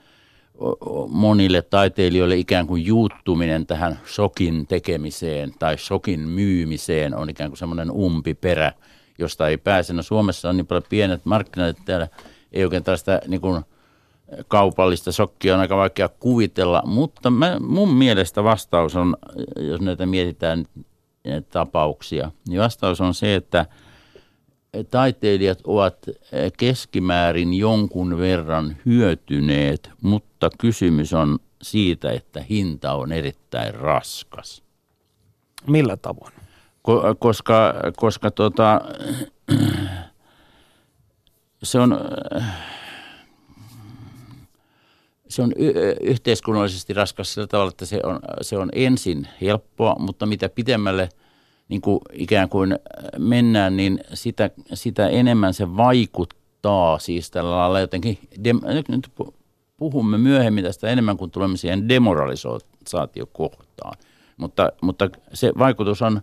monille 1.10 1.62
taiteilijoille 1.62 2.36
ikään 2.36 2.68
kuin 2.68 2.86
juuttuminen 2.86 3.68
tähän 3.68 4.00
shokin 4.06 4.68
tekemiseen 4.68 5.54
tai 5.60 5.78
shokin 5.78 6.20
myymiseen 6.20 7.16
on 7.16 7.30
ikään 7.30 7.50
kuin 7.50 7.58
semmoinen 7.58 7.92
umpiperä, 7.92 8.72
josta 9.18 9.48
ei 9.48 9.58
pääse. 9.58 9.94
No 9.94 10.02
Suomessa 10.02 10.50
on 10.50 10.58
niin 10.58 10.68
paljon 10.68 10.84
pienet 10.90 11.26
markkinat, 11.26 11.70
että 11.70 11.84
täällä 11.86 12.08
ei 12.54 12.64
oikein 12.64 12.84
tällaista 12.84 13.20
niin 13.28 13.42
kuin 13.42 13.62
kaupallista 14.48 15.12
shokkia 15.12 15.54
on 15.54 15.60
aika 15.60 15.78
vaikea 15.78 16.10
kuvitella, 16.10 16.84
mutta 16.86 17.30
mä, 17.30 17.58
mun 17.60 17.94
mielestä 17.94 18.44
vastaus 18.44 18.96
on, 18.96 19.18
jos 19.56 19.82
näitä 19.82 20.06
mietitään 20.06 20.66
näitä 21.24 21.48
tapauksia, 21.52 22.32
niin 22.48 22.62
vastaus 22.62 23.02
on 23.02 23.14
se, 23.14 23.36
että– 23.36 23.66
taiteilijat 24.84 25.60
ovat 25.64 25.98
eh, 26.08 26.52
keskimäärin 26.58 27.54
jonkun 27.54 28.18
verran 28.18 28.78
hyötyneet, 28.86 29.90
mutta 30.02 30.50
kysymys 30.58 31.14
on 31.14 31.40
siitä, 31.62 32.12
että 32.12 32.42
hinta 32.50 32.94
on 32.94 33.12
erittäin 33.12 33.76
raskas. 33.76 34.64
Millä 35.68 35.98
tavoin? 35.98 36.34
koska 37.20 37.74
koska 37.96 38.32
tota, 38.32 38.82
se 41.64 41.80
on, 41.80 42.00
se 45.30 45.42
on 45.42 45.52
yhteiskunnallisesti 46.02 46.94
raskas 46.94 47.34
sillä 47.34 47.48
tavalla, 47.48 47.70
että 47.70 47.86
se 47.86 48.00
on, 48.04 48.20
se 48.42 48.58
on 48.58 48.70
ensin 48.74 49.28
helppoa, 49.42 49.96
mutta 50.00 50.26
mitä 50.26 50.50
pitemmälle– 50.50 51.10
niin 51.70 51.82
kuin 51.82 52.00
ikään 52.14 52.50
kuin 52.50 52.72
äh, 52.72 52.80
mennään, 53.18 53.78
niin 53.78 54.00
sitä, 54.14 54.50
sitä 54.74 55.08
enemmän 55.08 55.54
se 55.54 55.78
vaikuttaa 55.78 57.00
siis 57.00 57.32
tällä 57.32 57.56
lailla 57.56 57.80
jotenkin, 57.80 58.20
dem, 58.44 58.60
nyt 58.88 59.12
puhumme 59.78 60.18
myöhemmin 60.18 60.64
tästä 60.64 60.88
enemmän 60.88 61.18
kuin 61.18 61.32
tulemme 61.32 61.58
siihen 61.58 61.90
demoralisaatiokohtaan, 61.90 63.98
mutta, 64.38 64.72
mutta 64.82 65.10
se 65.34 65.52
vaikutus 65.58 66.02
on 66.02 66.22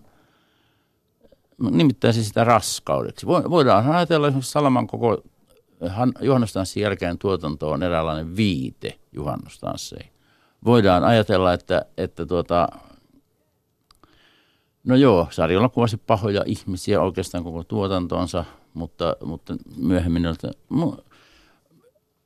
nimittäin 1.71 2.13
sitä 2.13 2.43
raskaudeksi. 2.43 3.27
Voidaan 3.27 3.91
ajatella 3.91 4.27
esimerkiksi 4.27 4.51
Salaman 4.51 4.87
koko 4.87 5.23
juhannustanssin 6.21 6.83
jälkeen 6.83 7.17
tuotanto 7.17 7.71
on 7.71 7.83
eräänlainen 7.83 8.35
viite 8.35 8.99
juhannustansseihin. 9.11 10.13
Voidaan 10.65 11.03
ajatella, 11.03 11.53
että, 11.53 11.85
että 11.97 12.25
tuota, 12.25 12.67
No 14.83 14.95
joo, 14.95 15.27
sarjalla 15.29 15.69
kuvasi 15.69 15.97
pahoja 15.97 16.43
ihmisiä 16.45 17.01
oikeastaan 17.01 17.43
koko 17.43 17.63
tuotantonsa, 17.63 18.45
mutta, 18.73 19.15
mutta 19.25 19.55
myöhemmin 19.77 20.25
että 20.25 20.51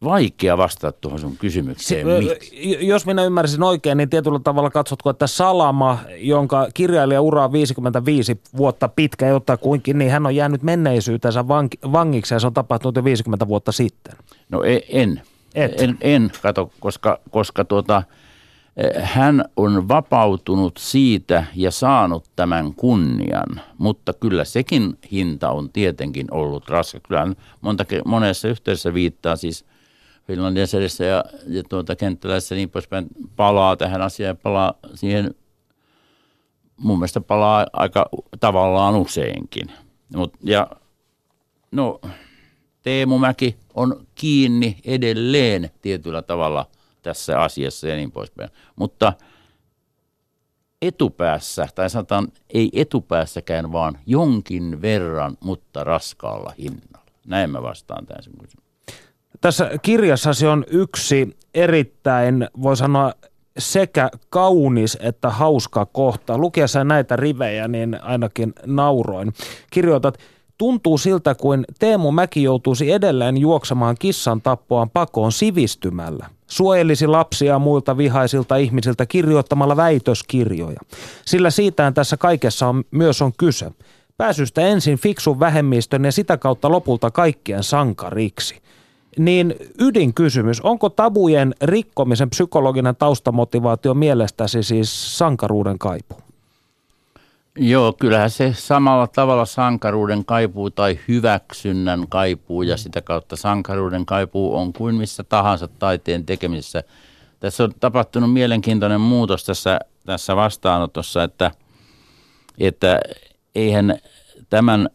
vaikea 0.03 0.57
vastata 0.57 0.91
tuohon 0.91 1.19
sun 1.19 1.37
kysymykseen. 1.37 2.07
Miksi? 2.07 2.87
Jos 2.87 3.05
minä 3.05 3.23
ymmärsin 3.23 3.63
oikein, 3.63 3.97
niin 3.97 4.09
tietyllä 4.09 4.39
tavalla 4.39 4.69
katsotko, 4.69 5.09
että 5.09 5.27
Salama, 5.27 5.99
jonka 6.17 6.67
kirjailija 6.73 7.21
ura 7.21 7.45
on 7.45 7.51
55 7.51 8.41
vuotta 8.57 8.87
pitkä, 8.87 9.27
jotta 9.27 9.57
kuinkin, 9.57 9.97
niin 9.97 10.11
hän 10.11 10.25
on 10.25 10.35
jäänyt 10.35 10.63
menneisyytensä 10.63 11.41
vank- 11.41 11.91
vangiksi 11.91 12.33
ja 12.33 12.39
se 12.39 12.47
on 12.47 12.53
tapahtunut 12.53 12.95
jo 12.95 13.03
50 13.03 13.47
vuotta 13.47 13.71
sitten. 13.71 14.15
No 14.49 14.63
e- 14.63 14.81
en. 14.89 15.21
En, 15.55 15.73
en, 15.77 15.97
en 16.01 16.31
kato, 16.41 16.71
koska, 16.79 17.19
koska 17.29 17.65
tuota, 17.65 18.03
hän 19.01 19.45
on 19.55 19.87
vapautunut 19.87 20.77
siitä 20.77 21.43
ja 21.55 21.71
saanut 21.71 22.25
tämän 22.35 22.73
kunnian, 22.73 23.61
mutta 23.77 24.13
kyllä 24.13 24.45
sekin 24.45 24.97
hinta 25.11 25.49
on 25.49 25.69
tietenkin 25.69 26.27
ollut 26.31 26.69
raskas. 26.69 27.01
Kyllä 27.07 27.27
monta, 27.61 27.85
monessa 28.05 28.47
yhteydessä 28.47 28.93
viittaa 28.93 29.35
siis 29.35 29.65
Finlandia 30.27 30.67
sedessä 30.67 31.05
ja, 31.05 31.23
ja 31.47 31.63
tuota, 31.63 31.95
kenttäläisessä 31.95 32.55
niin 32.55 32.69
poispäin 32.69 33.07
palaa 33.35 33.77
tähän 33.77 34.01
asiaan 34.01 34.27
ja 34.27 34.35
palaa 34.35 34.73
siihen, 34.95 35.35
mun 36.77 36.97
mielestä 36.97 37.21
palaa 37.21 37.65
aika 37.73 38.09
tavallaan 38.39 38.95
useinkin. 38.95 39.71
Mut, 40.15 40.33
ja 40.43 40.67
no, 41.71 42.01
Teemu 42.83 43.17
Mäki 43.17 43.55
on 43.73 44.05
kiinni 44.15 44.77
edelleen 44.85 45.69
tietyllä 45.81 46.21
tavalla– 46.21 46.65
tässä 47.07 47.41
asiassa 47.41 47.87
ja 47.87 47.95
niin 47.95 48.11
poispäin. 48.11 48.49
Mutta 48.75 49.13
etupäässä, 50.81 51.67
tai 51.75 51.89
sanotaan 51.89 52.27
ei 52.53 52.69
etupäässäkään, 52.73 53.71
vaan 53.71 53.99
jonkin 54.05 54.81
verran, 54.81 55.37
mutta 55.39 55.83
raskaalla 55.83 56.53
hinnalla. 56.57 57.11
Näin 57.27 57.49
mä 57.49 57.61
vastaan 57.61 58.05
tämän 58.05 58.23
Tässä 59.41 59.71
kirjassasi 59.81 60.47
on 60.47 60.65
yksi 60.67 61.37
erittäin, 61.53 62.47
voi 62.61 62.77
sanoa, 62.77 63.13
sekä 63.57 64.09
kaunis 64.29 64.97
että 65.01 65.29
hauska 65.29 65.85
kohta. 65.85 66.37
Lukiessa 66.37 66.83
näitä 66.83 67.15
rivejä, 67.15 67.67
niin 67.67 68.03
ainakin 68.03 68.53
nauroin. 68.65 69.33
Kirjoitat, 69.71 70.17
tuntuu 70.57 70.97
siltä 70.97 71.35
kuin 71.35 71.65
Teemu 71.79 72.11
Mäki 72.11 72.43
joutuisi 72.43 72.91
edelleen 72.91 73.37
juoksemaan 73.37 73.95
kissan 73.99 74.41
tappoaan 74.41 74.89
pakoon 74.89 75.31
sivistymällä 75.31 76.29
suojelisi 76.47 77.07
lapsia 77.07 77.59
muilta 77.59 77.97
vihaisilta 77.97 78.55
ihmisiltä 78.55 79.05
kirjoittamalla 79.05 79.77
väitöskirjoja. 79.77 80.79
Sillä 81.25 81.49
siitähän 81.49 81.93
tässä 81.93 82.17
kaikessa 82.17 82.67
on, 82.67 82.83
myös 82.91 83.21
on 83.21 83.31
kyse. 83.37 83.71
Pääsystä 84.17 84.61
ensin 84.61 84.97
fiksun 84.97 85.39
vähemmistön 85.39 86.05
ja 86.05 86.11
sitä 86.11 86.37
kautta 86.37 86.71
lopulta 86.71 87.11
kaikkien 87.11 87.63
sankariksi. 87.63 88.61
Niin 89.17 89.55
ydinkysymys, 89.79 90.61
onko 90.61 90.89
tabujen 90.89 91.55
rikkomisen 91.61 92.29
psykologinen 92.29 92.95
taustamotivaatio 92.95 93.93
mielestäsi 93.93 94.63
siis 94.63 95.17
sankaruuden 95.17 95.79
kaipuu? 95.79 96.26
Joo, 97.59 97.93
kyllähän 97.93 98.29
se 98.29 98.53
samalla 98.53 99.07
tavalla 99.07 99.45
sankaruuden 99.45 100.25
kaipuu 100.25 100.69
tai 100.69 100.99
hyväksynnän 101.07 102.05
kaipuu 102.09 102.61
ja 102.61 102.77
sitä 102.77 103.01
kautta 103.01 103.35
sankaruuden 103.35 104.05
kaipuu 104.05 104.55
on 104.55 104.73
kuin 104.73 104.95
missä 104.95 105.23
tahansa 105.23 105.67
taiteen 105.67 106.25
tekemisessä. 106.25 106.83
Tässä 107.39 107.63
on 107.63 107.73
tapahtunut 107.79 108.33
mielenkiintoinen 108.33 109.01
muutos 109.01 109.45
tässä, 109.45 109.79
tässä 110.05 110.35
vastaanotossa, 110.35 111.23
että, 111.23 111.51
että 112.59 112.99
eihän 113.55 113.97
tämän 114.49 114.89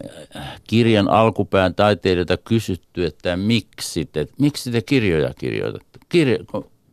kirjan 0.66 1.08
alkupään 1.08 1.74
taiteilijoita 1.74 2.36
kysytty, 2.36 3.04
että 3.04 3.36
miksi 3.36 4.04
te, 4.04 4.26
miksi 4.38 4.70
te 4.70 4.82
kirjoja 4.82 5.34
kirjoitatte. 5.38 5.98
Kirjo, 6.08 6.38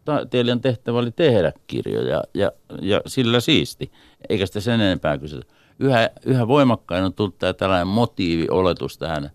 taiteilijan 0.06 0.62
tehtävä 0.62 1.00
oli 1.00 1.12
tehdä 1.12 1.54
kirjoja 1.68 2.24
ja, 2.34 2.52
ja 2.82 3.02
sillä 3.08 3.40
siisti, 3.40 3.92
eikä 4.30 4.46
sitä 4.46 4.60
sen 4.60 4.82
enempää 4.82 5.18
kysytä 5.18 5.59
yhä, 5.80 6.10
yhä 6.26 6.48
voimakkain 6.48 7.04
on 7.04 7.14
tullut 7.14 7.38
tämä 7.38 7.54
tällainen 7.54 7.88
motiivioletus 7.88 8.98
tähän, 8.98 9.32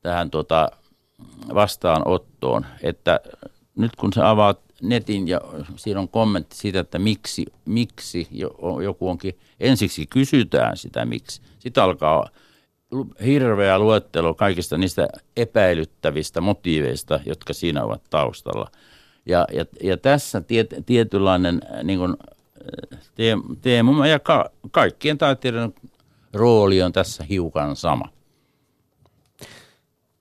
tähän 0.00 0.30
tota 0.30 0.70
vastaanottoon, 1.54 2.66
että 2.82 3.20
nyt 3.76 3.96
kun 3.96 4.12
sä 4.12 4.30
avaat 4.30 4.60
netin 4.82 5.28
ja 5.28 5.40
siinä 5.76 6.00
on 6.00 6.08
kommentti 6.08 6.56
siitä, 6.56 6.80
että 6.80 6.98
miksi, 6.98 7.46
miksi 7.64 8.28
joku 8.82 9.08
onkin, 9.08 9.38
ensiksi 9.60 10.06
kysytään 10.06 10.76
sitä 10.76 11.04
miksi. 11.04 11.42
Sitten 11.58 11.82
alkaa 11.82 12.28
hirveä 13.24 13.78
luettelo 13.78 14.34
kaikista 14.34 14.78
niistä 14.78 15.08
epäilyttävistä 15.36 16.40
motiiveista, 16.40 17.20
jotka 17.26 17.52
siinä 17.52 17.84
ovat 17.84 18.02
taustalla. 18.10 18.70
Ja, 19.26 19.46
ja, 19.52 19.64
ja 19.82 19.96
tässä 19.96 20.40
tiet, 20.40 20.74
tietynlainen 20.86 21.60
niin 21.82 21.98
kuin, 21.98 22.16
Teemu 23.62 24.04
ja 24.04 24.18
ka, 24.18 24.50
kaikkien 24.70 25.18
taiteilijoiden 25.18 25.74
rooli 26.32 26.82
on 26.82 26.92
tässä 26.92 27.24
hiukan 27.24 27.76
sama. 27.76 28.08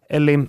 Eli 0.10 0.40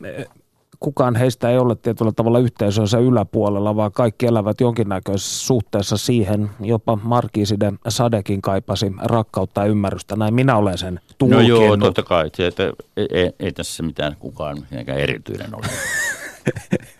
kukaan 0.80 1.16
heistä 1.16 1.50
ei 1.50 1.58
ole 1.58 1.76
tietyllä 1.76 2.12
tavalla 2.12 2.38
yhteisönsä 2.38 2.98
yläpuolella, 2.98 3.76
vaan 3.76 3.92
kaikki 3.92 4.26
elävät 4.26 4.60
jonkinnäköisessä 4.60 5.46
suhteessa 5.46 5.96
siihen. 5.96 6.50
Jopa 6.60 6.98
Markiisiden 7.02 7.78
Sadekin 7.88 8.42
kaipasi 8.42 8.92
rakkautta 9.02 9.60
ja 9.60 9.66
ymmärrystä. 9.66 10.16
Näin 10.16 10.34
minä 10.34 10.56
olen 10.56 10.78
sen 10.78 11.00
tulkinnut. 11.18 11.48
No 11.48 11.48
joo, 11.48 11.76
totta 11.76 12.02
kai. 12.02 12.26
Että 12.38 12.62
ei, 12.96 13.06
ei, 13.12 13.32
ei 13.40 13.52
tässä 13.52 13.82
mitään 13.82 14.16
kukaan 14.18 14.66
erityinen 14.96 15.54
ole. 15.54 15.66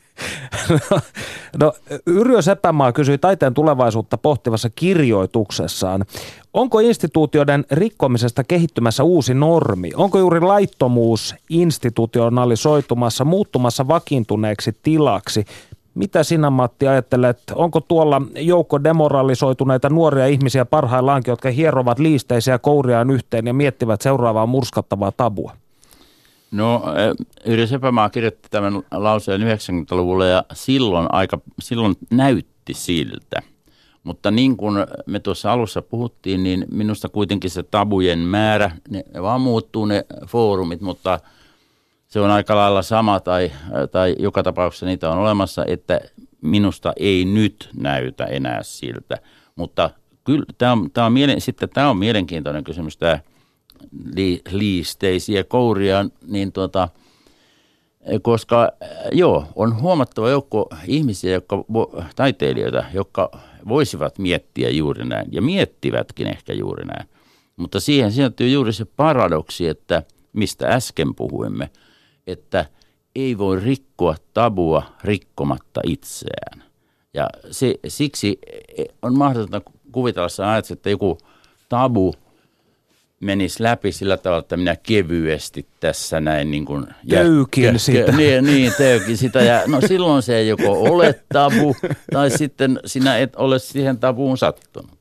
No, 1.61 1.73
Yrjö 2.07 2.43
Seppämaa 2.43 2.93
kysyi 2.93 3.19
taiteen 3.19 3.55
tulevaisuutta 3.55 4.19
pohtivassa 4.19 4.71
kirjoituksessaan. 4.71 6.05
Onko 6.53 6.81
instituutioiden 6.81 7.65
rikkomisesta 7.71 8.45
kehittymässä 8.45 9.05
uusi 9.05 9.35
normi? 9.35 9.91
Onko 9.97 10.19
juuri 10.19 10.41
laittomuus 10.41 11.35
institutionalisoitumassa, 11.51 13.25
muuttumassa 13.25 13.89
vakiintuneeksi 13.89 14.77
tilaksi? 14.83 15.45
Mitä 15.95 16.23
sinä 16.23 16.51
Matti 16.51 16.89
ajattelet, 16.89 17.39
onko 17.55 17.81
tuolla 17.81 18.23
joukko 18.35 18.85
demoralisoituneita 18.85 19.89
nuoria 19.91 20.27
ihmisiä 20.27 20.65
parhaillaankin, 20.65 21.33
jotka 21.33 21.51
hierovat 21.51 21.99
liisteisiä 21.99 22.59
kouriaan 22.59 23.11
yhteen 23.11 23.47
ja 23.47 23.55
miettivät 23.55 24.01
seuraavaa 24.01 24.47
murskattavaa 24.47 25.13
tabua? 25.13 25.53
No 26.51 26.83
Yrjö 27.45 27.67
Sepämaa 27.67 28.11
kirjoitti 28.11 28.49
tämän 28.51 28.83
lauseen 28.93 29.41
90-luvulla 29.41 30.27
ja 30.27 30.45
silloin, 30.53 31.07
aika, 31.13 31.41
silloin 31.61 31.95
näytti 32.11 32.75
siltä. 32.75 33.43
Mutta 34.05 34.31
niin 34.31 34.57
kuin 34.57 34.75
me 35.07 35.21
tuossa 35.21 35.53
alussa 35.53 35.83
puhuttiin, 35.83 36.43
niin 36.43 36.65
minusta 36.71 37.09
kuitenkin 37.09 37.51
se 37.51 37.63
tabujen 37.63 38.19
määrä, 38.19 38.71
ne 38.91 39.05
vaan 39.23 39.41
muuttuu 39.41 39.85
ne 39.85 40.05
foorumit, 40.27 40.81
mutta 40.81 41.21
se 42.09 42.21
on 42.21 42.31
aika 42.31 42.57
lailla 42.57 42.83
sama 42.83 43.21
tai, 43.21 43.53
tai 43.91 44.17
joka 44.19 44.43
tapauksessa 44.43 44.87
niitä 44.87 45.11
on 45.11 45.19
olemassa, 45.19 45.65
että 45.65 46.01
minusta 46.41 46.93
ei 46.97 47.25
nyt 47.25 47.71
näytä 47.77 48.25
enää 48.25 48.63
siltä. 48.63 49.19
Mutta 49.57 49.91
kyllä 50.25 50.45
tämä 50.59 50.73
on, 50.73 50.91
tämä 50.91 51.07
on, 51.07 51.13
mielen, 51.13 51.41
sitten 51.41 51.69
tämä 51.69 51.91
on 51.91 51.97
mielenkiintoinen 51.97 52.65
kysymys, 52.65 52.97
tämä 52.97 53.19
li, 54.17 54.41
liisteisiä 54.51 55.45
kouria, 55.45 56.05
niin 56.27 56.53
tuota, 56.53 56.89
koska 58.23 58.73
joo, 59.13 59.45
on 59.57 59.81
huomattava 59.81 60.31
joukko 60.31 60.69
ihmisiä, 60.87 61.33
jotka, 61.33 61.65
taiteilijoita, 62.17 62.85
jotka 62.95 63.31
voisivat 63.69 64.19
miettiä 64.19 64.71
juuri 64.71 65.05
näin 65.05 65.29
ja 65.31 65.43
miettivätkin 65.43 66.27
ehkä 66.27 66.53
juuri 66.53 66.85
näin. 66.85 67.09
Mutta 67.57 67.81
siihen 67.81 68.11
sisältyy 68.11 68.49
juuri 68.49 68.73
se 68.73 68.85
paradoksi, 68.85 69.69
että 69.69 70.03
mistä 70.33 70.69
äsken 70.69 71.15
puhuimme, 71.15 71.71
että 72.27 72.67
ei 73.15 73.39
voi 73.39 73.61
rikkoa 73.61 74.17
tabua 74.35 74.83
rikkomatta 75.05 75.81
itseään. 75.85 76.65
Ja 77.15 77.29
se, 77.51 77.75
siksi 77.89 78.39
on 79.03 79.19
mahdotonta 79.19 79.61
kuvitella, 79.93 80.57
että 80.73 80.91
joku 80.91 81.19
tabu 81.69 82.15
menisi 83.21 83.63
läpi 83.63 83.93
sillä 83.93 84.17
tavalla, 84.17 84.41
että 84.41 84.57
minä 84.57 84.77
kevyesti 84.77 85.67
tässä 85.81 86.21
näin 86.21 86.51
niin 86.51 86.65
kuin... 86.65 86.87
Töykin 87.09 87.65
ja, 87.65 87.79
sitä. 87.79 88.13
Niin, 88.13 88.45
niin, 88.45 88.73
töykin 88.79 89.17
sitä. 89.17 89.41
Ja, 89.41 89.63
no 89.67 89.81
silloin 89.81 90.23
se 90.23 90.37
ei 90.37 90.49
joko 90.49 90.73
ole 90.73 91.21
tabu, 91.33 91.77
tai 92.13 92.31
sitten 92.31 92.81
sinä 92.85 93.19
et 93.19 93.37
ole 93.37 93.59
siihen 93.59 93.99
tabuun 93.99 94.39
sattunut. 94.39 94.99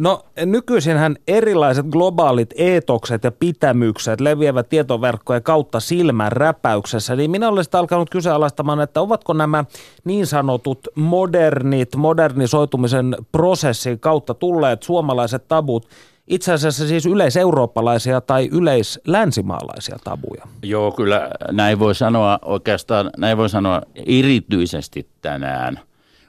No 0.00 0.24
nykyisinhän 0.44 1.16
erilaiset 1.28 1.86
globaalit 1.86 2.54
eetokset 2.56 3.24
ja 3.24 3.32
pitämykset 3.32 4.20
leviävät 4.20 4.68
tietoverkkojen 4.68 5.42
kautta 5.42 5.80
silmän 5.80 6.32
räpäyksessä, 6.32 7.16
niin 7.16 7.30
minä 7.30 7.48
olisin 7.48 7.70
alkanut 7.76 8.10
kyseenalaistamaan, 8.10 8.80
että 8.80 9.00
ovatko 9.00 9.32
nämä 9.32 9.64
niin 10.04 10.26
sanotut 10.26 10.88
modernit, 10.94 11.96
modernisoitumisen 11.96 13.16
prosessin 13.32 14.00
kautta 14.00 14.34
tulleet 14.34 14.82
suomalaiset 14.82 15.48
tabut 15.48 15.88
itse 16.26 16.52
asiassa 16.52 16.86
siis 16.88 17.06
yleiseurooppalaisia 17.06 18.20
tai 18.20 18.48
yleislänsimaalaisia 18.52 19.96
tabuja. 20.04 20.42
Joo, 20.62 20.92
kyllä 20.92 21.30
näin 21.50 21.78
voi 21.78 21.94
sanoa 21.94 22.38
oikeastaan, 22.44 23.10
näin 23.16 23.38
voi 23.38 23.48
sanoa 23.48 23.82
erityisesti 24.06 25.08
tänään, 25.22 25.80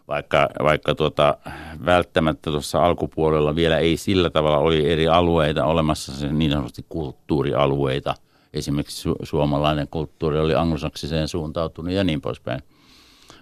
vaikka, 0.07 0.49
vaikka 0.63 0.95
tuota, 0.95 1.37
välttämättä 1.85 2.51
tuossa 2.51 2.85
alkupuolella 2.85 3.55
vielä 3.55 3.77
ei 3.77 3.97
sillä 3.97 4.29
tavalla 4.29 4.57
oli 4.57 4.91
eri 4.91 5.07
alueita 5.07 5.65
olemassa, 5.65 6.27
niin 6.27 6.51
sanotusti 6.51 6.85
kulttuurialueita. 6.89 8.15
Esimerkiksi 8.53 9.09
su- 9.09 9.25
suomalainen 9.25 9.87
kulttuuri 9.91 10.39
oli 10.39 10.55
anglosaksiseen 10.55 11.27
suuntautunut 11.27 11.93
ja 11.93 12.03
niin 12.03 12.21
poispäin. 12.21 12.63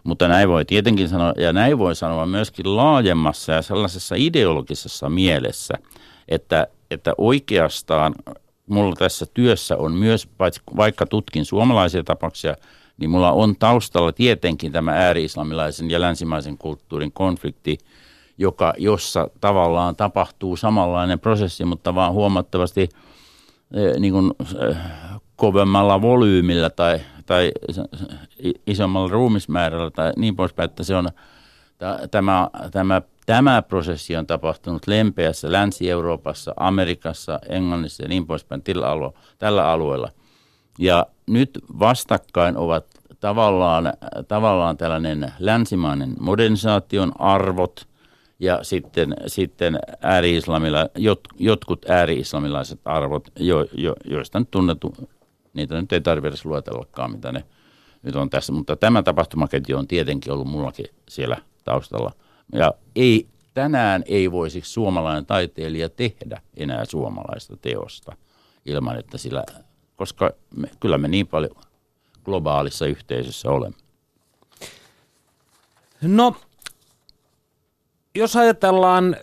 Mutta 0.05 0.27
näin 0.27 0.49
voi 0.49 0.65
tietenkin 0.65 1.09
sanoa, 1.09 1.33
ja 1.37 1.53
näin 1.53 1.77
voi 1.77 1.95
sanoa 1.95 2.25
myöskin 2.25 2.75
laajemmassa 2.77 3.51
ja 3.51 3.61
sellaisessa 3.61 4.15
ideologisessa 4.17 5.09
mielessä– 5.09 5.73
että, 6.27 6.67
että 6.91 7.13
oikeastaan 7.17 8.15
mulla 8.67 8.95
tässä 8.95 9.25
työssä 9.33 9.77
on 9.77 9.91
myös, 9.91 10.29
vaikka 10.77 11.05
tutkin 11.05 11.45
suomalaisia 11.45 12.03
tapauksia, 12.03 12.55
niin 12.97 13.09
mulla 13.09 13.31
on 13.31 13.55
taustalla 13.55 14.11
tietenkin 14.11 14.71
tämä 14.71 14.91
ääri-islamilaisen 14.91 15.91
ja 15.91 16.01
länsimaisen 16.01 16.57
kulttuurin 16.57 17.11
konflikti, 17.11 17.77
joka, 18.37 18.73
jossa 18.77 19.29
tavallaan 19.41 19.95
tapahtuu 19.95 20.55
samanlainen 20.55 21.19
prosessi, 21.19 21.65
mutta 21.65 21.95
vaan 21.95 22.13
huomattavasti 22.13 22.89
eh, 23.73 23.99
niin 23.99 24.13
kuin, 24.13 24.31
eh, 24.69 24.77
kovemmalla 25.35 26.01
volyymilla 26.01 26.69
tai, 26.69 27.01
tai 27.25 27.51
isommalla 28.67 29.11
ruumismäärällä 29.11 29.91
tai 29.91 30.13
niin 30.17 30.35
poispäin, 30.35 30.69
että 30.69 30.83
se 30.83 30.95
on 30.95 31.09
tämä, 32.11 32.49
tämä 32.71 33.01
Tämä 33.25 33.61
prosessi 33.61 34.15
on 34.15 34.27
tapahtunut 34.27 34.87
lempeässä 34.87 35.51
Länsi-Euroopassa, 35.51 36.53
Amerikassa, 36.57 37.39
Englannissa 37.49 38.03
ja 38.03 38.09
niin 38.09 38.27
poispäin 38.27 38.61
tällä, 38.61 38.89
alue, 38.89 39.11
tällä 39.39 39.71
alueella. 39.71 40.09
Ja 40.79 41.05
nyt 41.27 41.59
vastakkain 41.79 42.57
ovat 42.57 42.85
tavallaan, 43.19 43.93
tavallaan 44.27 44.77
tällainen 44.77 45.33
länsimainen 45.39 46.13
modernisaation 46.19 47.11
arvot 47.19 47.87
ja 48.39 48.59
sitten, 48.63 49.15
sitten 49.27 49.79
ääri-islamila, 50.01 50.89
jot, 50.97 51.19
jotkut 51.39 51.89
ääri-islamilaiset 51.89 52.79
arvot, 52.85 53.27
jo, 53.39 53.65
jo, 53.73 53.95
joista 54.05 54.39
nyt 54.39 54.51
tunnettu, 54.51 54.93
niitä 55.55 55.81
nyt 55.81 55.93
ei 55.93 56.01
tarvitse 56.01 56.41
luetellakaan, 56.43 57.11
mitä 57.11 57.31
ne 57.31 57.43
nyt 58.03 58.15
on 58.15 58.29
tässä. 58.29 58.53
Mutta 58.53 58.75
tämä 58.75 59.03
tapahtumaketju 59.03 59.77
on 59.77 59.87
tietenkin 59.87 60.33
ollut 60.33 60.47
mullakin 60.47 60.85
siellä 61.09 61.37
taustalla– 61.63 62.11
ja 62.53 62.73
ei, 62.95 63.27
tänään 63.53 64.03
ei 64.07 64.31
voisi 64.31 64.61
suomalainen 64.63 65.25
taiteilija 65.25 65.89
tehdä 65.89 66.41
enää 66.57 66.85
suomalaista 66.85 67.57
teosta 67.57 68.17
ilman, 68.65 68.99
että 68.99 69.17
sillä, 69.17 69.43
koska 69.95 70.31
me, 70.55 70.69
kyllä 70.79 70.97
me 70.97 71.07
niin 71.07 71.27
paljon 71.27 71.55
globaalissa 72.25 72.85
yhteisössä 72.85 73.49
olemme. 73.49 73.77
No, 76.01 76.35
jos 78.15 78.35
ajatellaan, 78.35 79.15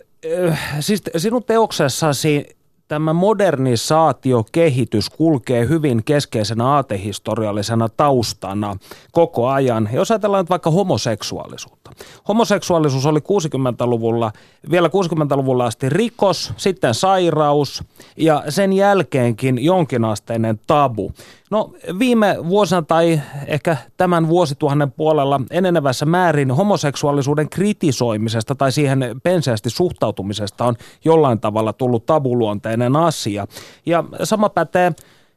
äh, 0.49 0.75
siis 0.79 1.03
sinun 1.17 1.43
teoksessasi 1.43 2.57
tämä 2.93 3.13
modernisaatiokehitys 3.13 5.09
kulkee 5.09 5.67
hyvin 5.67 6.03
keskeisenä 6.03 6.67
aatehistoriallisena 6.67 7.89
taustana 7.89 8.77
koko 9.11 9.47
ajan. 9.47 9.89
Jos 9.93 10.11
ajatellaan 10.11 10.43
nyt 10.43 10.49
vaikka 10.49 10.71
homoseksuaalisuutta. 10.71 11.91
Homoseksuaalisuus 12.27 13.05
oli 13.05 13.19
60-luvulla, 13.19 14.31
vielä 14.71 14.87
60-luvulla 14.87 15.65
asti 15.65 15.89
rikos, 15.89 16.53
sitten 16.57 16.93
sairaus 16.93 17.83
ja 18.17 18.43
sen 18.49 18.73
jälkeenkin 18.73 19.65
jonkinasteinen 19.65 20.59
tabu. 20.67 21.11
No 21.53 21.71
viime 21.99 22.35
vuosina 22.49 22.81
tai 22.81 23.21
ehkä 23.47 23.77
tämän 23.97 24.27
vuosituhannen 24.27 24.91
puolella 24.91 25.41
enenevässä 25.51 26.05
määrin 26.05 26.51
homoseksuaalisuuden 26.51 27.49
kritisoimisesta 27.49 28.55
tai 28.55 28.71
siihen 28.71 28.99
penseästi 29.23 29.69
suhtautumisesta 29.69 30.65
on 30.65 30.75
jollain 31.05 31.39
tavalla 31.39 31.73
tullut 31.73 32.05
tabuluonteinen 32.05 32.82
keskeinen 32.83 32.95
asia. 32.95 33.47
Ja 33.85 34.03
sama 34.23 34.49
pätee 34.49 34.91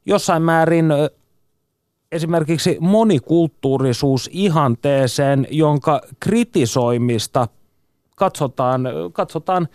jossain 0.07 0.43
määrin 0.43 0.93
esimerkiksi 2.13 2.77
monikulttuurisuus 2.81 4.31
ihanteeseen, 4.33 5.47
jonka 5.51 6.01
kritisoimista 6.21 7.49
katsotaan, 8.17 8.89
katsotaan 9.13 9.69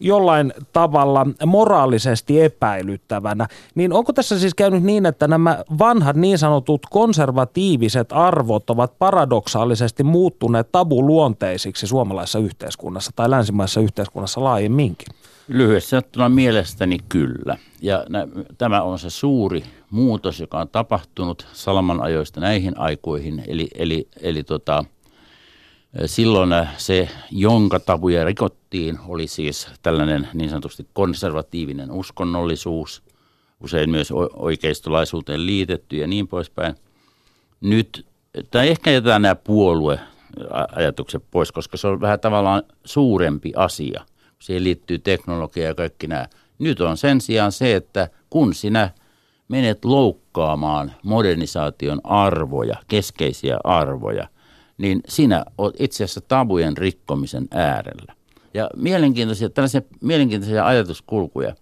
jollain 0.00 0.52
tavalla 0.72 1.26
moraalisesti 1.46 2.42
epäilyttävänä, 2.42 3.48
niin 3.74 3.92
onko 3.92 4.12
tässä 4.12 4.38
siis 4.38 4.54
käynyt 4.54 4.82
niin, 4.82 5.06
että 5.06 5.28
nämä 5.28 5.64
vanhat 5.78 6.16
niin 6.16 6.38
sanotut 6.38 6.86
konservatiiviset 6.90 8.12
arvot 8.12 8.70
ovat 8.70 8.98
paradoksaalisesti 8.98 10.02
muuttuneet 10.02 10.72
tabuluonteisiksi 10.72 11.86
suomalaisessa 11.86 12.38
yhteiskunnassa 12.38 13.10
tai 13.16 13.30
länsimaisessa 13.30 13.80
yhteiskunnassa 13.80 14.44
laajemminkin? 14.44 15.08
Lyhyesti 15.48 15.90
sanottuna 15.90 16.28
mielestäni 16.28 16.98
kyllä. 17.08 17.56
Ja 17.82 18.04
nä, 18.08 18.28
tämä 18.58 18.82
on 18.82 18.98
se 18.98 19.10
suuri 19.10 19.64
muutos, 19.90 20.40
joka 20.40 20.58
on 20.58 20.68
tapahtunut 20.68 21.46
Salman 21.52 22.02
ajoista 22.02 22.40
näihin 22.40 22.78
aikoihin. 22.78 23.42
Eli, 23.46 23.68
eli, 23.74 24.08
eli 24.20 24.42
tota, 24.42 24.84
silloin 26.06 26.50
se, 26.76 27.08
jonka 27.30 27.80
tabuja 27.80 28.24
rikottiin, 28.24 28.98
oli 29.08 29.26
siis 29.26 29.68
tällainen 29.82 30.28
niin 30.34 30.50
sanotusti 30.50 30.86
konservatiivinen 30.92 31.90
uskonnollisuus, 31.90 33.02
usein 33.60 33.90
myös 33.90 34.12
oikeistolaisuuteen 34.32 35.46
liitetty 35.46 35.96
ja 35.96 36.06
niin 36.06 36.28
poispäin. 36.28 36.74
Nyt, 37.60 38.06
tai 38.50 38.68
ehkä 38.68 38.90
jätetään 38.90 39.22
nämä 39.22 39.34
puolueajatukset 39.34 41.22
pois, 41.30 41.52
koska 41.52 41.76
se 41.76 41.86
on 41.86 42.00
vähän 42.00 42.20
tavallaan 42.20 42.62
suurempi 42.84 43.52
asia– 43.56 44.04
siihen 44.38 44.64
liittyy 44.64 44.98
teknologia 44.98 45.66
ja 45.66 45.74
kaikki 45.74 46.06
nämä. 46.06 46.26
Nyt 46.58 46.80
on 46.80 46.96
sen 46.96 47.20
sijaan 47.20 47.52
se, 47.52 47.76
että 47.76 48.08
kun 48.30 48.54
sinä 48.54 48.90
menet 49.48 49.84
loukkaamaan 49.84 50.92
modernisaation 51.02 52.00
arvoja, 52.04 52.76
keskeisiä 52.88 53.58
arvoja, 53.64 54.28
niin 54.78 55.00
sinä 55.08 55.44
olet 55.58 55.74
itse 55.78 56.04
asiassa 56.04 56.20
tabujen 56.20 56.76
rikkomisen 56.76 57.48
äärellä. 57.50 58.14
Ja 58.54 58.70
mielenkiintoisia, 58.76 59.50
tällaisia 59.50 59.82
mielenkiintoisia 60.00 60.66
ajatuskulkuja. 60.66 61.54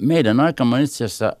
Meidän 0.00 0.40
aikamme 0.40 0.76
on 0.76 0.82
itse 0.82 1.04
asiassa 1.04 1.36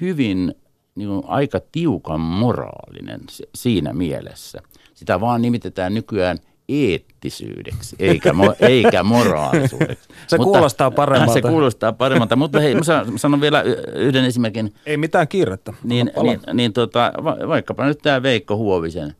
hyvin 0.00 0.54
niin 0.94 1.08
kuin 1.08 1.22
aika 1.26 1.60
tiukan 1.72 2.20
moraalinen 2.20 3.20
siinä 3.54 3.92
mielessä. 3.92 4.62
Sitä 4.94 5.20
vaan 5.20 5.42
nimitetään 5.42 5.94
nykyään 5.94 6.38
eettisyydeksi, 6.68 7.96
eikä, 7.98 8.32
mo, 8.32 8.54
eikä 8.60 9.02
moraalisuudeksi. 9.02 10.08
se 10.26 10.36
mutta, 10.36 10.52
kuulostaa 10.52 10.90
paremmalta. 10.90 11.32
Se 11.40 11.40
kuulostaa 11.40 11.92
paremmalta, 11.92 12.36
mutta 12.36 12.60
hei, 12.60 12.74
mä 12.74 12.80
sanon 13.16 13.40
vielä 13.40 13.62
yhden 13.94 14.24
esimerkin. 14.24 14.74
Ei 14.86 14.96
mitään 14.96 15.28
kiirettä. 15.28 15.72
Niin, 15.84 16.10
niin, 16.22 16.40
niin 16.52 16.72
tota, 16.72 17.12
vaikkapa 17.24 17.86
nyt 17.86 17.98
tämä 18.02 18.22
Veikko 18.22 18.56
Huovisen, 18.56 19.14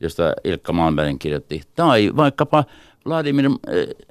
josta 0.00 0.34
Ilkka 0.44 0.72
Malmberg 0.72 1.16
kirjoitti, 1.18 1.62
tai 1.76 2.12
vaikkapa 2.16 2.64
Vladimir, 3.06 3.50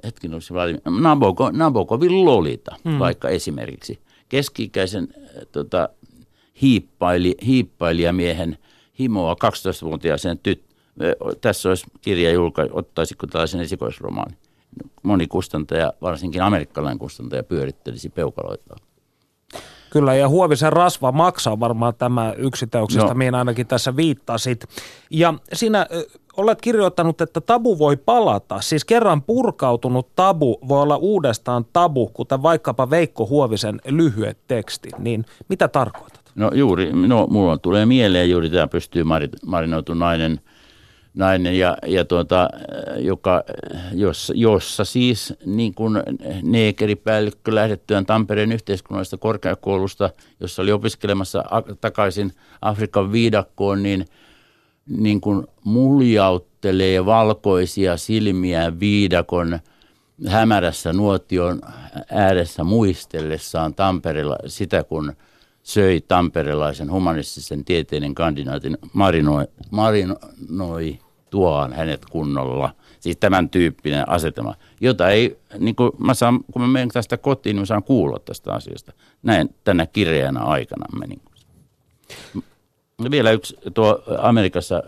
hetken 0.04 0.34
olisi 0.34 0.54
Vladimir, 0.54 0.80
Naboko, 1.00 1.50
Nabokovin 1.50 2.24
Lolita, 2.24 2.76
hmm. 2.84 2.98
vaikka 2.98 3.28
esimerkiksi. 3.28 3.98
Keski-ikäisen 4.28 5.08
tota, 5.52 5.88
hiippaili, 6.62 7.34
hiippailijamiehen 7.46 8.58
himoa 8.98 9.36
12-vuotiaaseen 9.44 10.38
tyttöön 10.38 10.73
tässä 11.40 11.68
olisi 11.68 11.86
kirja 12.00 12.32
julka, 12.32 12.66
ottaisiko 12.70 13.26
tällaisen 13.26 13.60
esikoisromaanin. 13.60 14.38
Moni 15.02 15.26
kustantaja, 15.26 15.92
varsinkin 16.02 16.42
amerikkalainen 16.42 16.98
kustantaja, 16.98 17.42
pyörittelisi 17.42 18.08
peukaloita. 18.08 18.76
Kyllä, 19.90 20.14
ja 20.14 20.28
Huovisen 20.28 20.72
rasva 20.72 21.12
maksaa 21.12 21.60
varmaan 21.60 21.94
tämä 21.98 22.32
yksiteoksesta, 22.36 23.08
no. 23.08 23.14
mihin 23.14 23.34
ainakin 23.34 23.66
tässä 23.66 23.96
viittasit. 23.96 24.64
Ja 25.10 25.34
sinä 25.52 25.86
olet 26.36 26.60
kirjoittanut, 26.60 27.20
että 27.20 27.40
tabu 27.40 27.78
voi 27.78 27.96
palata. 27.96 28.60
Siis 28.60 28.84
kerran 28.84 29.22
purkautunut 29.22 30.14
tabu 30.16 30.58
voi 30.68 30.82
olla 30.82 30.96
uudestaan 30.96 31.64
tabu, 31.72 32.06
kuten 32.06 32.42
vaikkapa 32.42 32.90
Veikko 32.90 33.26
Huovisen 33.26 33.80
lyhyet 33.88 34.38
teksti. 34.48 34.88
Niin 34.98 35.24
mitä 35.48 35.68
tarkoitat? 35.68 36.20
No 36.34 36.50
juuri, 36.54 36.92
no, 36.92 37.26
mulla 37.30 37.58
tulee 37.58 37.86
mieleen 37.86 38.30
juuri 38.30 38.50
tämä 38.50 38.66
pystyy 38.66 39.04
marinoitu 39.46 39.94
nainen– 39.94 40.40
nainen, 41.14 41.58
ja, 41.58 41.76
ja 41.86 42.04
tuota, 42.04 42.48
joka, 42.98 43.44
jossa, 43.92 44.32
jossa 44.36 44.84
siis 44.84 45.34
niin 45.46 45.74
kuin 45.74 46.02
neekeripäällikkö 46.42 47.54
lähdettyään 47.54 48.06
Tampereen 48.06 48.52
yhteiskunnallisesta 48.52 49.16
korkeakoulusta, 49.16 50.10
jossa 50.40 50.62
oli 50.62 50.72
opiskelemassa 50.72 51.44
takaisin 51.80 52.32
Afrikan 52.62 53.12
viidakkoon, 53.12 53.82
niin, 53.82 54.06
niin 54.86 55.20
kuin 55.20 55.46
muljauttelee 55.64 57.06
valkoisia 57.06 57.96
silmiä 57.96 58.80
viidakon 58.80 59.58
hämärässä 60.28 60.92
nuotion 60.92 61.60
ääressä 62.12 62.64
muistellessaan 62.64 63.74
Tampereella 63.74 64.36
sitä, 64.46 64.84
kun 64.84 65.12
söi 65.62 66.00
tamperelaisen 66.00 66.90
humanistisen 66.92 67.64
tieteiden 67.64 68.14
kandidaatin 68.14 68.78
marinoi, 68.92 69.44
marinoi 69.70 70.98
tuohan 71.34 71.72
hänet 71.72 72.02
kunnolla. 72.10 72.70
Siis 73.00 73.16
tämän 73.16 73.50
tyyppinen 73.50 74.08
asetelma, 74.08 74.54
jota 74.80 75.10
ei, 75.10 75.38
niin 75.58 75.74
kuin 75.74 75.90
mä 75.98 76.14
saan, 76.14 76.40
kun 76.52 76.62
mä 76.62 76.68
menen 76.68 76.88
tästä 76.88 77.16
kotiin, 77.16 77.54
niin 77.54 77.60
mä 77.60 77.66
saan 77.66 77.82
kuulla 77.82 78.18
tästä 78.18 78.52
asiasta. 78.52 78.92
Näin 79.22 79.54
tänä 79.64 79.86
kireänä 79.86 80.40
aikana. 80.40 81.06
Niin 81.06 81.22
Vielä 83.10 83.30
yksi 83.30 83.56
tuo 83.74 84.02
Amerikassa 84.18 84.82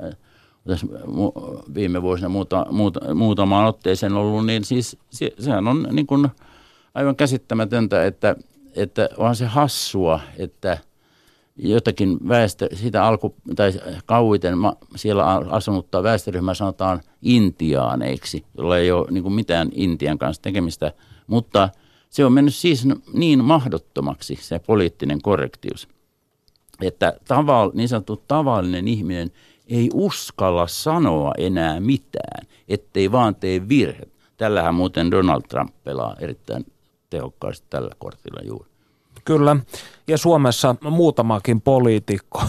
viime 1.75 2.03
vuosina 2.03 2.29
muuta, 2.29 2.67
muuta, 2.71 3.15
muutamaan 3.15 3.67
otteeseen 3.67 4.13
ollut, 4.13 4.47
niin 4.47 4.65
siis 4.65 4.99
se, 5.11 5.31
sehän 5.39 5.69
on 5.69 5.89
niin 5.91 6.07
kuin 6.07 6.29
aivan 6.95 7.17
käsittämätöntä, 7.17 8.05
että, 8.05 8.37
että 8.77 9.09
onhan 9.17 9.37
se 9.37 9.47
hassua, 9.47 10.21
että– 10.39 10.79
jotakin 11.57 12.29
väestö, 12.29 12.69
sitä 12.77 13.05
alku, 13.05 13.35
tai 13.57 13.73
kauiten 14.07 14.55
siellä 14.97 15.25
asunutta 15.51 16.03
väestöryhmää 16.03 16.55
sanotaan 16.55 17.01
intiaaneiksi, 17.23 18.45
jolla 18.59 18.79
ei 18.79 18.91
ole 18.93 19.11
niin 19.11 19.33
mitään 19.33 19.69
Intian 19.75 20.19
kanssa 20.19 20.43
tekemistä, 20.43 20.93
mutta 21.27 21.69
se 22.11 22.25
on 22.25 22.33
mennyt 22.33 22.55
siis 22.55 22.89
niin 23.13 23.45
mahdottomaksi 23.45 24.39
se 24.41 24.59
poliittinen 24.59 25.23
korrektius, 25.23 25.89
että 26.83 27.13
taval, 27.29 27.71
niin 27.75 27.89
sanottu 27.89 28.25
tavallinen 28.29 28.89
ihminen 28.89 29.31
ei 29.69 29.91
uskalla 29.95 30.67
sanoa 30.67 31.33
enää 31.39 31.81
mitään, 31.81 32.47
ettei 32.69 33.13
vaan 33.13 33.35
tee 33.35 33.69
virhe. 33.69 34.03
Tällähän 34.37 34.75
muuten 34.75 35.11
Donald 35.11 35.43
Trump 35.49 35.75
pelaa 35.85 36.17
erittäin 36.21 36.67
tehokkaasti 37.11 37.67
tällä 37.71 37.91
kortilla 37.99 38.41
juuri. 38.45 38.76
Kyllä, 39.27 39.57
ja 40.09 40.19
Suomessa 40.19 40.77
muutamakin 40.91 41.61
poliitikko, 41.61 42.43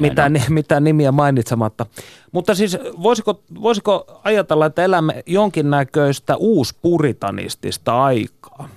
mitä, 0.00 0.30
mitä 0.48 0.80
nimiä 0.80 1.12
mainitsematta. 1.12 1.86
Mutta 2.32 2.54
siis 2.54 2.78
voisiko, 3.02 3.42
voisiko 3.62 4.20
ajatella, 4.24 4.66
että 4.66 4.84
elämme 4.84 5.22
jonkinnäköistä 5.26 6.36
uuspuritanistista 6.36 8.04
aikaa? 8.04 8.68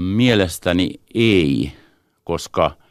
Mielestäni 0.00 0.90
ei, 1.14 1.72
koska– 2.24 2.70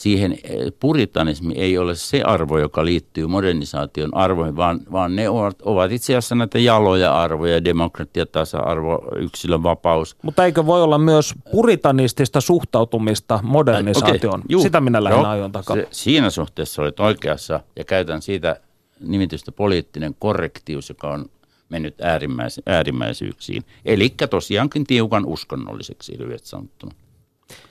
siihen 0.00 0.32
eh, 0.32 0.72
puritanismi 0.80 1.54
ei 1.56 1.78
ole 1.78 1.94
se 1.94 2.22
arvo, 2.22 2.58
joka 2.58 2.84
liittyy 2.84 3.26
modernisaation 3.26 4.16
arvoihin, 4.16 4.56
vaan, 4.56 4.80
vaan 4.92 5.16
ne 5.16 5.28
ovat, 5.28 5.62
ovat 5.62 5.92
itse 5.92 6.12
asiassa 6.12 6.34
näitä 6.34 6.58
jaloja 6.58 7.22
arvoja, 7.22 7.64
demokratia, 7.64 8.26
tasa-arvo, 8.26 9.02
yksilön 9.16 9.62
vapaus. 9.62 10.16
Mutta 10.22 10.44
eikö 10.44 10.66
voi 10.66 10.82
olla 10.82 10.98
myös 10.98 11.34
puritanistista 11.50 12.40
suhtautumista 12.40 13.40
modernisaatioon? 13.42 14.42
Okay, 14.50 14.62
Sitä 14.62 14.80
minä 14.80 15.04
lähden 15.04 15.26
ajoin 15.26 15.52
takaa. 15.52 15.76
Se, 15.76 15.88
siinä 15.90 16.30
suhteessa 16.30 16.82
olet 16.82 17.00
oikeassa 17.00 17.60
ja 17.76 17.84
käytän 17.84 18.22
siitä 18.22 18.60
nimitystä 19.00 19.52
poliittinen 19.52 20.16
korrektius, 20.18 20.88
joka 20.88 21.10
on 21.10 21.26
mennyt 21.68 22.00
äärimmäis- 22.00 22.62
äärimmäisyyksiin. 22.66 23.62
Eli 23.84 24.14
tosiaankin 24.30 24.84
tiukan 24.84 25.26
uskonnolliseksi 25.26 26.18
lyhyesti 26.18 26.48
sanottuna. 26.48 26.94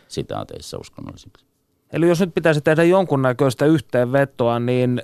Sitaateissa 0.08 0.78
uskonnolliseksi. 0.78 1.49
Eli 1.94 2.08
jos 2.08 2.20
nyt 2.20 2.34
pitäisi 2.36 2.62
tehdä 2.62 2.84
jonkunnäköistä 2.84 3.66
yhteenvetoa, 3.66 4.60
niin 4.60 5.02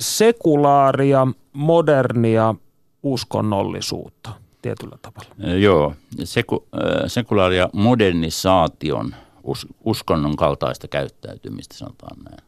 sekulaaria, 0.00 1.26
modernia 1.52 2.54
uskonnollisuutta 3.02 4.30
tietyllä 4.62 4.98
tavalla. 5.02 5.54
Joo, 5.54 5.94
Seku, 6.24 6.66
sekulaaria 7.06 7.68
modernisaation 7.72 9.14
us, 9.42 9.66
uskonnon 9.84 10.36
kaltaista 10.36 10.88
käyttäytymistä, 10.88 11.74
sanotaan 11.74 12.16
näin. 12.24 12.47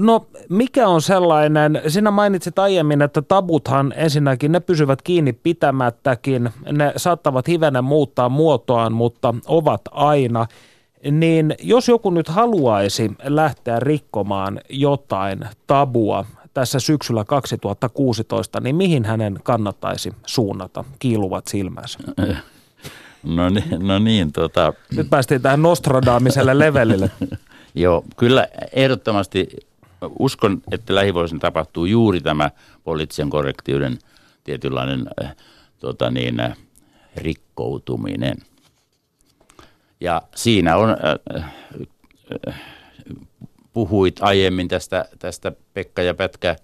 No 0.00 0.26
mikä 0.48 0.88
on 0.88 1.02
sellainen, 1.02 1.82
sinä 1.88 2.10
mainitsit 2.10 2.58
aiemmin, 2.58 3.02
että 3.02 3.22
tabuthan 3.22 3.94
ensinnäkin 3.96 4.52
ne 4.52 4.60
pysyvät 4.60 5.02
kiinni 5.02 5.32
pitämättäkin, 5.32 6.50
ne 6.72 6.92
saattavat 6.96 7.48
hivenen 7.48 7.84
muuttaa 7.84 8.28
muotoaan, 8.28 8.92
mutta 8.92 9.34
ovat 9.46 9.80
aina. 9.90 10.46
Niin 11.10 11.54
jos 11.62 11.88
joku 11.88 12.10
nyt 12.10 12.28
haluaisi 12.28 13.10
lähteä 13.22 13.80
rikkomaan 13.80 14.60
jotain 14.68 15.40
tabua 15.66 16.24
tässä 16.54 16.80
syksyllä 16.80 17.24
2016, 17.24 18.60
niin 18.60 18.76
mihin 18.76 19.04
hänen 19.04 19.40
kannattaisi 19.42 20.12
suunnata 20.26 20.84
kiiluvat 20.98 21.46
silmänsä? 21.46 21.98
No 23.22 23.48
niin, 23.48 23.86
no 23.86 23.98
niin 23.98 24.32
tota... 24.32 24.72
Nyt 24.96 25.10
päästiin 25.10 25.42
tähän 25.42 25.62
Nostradaamiselle 25.62 26.58
levelille. 26.58 27.10
Joo, 27.74 28.04
kyllä 28.16 28.48
ehdottomasti 28.72 29.48
uskon, 30.18 30.62
että 30.72 30.94
lähivuosina 30.94 31.40
tapahtuu 31.40 31.84
juuri 31.84 32.20
tämä 32.20 32.50
poliittisen 32.84 33.30
korrektiuden 33.30 33.98
tietynlainen 34.44 35.06
äh, 35.24 35.36
tota 35.78 36.10
niin, 36.10 36.40
äh, 36.40 36.56
rikkoutuminen. 37.16 38.36
Ja 40.00 40.22
siinä 40.34 40.76
on, 40.76 40.90
äh, 40.90 41.44
äh, 42.46 42.62
puhuit 43.72 44.22
aiemmin 44.22 44.68
tästä, 44.68 45.04
tästä 45.18 45.52
Pekka 45.74 46.02
ja 46.02 46.14
Pätkä, 46.14 46.56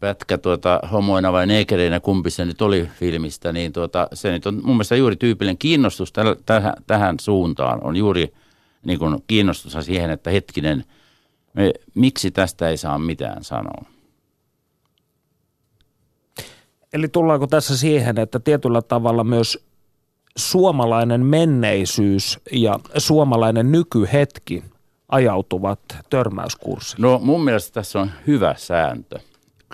pätkä 0.00 0.38
tuota, 0.38 0.80
homoina 0.92 1.32
vai 1.32 1.46
neekereinä, 1.46 2.00
kumpi 2.00 2.30
se 2.30 2.44
nyt 2.44 2.62
oli 2.62 2.88
filmistä, 2.98 3.52
niin 3.52 3.72
tuota, 3.72 4.08
se 4.12 4.30
nyt 4.30 4.46
on 4.46 4.54
mun 4.54 4.76
mielestä 4.76 4.96
juuri 4.96 5.16
tyypillinen 5.16 5.58
kiinnostus 5.58 6.12
tähän, 6.46 6.74
tähän 6.86 7.16
suuntaan 7.20 7.84
on 7.84 7.96
juuri 7.96 8.34
niin 8.84 8.98
kuin 8.98 9.24
kiinnostus 9.26 9.76
siihen, 9.80 10.10
että 10.10 10.30
hetkinen– 10.30 10.84
me, 11.54 11.72
miksi 11.94 12.30
tästä 12.30 12.68
ei 12.68 12.76
saa 12.76 12.98
mitään 12.98 13.44
sanoa? 13.44 13.84
Eli 16.92 17.08
tullaanko 17.08 17.46
tässä 17.46 17.76
siihen, 17.76 18.18
että 18.18 18.40
tietyllä 18.40 18.82
tavalla 18.82 19.24
myös 19.24 19.66
suomalainen 20.36 21.26
menneisyys 21.26 22.40
ja 22.52 22.80
suomalainen 22.98 23.72
nykyhetki 23.72 24.64
ajautuvat 25.08 25.80
törmäyskurssiin? 26.10 27.02
No 27.02 27.18
mun 27.18 27.44
mielestä 27.44 27.74
tässä 27.74 28.00
on 28.00 28.10
hyvä 28.26 28.54
sääntö. 28.58 29.18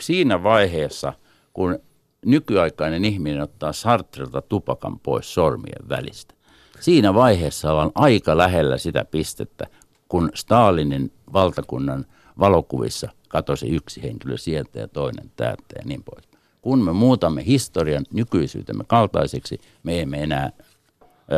Siinä 0.00 0.42
vaiheessa, 0.42 1.12
kun 1.52 1.78
nykyaikainen 2.26 3.04
ihminen 3.04 3.42
ottaa 3.42 3.72
Sartrilta 3.72 4.42
tupakan 4.42 4.98
pois 4.98 5.34
sormien 5.34 5.88
välistä, 5.88 6.34
siinä 6.80 7.14
vaiheessa 7.14 7.72
ollaan 7.72 7.92
aika 7.94 8.36
lähellä 8.36 8.78
sitä 8.78 9.04
pistettä, 9.04 9.66
kun 10.08 10.30
Stalinin 10.34 11.12
valtakunnan 11.32 12.06
valokuvissa 12.38 13.08
katosi 13.28 13.68
yksi 13.68 14.02
henkilö 14.02 14.36
sieltä 14.36 14.78
ja 14.78 14.88
toinen 14.88 15.30
täältä 15.36 15.62
ja 15.76 15.82
niin 15.84 16.04
pois. 16.04 16.28
Kun 16.62 16.84
me 16.84 16.92
muutamme 16.92 17.46
historian 17.46 18.04
nykyisyytemme 18.12 18.84
kaltaiseksi, 18.86 19.60
me 19.82 20.00
emme 20.00 20.22
enää 20.22 20.50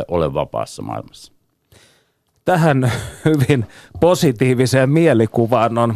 ole 0.07 0.33
vapaassa 0.33 0.81
maailmassa. 0.81 1.33
Tähän 2.45 2.91
hyvin 3.25 3.65
positiiviseen 3.99 4.89
mielikuvaan 4.89 5.77
on 5.77 5.95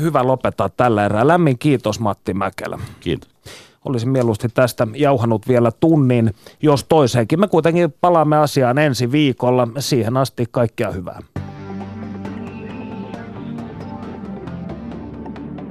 hyvä 0.00 0.26
lopettaa 0.26 0.68
tällä 0.68 1.04
erää. 1.04 1.26
Lämmin 1.26 1.58
kiitos 1.58 2.00
Matti 2.00 2.34
Mäkelä. 2.34 2.78
Kiitos. 3.00 3.30
Olisin 3.84 4.08
mieluusti 4.08 4.48
tästä 4.48 4.86
jauhanut 4.94 5.48
vielä 5.48 5.70
tunnin, 5.70 6.34
jos 6.62 6.84
toiseenkin. 6.84 7.40
Me 7.40 7.48
kuitenkin 7.48 7.94
palaamme 8.00 8.36
asiaan 8.36 8.78
ensi 8.78 9.12
viikolla. 9.12 9.68
Siihen 9.78 10.16
asti 10.16 10.46
kaikkea 10.50 10.90
hyvää. 10.90 11.20